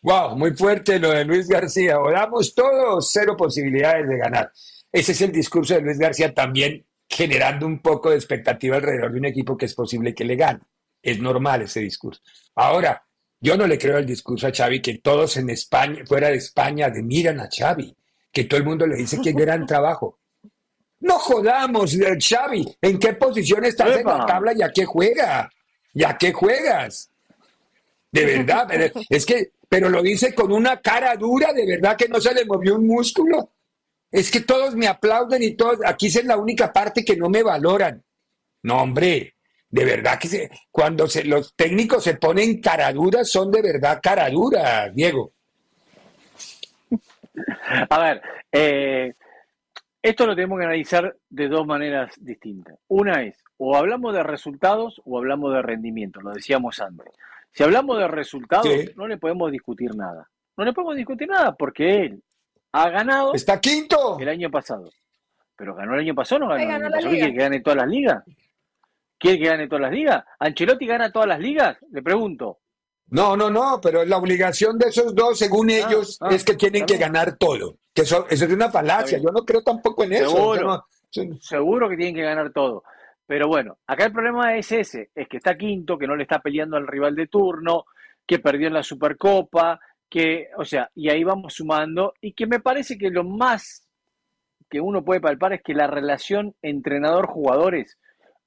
Wow, 0.02 0.38
muy 0.38 0.56
fuerte 0.56 1.00
lo 1.00 1.12
de 1.12 1.26
Luis 1.26 1.48
García. 1.48 1.98
Damos 2.12 2.54
todos 2.54 3.10
cero 3.12 3.36
posibilidades 3.36 4.08
de 4.08 4.18
ganar. 4.18 4.52
Ese 4.98 5.12
es 5.12 5.22
el 5.22 5.32
discurso 5.32 5.76
de 5.76 5.82
Luis 5.82 6.00
García 6.00 6.34
también 6.34 6.84
generando 7.08 7.68
un 7.68 7.84
poco 7.84 8.10
de 8.10 8.16
expectativa 8.16 8.78
alrededor 8.78 9.12
de 9.12 9.20
un 9.20 9.26
equipo 9.26 9.56
que 9.56 9.68
es 9.68 9.76
posible 9.76 10.16
que 10.16 10.26
le 10.26 10.36
gane. 10.36 10.62
Es 11.04 11.20
normal 11.20 11.62
ese 11.62 11.82
discurso. 11.82 12.20
Ahora, 12.56 13.06
yo 13.40 13.56
no 13.56 13.68
le 13.68 13.78
creo 13.78 14.00
el 14.00 14.08
discurso 14.08 14.48
a 14.48 14.52
Xavi 14.52 14.82
que 14.82 14.98
todos 14.98 15.38
en 15.38 15.52
España, 15.52 16.04
fuera 16.04 16.30
de 16.30 16.38
España, 16.38 16.88
admiran 16.88 17.40
a 17.40 17.48
Xavi, 17.48 17.96
que 18.32 18.46
todo 18.46 18.58
el 18.60 18.66
mundo 18.66 18.88
le 18.88 18.96
dice 18.96 19.22
que 19.22 19.30
es 19.30 19.36
gran 19.36 19.66
trabajo. 19.68 20.18
No 21.02 21.20
jodamos, 21.20 21.94
eh, 21.94 22.18
Xavi, 22.20 22.66
¿en 22.82 22.98
qué 22.98 23.14
posición 23.14 23.66
estás 23.66 23.98
en 23.98 24.08
la 24.08 24.26
tabla 24.26 24.54
y 24.58 24.64
a 24.64 24.72
qué 24.72 24.84
juega? 24.84 25.48
¿Y 25.94 26.04
a 26.06 26.18
qué 26.18 26.34
juegas? 26.34 27.12
De 28.12 28.26
verdad, 28.26 28.68
es 29.10 29.28
que, 29.28 29.52
pero 29.70 29.90
lo 29.90 30.02
dice 30.02 30.34
con 30.34 30.52
una 30.52 30.82
cara 30.82 31.16
dura, 31.16 31.54
de 31.54 31.68
verdad 31.68 31.96
que 31.96 32.08
no 32.08 32.20
se 32.20 32.34
le 32.34 32.46
movió 32.46 32.78
un 32.78 32.88
músculo 32.88 33.52
es 34.12 34.32
que 34.32 34.42
todos 34.42 34.76
me 34.76 34.88
aplauden 34.88 35.44
y 35.44 35.56
todos, 35.56 35.80
aquí 35.86 36.08
es 36.08 36.24
la 36.26 36.38
única 36.38 36.72
parte 36.72 37.04
que 37.04 37.18
no 37.18 37.30
me 37.30 37.44
valoran. 37.44 38.04
No, 38.64 38.82
hombre, 38.82 39.36
de 39.70 39.86
verdad 39.86 40.18
que 40.20 40.50
cuando 40.72 41.08
se, 41.08 41.24
los 41.24 41.56
técnicos 41.56 42.04
se 42.04 42.16
ponen 42.16 42.62
caraduras, 42.62 43.30
son 43.30 43.52
de 43.52 43.62
verdad 43.62 44.00
caraduras, 44.02 44.94
Diego. 44.94 45.34
A 47.90 48.00
ver, 48.00 48.22
eh, 48.52 49.14
Esto 50.02 50.26
lo 50.26 50.36
tenemos 50.36 50.58
que 50.60 50.66
analizar 50.66 51.16
de 51.30 51.48
dos 51.48 51.68
maneras 51.68 52.14
distintas. 52.18 52.78
Una 52.88 53.24
es, 53.24 53.44
o 53.58 53.76
hablamos 53.76 54.14
de 54.14 54.24
resultados 54.24 55.02
o 55.06 55.18
hablamos 55.18 55.54
de 55.54 55.62
rendimiento, 55.62 56.22
lo 56.22 56.32
decíamos 56.32 56.80
antes. 56.80 57.08
Si 57.52 57.64
hablamos 57.64 57.98
de 57.98 58.08
resultados, 58.08 58.96
no 58.96 59.08
le 59.08 59.18
podemos 59.18 59.52
discutir 59.52 59.96
nada. 59.96 60.30
No 60.56 60.64
le 60.64 60.74
podemos 60.74 60.96
discutir 60.96 61.28
nada 61.28 61.56
porque 61.56 62.06
él 62.06 62.24
ha 62.84 62.90
ganado. 62.90 63.34
Está 63.34 63.60
quinto. 63.60 64.18
El 64.20 64.30
año 64.30 64.50
pasado. 64.52 64.90
Pero 65.56 65.76
ganó 65.76 65.96
el 65.96 66.02
año 66.02 66.16
pasado, 66.16 66.40
no 66.40 66.48
ganó, 66.50 66.64
el 66.64 66.70
año 66.70 66.92
pasado. 66.92 67.10
¿Quiere 67.10 67.32
que 67.32 67.38
gane 67.40 67.60
todas 67.62 67.78
las 67.78 67.88
ligas? 67.88 68.24
¿Quiere 69.18 69.40
que 69.40 69.46
gane 69.46 69.68
todas 69.68 69.82
las 69.82 69.92
ligas? 69.92 70.24
¿Ancelotti 70.40 70.86
gana 70.86 71.12
todas 71.12 71.28
las 71.28 71.40
ligas? 71.40 71.78
Le 71.92 72.04
pregunto. 72.04 72.60
No, 73.10 73.36
no, 73.36 73.50
no, 73.50 73.80
pero 73.82 74.06
la 74.06 74.18
obligación 74.18 74.78
de 74.78 74.90
esos 74.90 75.16
dos, 75.16 75.40
según 75.40 75.70
ah, 75.72 75.74
ellos, 75.74 76.18
ah, 76.22 76.28
es 76.30 76.44
que 76.44 76.56
tienen 76.56 76.86
que 76.86 76.98
ganar 76.98 77.38
todo. 77.38 77.78
Que 77.94 78.02
eso, 78.04 78.28
es 78.30 78.42
una 78.44 78.70
falacia. 78.70 79.18
Yo 79.18 79.32
no 79.32 79.44
creo 79.44 79.64
tampoco 79.64 80.04
en 80.04 80.14
eso. 80.14 80.84
Seguro 81.40 81.90
que 81.90 81.96
tienen 81.96 82.16
que 82.16 82.22
ganar 82.22 82.52
todo. 82.52 82.84
Pero 83.26 83.48
bueno, 83.48 83.78
acá 83.88 84.06
el 84.06 84.14
problema 84.14 84.56
es 84.58 84.72
ese, 84.72 85.10
es 85.14 85.28
que 85.28 85.38
está 85.38 85.58
quinto, 85.58 85.98
que 85.98 86.08
no 86.08 86.16
le 86.16 86.24
está 86.24 86.40
peleando 86.40 86.78
al 86.78 86.88
rival 86.88 87.16
de 87.16 87.28
turno, 87.28 87.86
que 88.26 88.40
perdió 88.40 88.68
en 88.68 88.74
la 88.74 88.84
Supercopa, 88.84 89.80
que, 90.10 90.50
o 90.58 90.66
sea, 90.66 90.90
y 90.96 91.10
ahí 91.10 91.24
vamos 91.24 91.56
sumando, 91.56 92.14
y 92.22 92.34
que 92.34 92.48
me 92.48 92.60
parece 92.60 92.98
que 92.98 93.10
lo 93.10 93.24
más 93.24 93.88
que 94.70 94.82
uno 94.82 95.04
puede 95.04 95.22
palpar 95.22 95.54
es 95.54 95.62
que 95.64 95.74
la 95.74 95.88
relación 95.88 96.56
entrenador-jugadores 96.62 97.98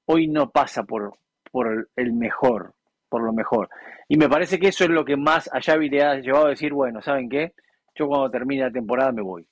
hoy 0.05 0.27
no 0.27 0.49
pasa 0.51 0.83
por, 0.83 1.17
por 1.51 1.89
el 1.95 2.13
mejor, 2.13 2.73
por 3.09 3.23
lo 3.23 3.33
mejor. 3.33 3.69
Y 4.07 4.17
me 4.17 4.29
parece 4.29 4.59
que 4.59 4.69
eso 4.69 4.83
es 4.83 4.89
lo 4.89 5.05
que 5.05 5.17
más 5.17 5.49
a 5.53 5.61
Xavi 5.61 5.89
le 5.89 6.03
ha 6.03 6.15
llevado 6.15 6.47
a 6.47 6.51
decir, 6.51 6.73
bueno, 6.73 7.01
¿saben 7.01 7.29
qué? 7.29 7.53
Yo 7.95 8.07
cuando 8.07 8.29
termine 8.29 8.63
la 8.63 8.71
temporada 8.71 9.11
me 9.11 9.21
voy. 9.21 9.45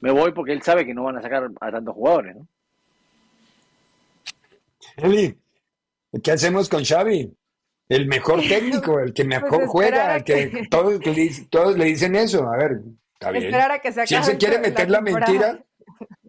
Me 0.00 0.10
voy 0.10 0.32
porque 0.32 0.52
él 0.52 0.62
sabe 0.62 0.86
que 0.86 0.94
no 0.94 1.04
van 1.04 1.18
a 1.18 1.22
sacar 1.22 1.48
a 1.60 1.70
tantos 1.70 1.94
jugadores, 1.94 2.36
¿no? 2.36 2.46
¿qué 6.22 6.32
hacemos 6.32 6.68
con 6.68 6.84
Xavi? 6.84 7.32
El 7.90 8.06
mejor 8.06 8.40
técnico, 8.48 9.00
el 9.00 9.12
que 9.12 9.24
mejor 9.24 9.50
pues 9.50 9.68
juega, 9.68 10.16
el 10.16 10.24
que, 10.24 10.66
Todos, 10.70 10.98
todos, 11.50 11.76
le 11.76 11.84
dicen 11.84 12.16
eso. 12.16 12.48
A 12.50 12.56
ver, 12.56 12.80
está 13.12 13.32
bien. 13.32 13.52
si 14.06 14.14
él 14.14 14.24
se 14.24 14.38
quiere 14.38 14.58
meter 14.58 14.88
la 14.88 15.02
mentira, 15.02 15.62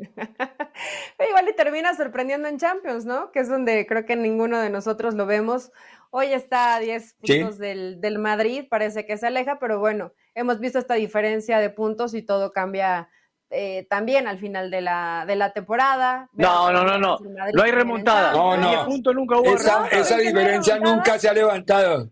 Igual 1.30 1.47
y 1.49 1.55
termina 1.55 1.95
sorprendiendo 1.95 2.47
en 2.47 2.57
Champions, 2.57 3.05
¿no? 3.05 3.32
Que 3.32 3.39
es 3.39 3.47
donde 3.47 3.86
creo 3.88 4.05
que 4.05 4.16
ninguno 4.16 4.59
de 4.59 4.70
nosotros 4.70 5.14
lo 5.14 5.26
vemos. 5.26 5.72
Hoy 6.09 6.34
está 6.34 6.76
a 6.76 6.80
10 6.80 7.14
puntos 7.14 7.57
del, 7.57 8.01
del, 8.01 8.20
Madrid, 8.20 8.66
parece 8.70 9.05
que 9.05 9.18
se 9.18 9.28
aleja, 9.28 9.59
pero 9.59 9.80
bueno, 9.80 10.14
hemos 10.36 10.59
visto 10.59 10.80
esta 10.80 10.95
diferencia 10.95 11.59
de 11.59 11.70
puntos 11.70 12.14
y 12.14 12.22
todo 12.22 12.51
cambia 12.51 13.09
eh, 13.51 13.85
también 13.89 14.27
al 14.27 14.39
final 14.39 14.71
de 14.71 14.81
la, 14.81 15.25
de 15.27 15.35
la 15.35 15.51
temporada. 15.51 16.29
No, 16.33 16.71
no, 16.71 16.83
no, 16.83 16.97
no. 16.97 17.17
No 17.53 17.63
hay 17.63 17.71
remontada. 17.71 18.31
No, 18.33 18.57
no. 18.57 18.87
nunca 18.87 19.37
hubo 19.37 19.55
esa, 19.55 19.87
esa 19.87 20.17
diferencia 20.17 20.79
nunca 20.79 21.19
se 21.19 21.29
ha 21.29 21.33
levantado. 21.33 22.09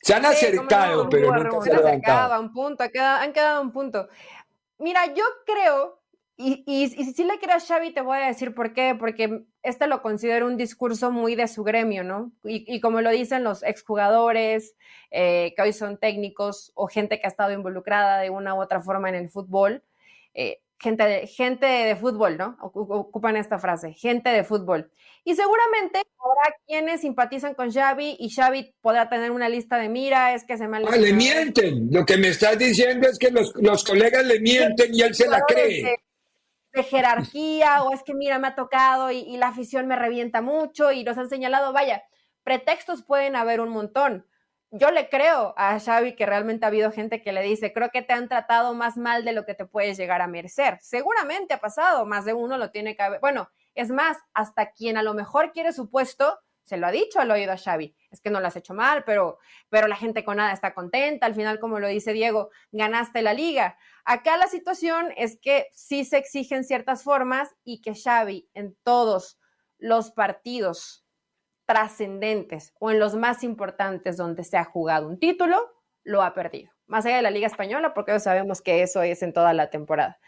Se 0.00 0.14
han 0.14 0.24
acercado, 0.24 1.08
pero 1.08 1.32
nunca 1.32 1.60
se, 1.62 1.72
ha 1.72 1.76
levantado. 1.76 2.40
Un 2.40 2.52
punto, 2.52 2.84
han 2.84 3.32
quedado 3.32 3.60
un 3.60 3.72
punto. 3.72 4.08
Mira, 4.78 5.06
yo 5.12 5.24
creo 5.44 6.00
y, 6.38 6.64
y, 6.66 6.88
si 6.88 7.24
le 7.24 7.38
quiero 7.38 7.54
a 7.54 7.60
Xavi, 7.60 7.94
te 7.94 8.02
voy 8.02 8.18
a 8.18 8.26
decir 8.26 8.54
por 8.54 8.74
qué, 8.74 8.94
porque 8.98 9.44
este 9.62 9.86
lo 9.86 10.02
considero 10.02 10.46
un 10.46 10.58
discurso 10.58 11.10
muy 11.10 11.34
de 11.34 11.48
su 11.48 11.64
gremio, 11.64 12.04
¿no? 12.04 12.30
Y, 12.44 12.78
como 12.80 13.00
lo 13.00 13.10
dicen 13.10 13.42
los 13.42 13.62
exjugadores, 13.62 14.76
eh, 15.10 15.54
que 15.56 15.62
hoy 15.62 15.72
son 15.72 15.96
técnicos 15.96 16.72
o 16.74 16.88
gente 16.88 17.18
que 17.18 17.26
ha 17.26 17.30
estado 17.30 17.52
involucrada 17.52 18.18
de 18.18 18.28
una 18.28 18.54
u 18.54 18.60
otra 18.60 18.82
forma 18.82 19.08
en 19.08 19.14
el 19.14 19.30
fútbol, 19.30 19.82
eh, 20.34 20.60
gente, 20.78 21.04
de, 21.04 21.26
gente 21.26 21.66
de 21.66 21.96
fútbol, 21.96 22.36
¿no? 22.36 22.56
Ocupan 22.60 23.36
esta 23.36 23.58
frase, 23.58 23.92
gente 23.92 24.30
de 24.30 24.44
fútbol. 24.44 24.90
Y 25.24 25.34
seguramente 25.34 26.02
habrá 26.18 26.56
quienes 26.66 27.00
simpatizan 27.00 27.54
con 27.54 27.72
Xavi 27.72 28.16
y 28.18 28.30
Xavi 28.30 28.74
podrá 28.80 29.08
tener 29.08 29.30
una 29.30 29.48
lista 29.48 29.78
de 29.78 29.88
mira, 29.88 30.34
es 30.34 30.44
que 30.44 30.56
se 30.56 30.68
me... 30.68 30.78
Ah, 30.78 30.96
le 30.96 31.12
mienten. 31.12 31.88
Lo 31.90 32.04
que 32.04 32.16
me 32.16 32.28
estás 32.28 32.58
diciendo 32.58 33.08
es 33.08 33.18
que 33.18 33.30
los, 33.30 33.52
los 33.56 33.84
colegas 33.84 34.24
le 34.24 34.40
mienten 34.40 34.94
y 34.94 35.02
él 35.02 35.14
se 35.14 35.28
la 35.28 35.40
cree 35.42 35.96
de 36.76 36.82
jerarquía 36.84 37.82
o 37.82 37.92
es 37.92 38.02
que 38.02 38.14
mira, 38.14 38.38
me 38.38 38.48
ha 38.48 38.54
tocado 38.54 39.10
y, 39.10 39.36
la 39.38 39.48
afición 39.48 39.88
me 39.88 39.96
revienta 39.96 40.42
mucho 40.42 40.92
y 40.92 41.02
nos 41.02 41.18
han 41.18 41.28
señalado, 41.28 41.72
vaya, 41.72 42.04
pretextos 42.44 43.02
pueden 43.02 43.34
haber 43.34 43.60
un 43.60 43.70
montón. 43.70 44.26
Yo 44.78 44.90
le 44.90 45.08
creo 45.08 45.54
a 45.56 45.80
Xavi 45.80 46.16
que 46.16 46.26
realmente 46.26 46.66
ha 46.66 46.68
habido 46.68 46.92
gente 46.92 47.22
que 47.22 47.32
le 47.32 47.42
dice, 47.42 47.72
creo 47.72 47.88
que 47.90 48.02
te 48.02 48.12
han 48.12 48.28
tratado 48.28 48.74
más 48.74 48.98
mal 48.98 49.24
de 49.24 49.32
lo 49.32 49.46
que 49.46 49.54
te 49.54 49.64
puedes 49.64 49.96
llegar 49.96 50.20
a 50.20 50.26
merecer. 50.26 50.76
Seguramente 50.82 51.54
ha 51.54 51.60
pasado, 51.60 52.04
más 52.04 52.26
de 52.26 52.34
uno 52.34 52.58
lo 52.58 52.70
tiene 52.70 52.94
que 52.94 53.02
haber. 53.02 53.20
Bueno, 53.20 53.48
es 53.74 53.88
más, 53.90 54.18
hasta 54.34 54.72
quien 54.72 54.98
a 54.98 55.02
lo 55.02 55.14
mejor 55.14 55.52
quiere 55.52 55.72
su 55.72 55.88
puesto, 55.88 56.38
se 56.64 56.76
lo 56.76 56.86
ha 56.86 56.90
dicho 56.90 57.20
al 57.20 57.30
oído 57.30 57.52
a 57.52 57.56
Xavi, 57.56 57.96
es 58.10 58.20
que 58.20 58.28
no 58.28 58.38
lo 58.40 58.48
has 58.48 58.56
hecho 58.56 58.74
mal, 58.74 59.04
pero, 59.04 59.38
pero 59.70 59.86
la 59.86 59.96
gente 59.96 60.24
con 60.24 60.36
nada 60.36 60.52
está 60.52 60.74
contenta, 60.74 61.24
al 61.24 61.34
final, 61.34 61.58
como 61.58 61.78
lo 61.78 61.88
dice 61.88 62.12
Diego, 62.12 62.50
ganaste 62.70 63.22
la 63.22 63.32
liga. 63.32 63.78
Acá 64.04 64.36
la 64.36 64.46
situación 64.46 65.10
es 65.16 65.38
que 65.40 65.68
sí 65.72 66.04
se 66.04 66.18
exigen 66.18 66.64
ciertas 66.64 67.02
formas 67.02 67.54
y 67.64 67.80
que 67.80 67.94
Xavi 67.94 68.50
en 68.52 68.76
todos 68.82 69.38
los 69.78 70.10
partidos 70.10 71.05
trascendentes 71.66 72.72
o 72.78 72.90
en 72.90 72.98
los 72.98 73.14
más 73.14 73.44
importantes 73.44 74.16
donde 74.16 74.44
se 74.44 74.56
ha 74.56 74.64
jugado 74.64 75.08
un 75.08 75.18
título, 75.18 75.74
lo 76.04 76.22
ha 76.22 76.32
perdido. 76.32 76.72
Más 76.86 77.04
allá 77.04 77.16
de 77.16 77.22
la 77.22 77.30
Liga 77.30 77.48
Española, 77.48 77.92
porque 77.92 78.18
sabemos 78.20 78.62
que 78.62 78.82
eso 78.82 79.02
es 79.02 79.22
en 79.22 79.32
toda 79.32 79.52
la 79.52 79.70
temporada. 79.70 80.18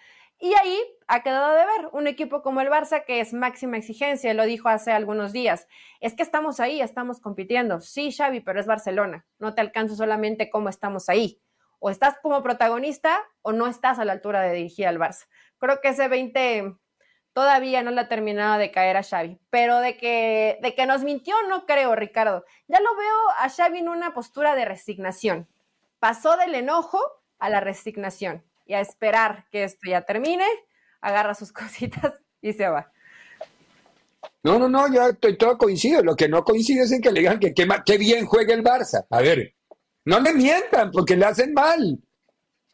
Y 0.41 0.55
ahí 0.55 0.78
ha 1.09 1.22
quedado 1.22 1.53
de 1.55 1.66
ver 1.66 1.89
un 1.93 2.07
equipo 2.07 2.43
como 2.43 2.61
el 2.61 2.68
Barça 2.68 3.05
que 3.05 3.20
es 3.20 3.32
máxima 3.32 3.76
exigencia, 3.76 4.34
lo 4.34 4.45
dijo 4.45 4.68
hace 4.68 4.93
algunos 4.93 5.32
días. 5.32 5.66
Es 6.01 6.14
que 6.14 6.22
estamos 6.22 6.61
ahí, 6.61 6.80
estamos 6.80 7.20
compitiendo. 7.20 7.80
Sí, 7.80 8.12
Xavi, 8.12 8.41
pero 8.41 8.61
es 8.61 8.66
Barcelona. 8.66 9.26
No 9.39 9.55
te 9.55 9.61
alcanzo 9.61 9.97
solamente 9.97 10.49
cómo 10.49 10.68
estamos 10.68 11.09
ahí. 11.09 11.41
O 11.80 11.91
estás 11.91 12.18
como 12.22 12.43
protagonista 12.43 13.18
o 13.43 13.53
no 13.53 13.66
estás 13.66 13.99
a 13.99 14.05
la 14.05 14.12
altura 14.12 14.43
de 14.43 14.55
dirigir 14.55 14.86
al 14.86 14.99
Barça. 14.99 15.26
Creo 15.59 15.80
que 15.80 15.89
ese 15.89 16.07
20 16.07 16.76
todavía 17.33 17.83
no 17.83 17.91
le 17.91 18.01
ha 18.01 18.09
terminado 18.09 18.59
de 18.59 18.70
caer 18.70 18.97
a 18.97 19.03
Xavi, 19.03 19.39
pero 19.51 19.79
de 19.79 19.97
que, 19.97 20.59
de 20.62 20.74
que 20.74 20.87
nos 20.87 21.03
mintió 21.03 21.35
no 21.49 21.66
creo, 21.66 21.95
Ricardo. 21.95 22.45
Ya 22.66 22.81
lo 22.81 22.97
veo 22.97 23.16
a 23.39 23.49
Xavi 23.49 23.79
en 23.79 23.89
una 23.89 24.14
postura 24.14 24.55
de 24.55 24.64
resignación. 24.64 25.49
Pasó 25.99 26.37
del 26.37 26.55
enojo 26.55 27.01
a 27.39 27.51
la 27.51 27.61
resignación 27.61 28.45
y 28.66 28.74
a 28.74 28.81
esperar 28.81 29.47
que 29.51 29.64
esto 29.64 29.89
ya 29.89 30.03
termine, 30.03 30.47
agarra 31.01 31.35
sus 31.35 31.53
cositas 31.53 32.14
y 32.41 32.53
se 32.53 32.68
va. 32.68 32.93
No, 34.43 34.59
no, 34.59 34.68
no, 34.68 34.93
yo 34.93 35.09
estoy 35.09 35.37
todo 35.37 35.59
coincido. 35.59 36.03
Lo 36.03 36.16
que 36.16 36.29
no 36.29 36.45
coincide 36.45 36.83
es 36.83 36.93
en 36.93 37.01
que 37.01 37.11
le 37.11 37.20
digan 37.20 37.39
que 37.39 37.53
qué 37.53 37.99
bien 37.99 38.26
juega 38.26 38.55
el 38.55 38.62
Barça. 38.62 39.07
A 39.11 39.20
ver, 39.20 39.55
no 40.05 40.20
le 40.20 40.33
mientan 40.33 40.91
porque 40.91 41.16
le 41.16 41.26
hacen 41.26 41.53
mal. 41.53 41.99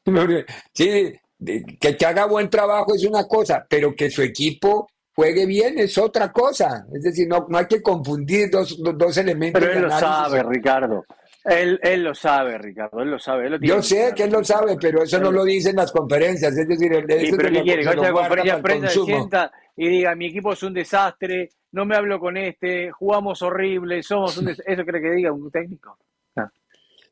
Sí, 0.75 1.15
que, 1.45 1.97
que 1.97 2.07
haga 2.07 2.27
buen 2.27 2.49
trabajo 2.49 2.95
es 2.95 3.05
una 3.05 3.25
cosa, 3.27 3.67
pero 3.69 3.95
que 3.95 4.11
su 4.11 4.23
equipo 4.23 4.89
juegue 5.15 5.47
bien 5.47 5.79
es 5.79 5.97
otra 5.99 6.33
cosa. 6.33 6.87
Es 6.93 7.03
decir, 7.03 7.29
no, 7.29 7.47
no 7.49 7.59
hay 7.59 7.67
que 7.67 7.81
confundir 7.81 8.51
dos, 8.51 8.77
dos, 8.83 9.17
elementos. 9.17 9.61
Pero 9.61 9.73
él 9.73 9.83
lo 9.83 9.91
sabe, 9.91 10.43
Ricardo. 10.43 11.05
Él, 11.45 11.79
él 11.83 12.03
lo 12.03 12.15
sabe, 12.15 12.57
Ricardo, 12.57 13.01
él 13.03 13.11
lo 13.11 13.19
sabe. 13.19 13.51
Yo 13.61 13.83
sé 13.83 14.13
que 14.17 14.25
él 14.25 14.33
lo 14.33 14.43
sabe, 14.43 14.77
pero 14.81 15.03
eso 15.03 15.21
no 15.21 15.31
lo 15.31 15.45
dice 15.45 15.71
en 15.71 15.77
las 15.77 15.93
conferencias. 15.93 16.57
Es 16.57 16.67
decir, 16.67 16.93
él, 16.93 17.05
sí, 17.21 17.33
pero 17.37 17.51
¿qué 17.51 17.63
quiere? 17.63 17.83
Que 17.83 17.97
vaya 17.97 18.09
a 18.09 18.13
conferencia 18.13 18.63
prensa, 18.63 18.89
sienta 18.89 19.53
y 19.77 19.89
diga, 19.89 20.15
mi 20.15 20.27
equipo 20.27 20.53
es 20.53 20.63
un 20.63 20.73
desastre, 20.73 21.51
no 21.73 21.85
me 21.85 21.97
hablo 21.97 22.19
con 22.19 22.37
este, 22.37 22.91
jugamos 22.93 23.43
horrible, 23.43 24.03
somos 24.03 24.39
un 24.39 24.45
desastre. 24.47 24.73
¿Eso 24.73 24.85
cree 24.85 25.03
que 25.03 25.11
diga 25.11 25.33
un 25.33 25.51
técnico? 25.51 25.99
No. 26.37 26.51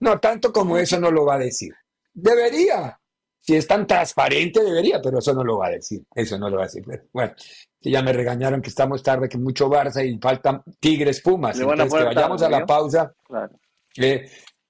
no, 0.01 0.18
tanto 0.18 0.51
como 0.51 0.78
eso 0.78 0.99
no 0.99 1.11
lo 1.11 1.26
va 1.26 1.35
a 1.35 1.39
decir. 1.39 1.74
Debería. 2.14 2.99
Si 3.43 3.57
es 3.57 3.66
tan 3.66 3.86
transparente, 3.86 4.62
debería, 4.62 5.01
pero 5.03 5.18
eso 5.18 5.34
no 5.34 5.43
lo 5.43 5.59
va 5.59 5.66
a 5.66 5.70
decir. 5.70 6.03
Eso 6.14 6.38
no 6.38 6.49
lo 6.49 6.57
va 6.57 6.62
a 6.62 6.66
decir. 6.66 6.84
Bueno, 7.12 7.34
que 7.80 7.90
ya 7.90 8.01
me 8.01 8.12
regañaron 8.12 8.62
que 8.62 8.70
estamos 8.70 9.03
tarde, 9.03 9.28
que 9.28 9.36
mucho 9.36 9.68
Barça 9.68 10.07
y 10.07 10.16
faltan 10.18 10.62
Tigres 10.78 11.20
Pumas. 11.20 11.59
Entonces, 11.59 11.93
que 11.93 12.05
vayamos 12.05 12.43
a 12.43 12.49
la 12.49 12.64
pausa. 12.64 13.12
Claro 13.26 13.53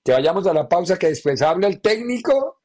que 0.05 0.13
vayamos 0.13 0.47
a 0.47 0.53
la 0.53 0.69
pausa, 0.69 0.99
que 0.99 1.09
después 1.09 1.41
hable 1.43 1.67
el 1.69 1.81
técnico 1.81 2.63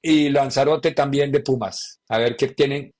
y 0.00 0.30
Lanzarote 0.30 0.92
también 0.92 1.30
de 1.30 1.40
Pumas. 1.40 2.00
A 2.08 2.18
ver 2.18 2.36
qué 2.36 2.48
tienen 2.48 2.94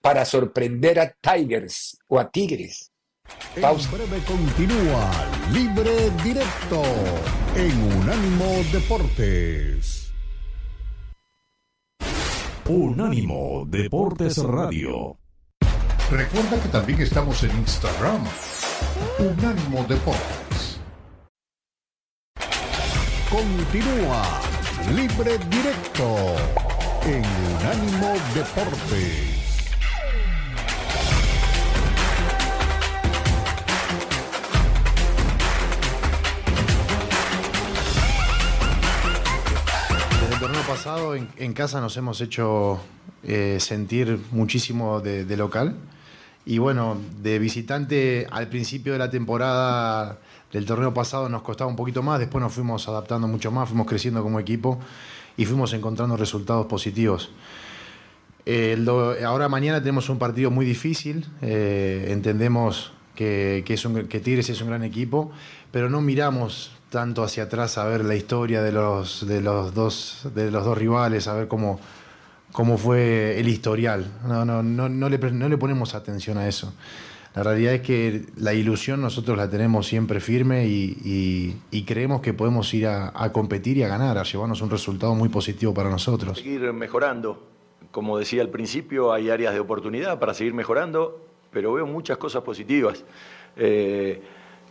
para 0.00 0.24
sorprender 0.24 1.00
a 1.00 1.12
Tigers 1.20 1.98
o 2.08 2.18
a 2.18 2.30
Tigres. 2.30 2.90
Pausa. 3.60 3.88
En 3.90 3.96
breve 3.96 4.24
continúa 4.24 5.10
Libre 5.52 6.10
Directo 6.22 6.82
en 7.56 8.00
Unánimo 8.00 8.46
Deportes. 8.72 10.01
Unánimo 12.68 13.64
Deportes 13.66 14.38
Radio. 14.38 15.18
Recuerda 16.10 16.62
que 16.62 16.68
también 16.68 17.00
estamos 17.02 17.42
en 17.42 17.50
Instagram. 17.58 18.22
Unánimo 19.18 19.84
Deportes. 19.88 20.80
Continúa 23.28 24.22
Libre 24.94 25.38
Directo 25.50 26.36
en 27.04 27.24
Unánimo 27.56 28.14
Deportes. 28.32 29.31
Pasado 40.72 41.14
en, 41.14 41.52
casa 41.52 41.82
nos 41.82 41.98
hemos 41.98 42.22
hecho 42.22 42.80
eh, 43.24 43.58
sentir 43.60 44.18
muchísimo 44.30 45.02
de, 45.02 45.36
local. 45.36 45.76
Y 46.46 46.56
bueno, 46.56 46.96
de 47.20 47.38
visitante 47.38 48.26
al 48.30 48.48
principio 48.48 48.94
de 48.94 48.98
la 48.98 49.10
temporada 49.10 50.18
del 50.50 50.64
torneo 50.64 50.94
pasado 50.94 51.28
nos 51.28 51.42
costaba 51.42 51.68
un 51.68 51.76
poquito 51.76 52.02
más, 52.02 52.20
después 52.20 52.40
nos 52.40 52.54
fuimos 52.54 52.88
adaptando 52.88 53.28
mucho 53.28 53.50
más, 53.50 53.68
fuimos 53.68 53.86
creciendo 53.86 54.22
como 54.22 54.40
equipo 54.40 54.78
y 55.36 55.44
fuimos 55.44 55.74
encontrando 55.74 56.16
resultados 56.16 56.64
positivos. 56.64 57.30
Ahora 59.26 59.50
mañana 59.50 59.80
tenemos 59.80 60.08
un 60.08 60.18
partido 60.18 60.50
muy 60.50 60.64
difícil, 60.64 61.26
eh, 61.42 62.06
entendemos 62.08 62.94
que, 63.14 63.62
que 63.66 64.20
Tigres 64.20 64.48
es 64.48 64.62
un 64.62 64.68
gran 64.68 64.84
equipo, 64.84 65.32
pero 65.70 65.90
no 65.90 66.00
miramos 66.00 66.70
tanto 66.92 67.24
hacia 67.24 67.44
atrás 67.44 67.78
a 67.78 67.84
ver 67.86 68.04
la 68.04 68.14
historia 68.14 68.62
de 68.62 68.70
los, 68.70 69.26
de 69.26 69.40
los, 69.40 69.74
dos, 69.74 70.28
de 70.34 70.50
los 70.50 70.64
dos 70.64 70.76
rivales, 70.76 71.26
a 71.26 71.34
ver 71.34 71.48
cómo, 71.48 71.80
cómo 72.52 72.76
fue 72.76 73.40
el 73.40 73.48
historial. 73.48 74.06
No, 74.28 74.44
no, 74.44 74.62
no, 74.62 74.90
no, 74.90 75.08
le, 75.08 75.18
no 75.18 75.48
le 75.48 75.56
ponemos 75.56 75.94
atención 75.94 76.36
a 76.36 76.46
eso. 76.46 76.72
La 77.34 77.42
realidad 77.42 77.72
es 77.72 77.80
que 77.80 78.26
la 78.36 78.52
ilusión 78.52 79.00
nosotros 79.00 79.38
la 79.38 79.48
tenemos 79.48 79.86
siempre 79.86 80.20
firme 80.20 80.66
y, 80.66 81.56
y, 81.70 81.84
creemos 81.84 82.20
que 82.20 82.34
podemos 82.34 82.72
ir 82.74 82.86
a, 82.86 83.32
competir 83.32 83.78
y 83.78 83.82
a 83.84 83.88
ganar, 83.88 84.18
a 84.18 84.22
llevarnos 84.22 84.60
un 84.60 84.68
resultado 84.68 85.14
muy 85.14 85.30
positivo 85.30 85.72
para 85.72 85.88
nosotros. 85.88 86.36
Seguir 86.36 86.74
mejorando. 86.74 87.42
Como 87.90 88.18
decía 88.18 88.42
al 88.42 88.50
principio, 88.50 89.14
hay 89.14 89.30
áreas 89.30 89.54
de 89.54 89.60
oportunidad 89.60 90.18
para 90.18 90.34
seguir 90.34 90.52
mejorando, 90.52 91.24
pero 91.50 91.72
veo 91.72 91.86
muchas 91.86 92.18
cosas 92.18 92.42
positivas. 92.42 93.02
Eh, 93.56 94.22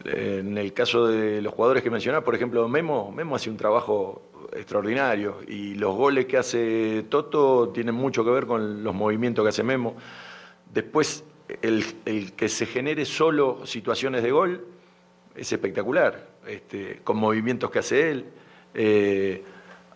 en 0.05 0.57
el 0.57 0.73
caso 0.73 1.07
de 1.07 1.41
los 1.41 1.53
jugadores 1.53 1.83
que 1.83 1.89
mencionás, 1.89 2.23
por 2.23 2.35
ejemplo, 2.35 2.67
Memo, 2.67 3.11
Memo 3.11 3.35
hace 3.35 3.49
un 3.49 3.57
trabajo 3.57 4.21
extraordinario 4.53 5.37
y 5.47 5.75
los 5.75 5.95
goles 5.95 6.25
que 6.25 6.37
hace 6.37 7.05
Toto 7.09 7.69
tienen 7.69 7.95
mucho 7.95 8.23
que 8.23 8.31
ver 8.31 8.45
con 8.45 8.83
los 8.83 8.93
movimientos 8.93 9.43
que 9.43 9.49
hace 9.49 9.63
Memo. 9.63 9.95
Después, 10.73 11.23
el, 11.61 12.33
que 12.33 12.49
se 12.49 12.65
genere 12.65 13.05
solo 13.05 13.65
situaciones 13.65 14.23
de 14.23 14.31
gol 14.31 14.65
es 15.35 15.51
espectacular, 15.51 16.27
este, 16.47 16.99
con 17.03 17.17
movimientos 17.17 17.71
que 17.71 17.79
hace 17.79 18.11
él. 18.11 18.25
Eh, 18.73 19.43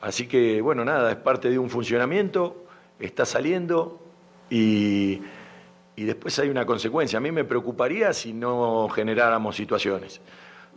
así 0.01 0.27
que, 0.27 0.61
bueno, 0.61 0.85
nada, 0.85 1.11
es 1.11 1.17
parte 1.17 1.49
de 1.49 1.59
un 1.59 1.69
funcionamiento, 1.69 2.65
está 2.99 3.25
saliendo 3.25 3.99
y 4.49 5.21
y 5.95 6.03
después 6.03 6.37
hay 6.39 6.49
una 6.49 6.65
consecuencia. 6.65 7.17
A 7.17 7.21
mí 7.21 7.31
me 7.31 7.45
preocuparía 7.45 8.13
si 8.13 8.33
no 8.33 8.89
generáramos 8.89 9.55
situaciones. 9.55 10.21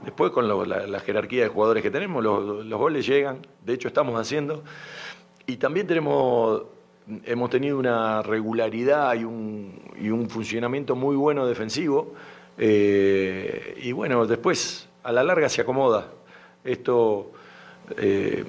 Después, 0.05 0.31
con 0.31 0.47
la, 0.49 1.01
jerarquía 1.01 1.43
de 1.43 1.49
jugadores 1.49 1.83
que 1.83 1.91
tenemos, 1.91 2.23
los, 2.23 2.69
goles 2.69 3.05
llegan, 3.05 3.39
de 3.65 3.75
hecho 3.75 3.89
estamos 3.89 4.19
haciendo, 4.19 4.63
y 5.45 5.57
también 5.57 5.89
tenemos, 5.89 6.63
hemos 7.25 7.51
tenido 7.51 7.79
una 7.79 8.23
regularidad 8.23 9.15
y 9.15 9.25
un, 9.25 10.29
funcionamiento 10.29 10.95
muy 10.95 11.17
bueno 11.17 11.47
defensivo, 11.47 12.15
eh, 12.59 13.77
y 13.83 13.91
bueno, 13.91 14.25
después 14.27 14.89
a 15.03 15.11
la 15.11 15.25
larga 15.25 15.49
se 15.49 15.63
acomoda. 15.63 16.13
Esto, 16.63 17.33
eh, 17.97 18.45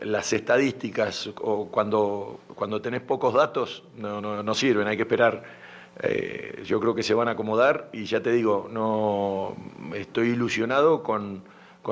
las 0.00 0.34
estadísticas, 0.34 1.30
o 1.40 1.68
cuando, 1.68 2.40
cuando 2.54 2.82
tenés 2.82 3.00
pocos 3.00 3.32
datos, 3.32 3.84
no, 3.96 4.20
no 4.42 4.54
sirven, 4.54 4.86
hay 4.86 4.96
que 4.96 5.04
esperar 5.04 5.63
eh, 6.00 6.62
yo 6.64 6.80
creo 6.80 6.94
que 6.94 7.02
se 7.02 7.14
van 7.14 7.28
a 7.28 7.32
acomodar 7.32 7.88
y 7.92 8.04
ya 8.04 8.22
te 8.22 8.32
digo, 8.32 8.68
no 8.70 9.56
estoy 9.94 10.30
ilusionado 10.30 11.02
con, 11.02 11.42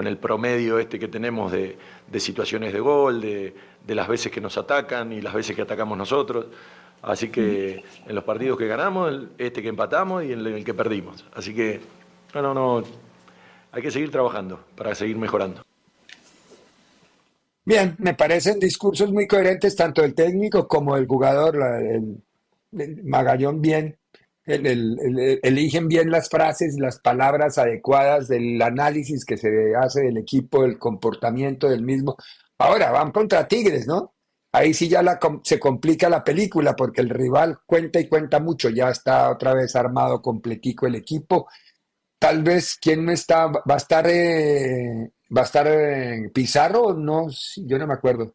el 0.05 0.19
promedio 0.19 0.79
este 0.79 0.99
que 0.99 1.09
tenemos 1.09 1.53
de, 1.53 1.77
situaciones 2.19 2.73
de 2.73 2.81
gol, 2.81 3.21
de, 3.21 3.55
las 3.87 4.09
veces 4.09 4.33
que 4.33 4.41
nos 4.41 4.57
atacan 4.59 5.13
y 5.13 5.21
las 5.21 5.35
veces 5.35 5.55
que 5.55 5.63
atacamos 5.63 5.97
nosotros. 5.97 6.47
Así 7.03 7.29
que 7.31 7.83
en 8.07 8.15
los 8.15 8.25
partidos 8.25 8.59
que 8.59 8.67
ganamos, 8.67 9.13
este 9.39 9.61
que 9.61 9.69
empatamos 9.69 10.25
y 10.25 10.33
en 10.33 10.47
el 10.47 10.65
que 10.65 10.75
perdimos. 10.75 11.25
Así 11.35 11.55
que, 11.55 11.81
no, 12.35 12.43
no, 12.43 12.55
no, 12.55 12.85
hay 13.73 13.83
que 13.83 13.91
seguir 13.91 14.11
trabajando 14.11 14.65
para 14.77 14.95
seguir 14.95 15.17
mejorando. 15.17 15.63
Bien, 17.65 17.95
me 17.99 18.15
parecen 18.15 18.59
discursos 18.59 19.13
muy 19.13 19.27
coherentes 19.29 19.77
tanto 19.77 20.03
del 20.03 20.15
técnico 20.15 20.67
como 20.67 20.97
del 20.97 21.07
jugador. 21.07 21.57
Magallón 22.73 23.61
bien, 23.61 23.99
eligen 24.45 25.89
bien 25.89 26.11
las 26.11 26.29
frases, 26.29 26.77
las 26.79 26.99
palabras 27.01 27.59
adecuadas 27.59 28.29
del 28.29 28.61
análisis 28.61 29.25
que 29.25 29.37
se 29.37 29.75
hace 29.77 30.03
del 30.03 30.19
equipo, 30.19 30.65
el 30.65 30.79
comportamiento 30.79 31.69
del 31.69 31.83
mismo. 31.83 32.17
Ahora 32.59 32.91
van 32.91 33.13
contra 33.13 33.47
Tigres, 33.47 33.87
¿no? 33.87 34.15
Ahí 34.53 34.75
sí 34.75 34.89
ya 34.89 35.03
se 35.43 35.59
complica 35.59 36.09
la 36.11 36.23
película 36.23 36.77
porque 36.77 37.01
el 37.01 37.09
rival 37.09 37.59
cuenta 37.65 37.99
y 38.01 38.09
cuenta 38.09 38.39
mucho, 38.39 38.69
ya 38.69 38.91
está 38.91 39.31
otra 39.31 39.55
vez 39.55 39.75
armado 39.77 40.21
completico 40.21 40.87
el 40.87 40.95
equipo. 40.95 41.49
Tal 42.19 42.43
vez 42.43 42.79
quién 42.81 43.05
no 43.05 43.13
está, 43.13 43.47
va 43.47 43.63
a 43.67 43.77
estar, 43.77 44.07
eh, 44.09 45.11
va 45.37 45.41
a 45.43 45.45
estar 45.45 45.67
en 45.67 46.31
Pizarro, 46.31 46.95
no, 46.95 47.29
yo 47.57 47.79
no 47.79 47.87
me 47.87 47.95
acuerdo. 47.95 48.35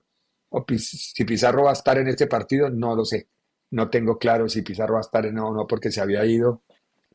O 0.49 0.65
si 0.77 1.23
Pizarro 1.25 1.63
va 1.65 1.71
a 1.71 1.73
estar 1.73 1.97
en 1.97 2.07
este 2.07 2.27
partido, 2.27 2.69
no 2.69 2.95
lo 2.95 3.05
sé. 3.05 3.27
No 3.71 3.89
tengo 3.89 4.17
claro 4.17 4.47
si 4.47 4.61
Pizarro 4.61 4.93
va 4.93 4.99
a 4.99 5.01
estar 5.01 5.25
en 5.25 5.39
o 5.39 5.53
no 5.53 5.67
porque 5.67 5.91
se 5.91 6.01
había 6.01 6.25
ido, 6.25 6.61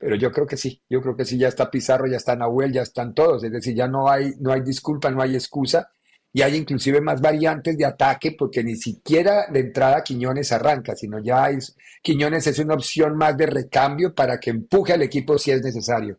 pero 0.03 0.17
yo 0.17 0.33
creo 0.33 0.47
que 0.47 0.57
sí, 0.57 0.83
yo 0.91 1.01
creo 1.01 1.17
que 1.17 1.25
sí, 1.25 1.39
ya 1.39 1.47
está 1.47 1.71
Pizarro, 1.71 2.09
ya 2.09 2.17
está 2.17 2.35
Nahuel, 2.35 2.73
ya 2.73 2.83
están 2.83 3.15
todos, 3.15 3.45
es 3.45 3.53
decir, 3.53 3.75
ya 3.75 3.87
no 3.87 4.11
hay, 4.11 4.33
no 4.41 4.53
hay 4.53 4.61
disculpa, 4.61 5.13
no 5.13 5.23
hay 5.23 5.35
excusa, 5.35 5.91
y 6.33 6.43
hay 6.43 6.57
inclusive 6.57 7.01
más 7.01 7.21
variantes 7.21 7.79
de 7.79 7.85
ataque 7.85 8.35
porque 8.37 8.65
ni 8.65 8.75
siquiera 8.75 9.47
de 9.49 9.61
entrada 9.61 10.03
Quiñones 10.03 10.51
arranca, 10.51 10.97
sino 10.97 11.21
ya 11.21 11.45
hay, 11.45 11.59
Quiñones 12.03 12.47
es 12.49 12.59
una 12.59 12.75
opción 12.75 13.17
más 13.17 13.37
de 13.37 13.47
recambio 13.47 14.13
para 14.13 14.41
que 14.41 14.51
empuje 14.51 14.93
al 14.93 15.03
equipo 15.03 15.39
si 15.39 15.53
es 15.53 15.63
necesario. 15.63 16.19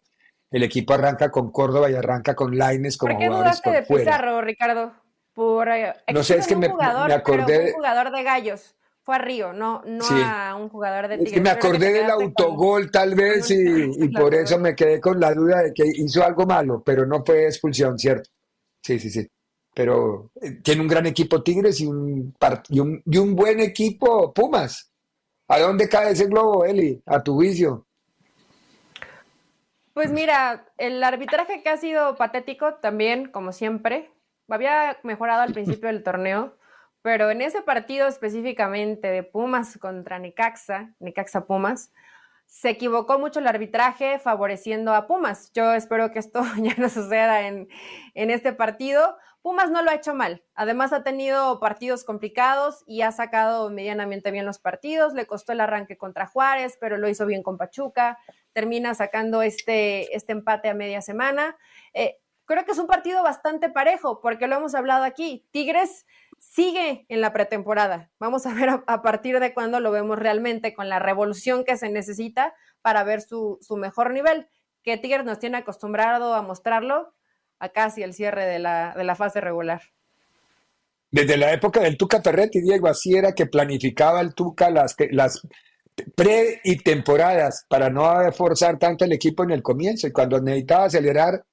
El 0.49 0.63
equipo 0.63 0.93
arranca 0.93 1.29
con 1.29 1.51
Córdoba 1.51 1.91
y 1.91 1.95
arranca 1.95 2.35
con 2.35 2.57
Laines 2.57 2.95
como 2.95 3.13
¿Por 3.13 3.19
qué 3.19 3.27
jugadores 3.27 3.61
por 3.61 3.73
de 3.73 3.81
Pizarro, 3.81 4.41
Ricardo? 4.41 4.93
Por, 5.33 5.67
eh, 5.67 5.93
no 6.13 6.23
sé, 6.23 6.37
es 6.37 6.47
que 6.47 6.55
me, 6.55 6.69
me 6.69 7.13
acordé. 7.13 7.65
un 7.69 7.73
jugador 7.73 8.11
de 8.11 8.23
gallos 8.23 8.75
fue 9.03 9.15
a 9.15 9.19
Río, 9.19 9.51
no, 9.51 9.81
no 9.85 10.05
a 10.09 10.55
un 10.55 10.69
jugador 10.69 11.09
de 11.09 11.17
Tigres. 11.17 11.33
Es 11.33 11.37
que 11.37 11.41
me 11.41 11.49
acordé 11.49 11.91
del 11.91 12.09
autogol 12.09 12.89
tal 12.89 13.15
vez 13.15 13.51
y, 13.51 14.07
por 14.09 14.33
eso 14.33 14.57
me 14.57 14.75
quedé 14.75 15.01
con 15.01 15.19
la 15.19 15.33
duda 15.33 15.61
de 15.63 15.73
que 15.73 15.83
hizo 15.85 16.23
algo 16.23 16.45
malo, 16.45 16.81
pero 16.85 17.05
no 17.05 17.23
fue 17.25 17.45
expulsión, 17.45 17.99
¿cierto? 17.99 18.29
Sí, 18.81 18.99
sí, 18.99 19.09
sí. 19.09 19.27
Pero 19.75 20.31
eh, 20.41 20.59
tiene 20.63 20.81
un 20.81 20.87
gran 20.87 21.05
equipo 21.05 21.43
Tigres 21.43 21.81
y 21.81 21.85
un, 21.85 22.33
y 22.69 22.79
un, 22.79 23.03
y 23.05 23.17
un 23.17 23.35
buen 23.35 23.59
equipo 23.59 24.33
Pumas. 24.33 24.89
¿A 25.49 25.59
dónde 25.59 25.89
cae 25.89 26.11
ese 26.11 26.27
globo, 26.27 26.63
Eli? 26.63 27.01
A 27.05 27.21
tu 27.21 27.37
vicio. 27.37 27.85
Pues 29.93 30.11
mira, 30.11 30.65
el 30.77 31.03
arbitraje 31.03 31.61
que 31.61 31.69
ha 31.69 31.77
sido 31.77 32.15
patético 32.15 32.75
también, 32.75 33.29
como 33.29 33.51
siempre. 33.51 34.11
Había 34.47 34.97
mejorado 35.03 35.41
al 35.41 35.53
principio 35.53 35.87
del 35.87 36.03
torneo 36.03 36.55
pero 37.03 37.29
en 37.29 37.41
ese 37.41 37.61
partido 37.61 38.07
específicamente 38.07 39.09
de 39.09 39.23
Pumas 39.23 39.77
contra 39.77 40.17
Necaxa, 40.19 40.95
Necaxa 40.99 41.45
Pumas, 41.45 41.91
se 42.45 42.69
equivocó 42.69 43.19
mucho 43.19 43.39
el 43.39 43.47
arbitraje 43.47 44.19
favoreciendo 44.19 44.95
a 44.95 45.05
Pumas. 45.05 45.51
Yo 45.53 45.73
espero 45.73 46.11
que 46.11 46.19
esto 46.19 46.41
ya 46.61 46.73
no 46.77 46.87
suceda 46.87 47.47
en, 47.47 47.67
en 48.13 48.31
este 48.31 48.53
partido. 48.53 49.17
Pumas 49.41 49.69
no 49.69 49.81
lo 49.81 49.91
ha 49.91 49.95
hecho 49.95 50.15
mal. 50.15 50.43
Además 50.55 50.93
ha 50.93 51.03
tenido 51.03 51.59
partidos 51.59 52.05
complicados 52.05 52.85
y 52.87 53.01
ha 53.01 53.11
sacado 53.11 53.69
medianamente 53.69 54.31
bien 54.31 54.45
los 54.45 54.59
partidos. 54.59 55.13
Le 55.13 55.25
costó 55.25 55.51
el 55.51 55.59
arranque 55.59 55.97
contra 55.97 56.25
Juárez, 56.25 56.77
pero 56.79 56.97
lo 56.97 57.09
hizo 57.09 57.25
bien 57.25 57.43
con 57.43 57.57
Pachuca. 57.57 58.17
Termina 58.53 58.93
sacando 58.93 59.41
este, 59.41 60.15
este 60.15 60.31
empate 60.31 60.69
a 60.69 60.73
media 60.73 61.01
semana. 61.01 61.57
Eh, 61.93 62.21
creo 62.45 62.63
que 62.63 62.71
es 62.71 62.79
un 62.79 62.87
partido 62.87 63.23
bastante 63.23 63.69
parejo, 63.69 64.21
porque 64.21 64.47
lo 64.47 64.55
hemos 64.55 64.75
hablado 64.75 65.03
aquí. 65.03 65.45
Tigres 65.51 66.05
sigue 66.53 67.05
en 67.09 67.21
la 67.21 67.33
pretemporada. 67.33 68.11
Vamos 68.19 68.45
a 68.45 68.53
ver 68.53 68.69
a, 68.85 69.01
partir 69.01 69.39
de 69.39 69.53
cuándo 69.53 69.79
lo 69.79 69.91
vemos 69.91 70.19
realmente 70.19 70.73
con 70.73 70.87
la 70.87 70.99
revolución 70.99 71.63
que 71.63 71.77
se 71.77 71.89
necesita 71.89 72.53
para 72.81 73.03
ver 73.03 73.21
su, 73.21 73.59
mejor 73.75 74.11
nivel. 74.11 74.47
Que 74.83 74.97
Tigres 74.97 75.25
nos 75.25 75.39
tiene 75.39 75.57
acostumbrado 75.57 76.35
a 76.35 76.41
mostrarlo 76.41 77.13
a 77.59 77.69
casi 77.69 78.03
el 78.03 78.13
cierre 78.13 78.45
de 78.45 78.59
la, 78.59 78.93
de 78.95 79.03
la 79.03 79.15
fase 79.15 79.41
regular. 79.41 79.81
Desde 81.09 81.37
la 81.37 81.53
época 81.53 81.79
del 81.79 81.97
Tuca 81.97 82.21
Ferretti, 82.21 82.61
Diego, 82.61 82.87
así 82.87 83.15
era 83.15 83.33
que 83.33 83.45
planificaba 83.45 84.21
el 84.21 84.35
Tuca 84.35 84.69
las, 84.69 84.95
las 85.11 85.47
pre 86.15 86.59
y 86.63 86.77
temporadas 86.77 87.65
para 87.67 87.89
no 87.89 88.31
forzar 88.31 88.77
tanto 88.77 89.05
el 89.05 89.13
equipo 89.13 89.43
en 89.43 89.51
el 89.51 89.63
comienzo 89.63 90.07
y 90.07 90.11
cuando 90.11 90.39
necesitaba 90.39 90.85
acelerar, 90.85 91.45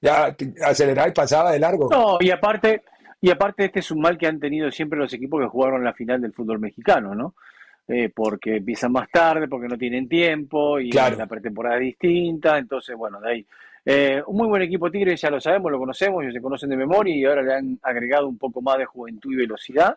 ya 0.00 0.36
aceleraba 0.64 1.08
y 1.08 1.12
pasaba 1.12 1.52
de 1.52 1.58
largo. 1.58 1.88
No, 1.90 2.18
y 2.20 2.30
aparte, 2.30 2.82
y 3.20 3.30
aparte 3.30 3.64
este 3.64 3.80
es 3.80 3.90
un 3.90 4.00
mal 4.00 4.16
que 4.16 4.26
han 4.26 4.38
tenido 4.38 4.70
siempre 4.70 4.98
los 4.98 5.12
equipos 5.12 5.40
que 5.40 5.48
jugaron 5.48 5.84
la 5.84 5.92
final 5.92 6.20
del 6.20 6.32
fútbol 6.32 6.58
mexicano, 6.60 7.14
¿no? 7.14 7.34
Eh, 7.86 8.10
porque 8.14 8.56
empiezan 8.56 8.92
más 8.92 9.10
tarde, 9.10 9.48
porque 9.48 9.66
no 9.66 9.78
tienen 9.78 10.08
tiempo 10.08 10.78
y 10.78 10.92
la 10.92 11.26
pretemporada 11.26 11.76
es 11.76 11.82
distinta, 11.82 12.58
entonces 12.58 12.94
bueno, 12.96 13.20
de 13.20 13.30
ahí. 13.30 13.46
Eh, 13.84 14.22
un 14.26 14.36
muy 14.36 14.46
buen 14.46 14.60
equipo 14.60 14.90
Tigre, 14.90 15.16
ya 15.16 15.30
lo 15.30 15.40
sabemos, 15.40 15.72
lo 15.72 15.78
conocemos, 15.78 16.22
ellos 16.22 16.34
se 16.34 16.42
conocen 16.42 16.68
de 16.68 16.76
memoria 16.76 17.16
y 17.16 17.24
ahora 17.24 17.42
le 17.42 17.54
han 17.54 17.78
agregado 17.82 18.28
un 18.28 18.36
poco 18.36 18.60
más 18.60 18.76
de 18.76 18.84
juventud 18.84 19.32
y 19.32 19.36
velocidad. 19.36 19.96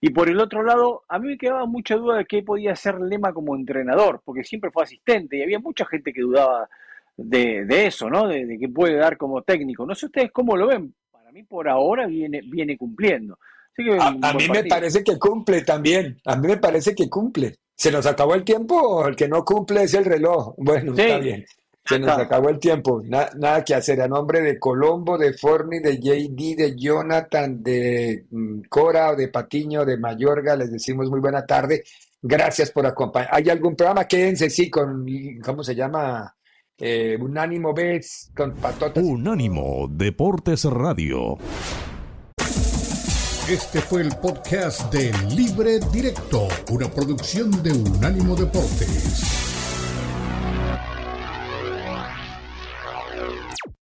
Y 0.00 0.10
por 0.10 0.28
el 0.28 0.40
otro 0.40 0.62
lado, 0.62 1.04
a 1.08 1.18
mí 1.18 1.28
me 1.28 1.38
quedaba 1.38 1.66
mucha 1.66 1.96
duda 1.96 2.16
de 2.16 2.24
qué 2.24 2.42
podía 2.42 2.74
ser 2.74 3.00
Lema 3.00 3.32
como 3.34 3.54
entrenador, 3.54 4.22
porque 4.24 4.42
siempre 4.42 4.70
fue 4.70 4.84
asistente 4.84 5.36
y 5.36 5.42
había 5.42 5.58
mucha 5.58 5.84
gente 5.84 6.12
que 6.12 6.22
dudaba 6.22 6.68
de, 7.16 7.86
eso, 7.86 8.08
¿no? 8.08 8.26
De, 8.28 8.46
de 8.46 8.58
qué 8.58 8.68
puede 8.68 8.96
dar 8.96 9.18
como 9.18 9.42
técnico. 9.42 9.84
No 9.84 9.94
sé 9.94 10.06
ustedes 10.06 10.32
cómo 10.32 10.56
lo 10.56 10.68
ven. 10.68 10.94
Mí 11.36 11.42
por 11.42 11.68
ahora 11.68 12.06
viene, 12.06 12.40
viene 12.50 12.78
cumpliendo. 12.78 13.38
a, 14.00 14.32
mí 14.32 14.48
me 14.48 14.64
parece 14.64 15.04
que 15.04 15.18
cumple 15.18 15.60
también. 15.60 16.18
A 16.24 16.34
mí 16.34 16.48
me 16.48 16.56
parece 16.56 16.94
que 16.94 17.10
cumple. 17.10 17.56
¿Se 17.74 17.92
nos 17.92 18.06
acabó 18.06 18.34
el 18.34 18.42
tiempo? 18.42 19.06
El 19.06 19.14
que 19.14 19.28
no 19.28 19.44
cumple 19.44 19.82
es 19.82 19.92
el 19.92 20.06
reloj. 20.06 20.54
Bueno, 20.56 20.94
está 20.96 21.18
bien. 21.18 21.44
Se 21.84 21.98
nos 21.98 22.16
acabó 22.16 22.48
el 22.48 22.58
tiempo. 22.58 23.02
nada 23.04 23.62
que 23.62 23.74
hacer. 23.74 24.00
A 24.00 24.08
nombre 24.08 24.40
de 24.40 24.58
Colombo, 24.58 25.18
de 25.18 25.34
Forni, 25.34 25.80
de 25.80 25.98
JD, 25.98 26.56
de 26.56 26.74
Jonathan, 26.74 27.62
de 27.62 28.24
mm, 28.30 28.60
Cora, 28.70 29.14
de 29.14 29.28
Patiño, 29.28 29.84
de 29.84 29.98
Mayorga, 29.98 30.56
les 30.56 30.72
decimos 30.72 31.10
muy 31.10 31.20
buena 31.20 31.44
tarde. 31.44 31.84
Gracias 32.22 32.70
por 32.70 32.86
acompañar. 32.86 33.28
¿Hay 33.30 33.50
algún 33.50 33.76
programa? 33.76 34.06
Quédense, 34.06 34.48
sí, 34.48 34.70
con, 34.70 35.04
¿cómo 35.44 35.62
se 35.62 35.74
llama? 35.74 36.34
Eh, 36.78 37.16
Unánimo 37.18 37.72
Bets, 37.72 38.32
con 38.36 38.54
patotas. 38.54 39.02
Unánimo 39.02 39.88
Deportes 39.90 40.64
Radio. 40.64 41.38
Este 43.48 43.80
fue 43.80 44.02
el 44.02 44.10
podcast 44.16 44.92
de 44.92 45.10
Libre 45.34 45.78
Directo, 45.90 46.48
una 46.70 46.90
producción 46.90 47.50
de 47.62 47.72
Unánimo 47.72 48.36
Deportes. 48.36 49.55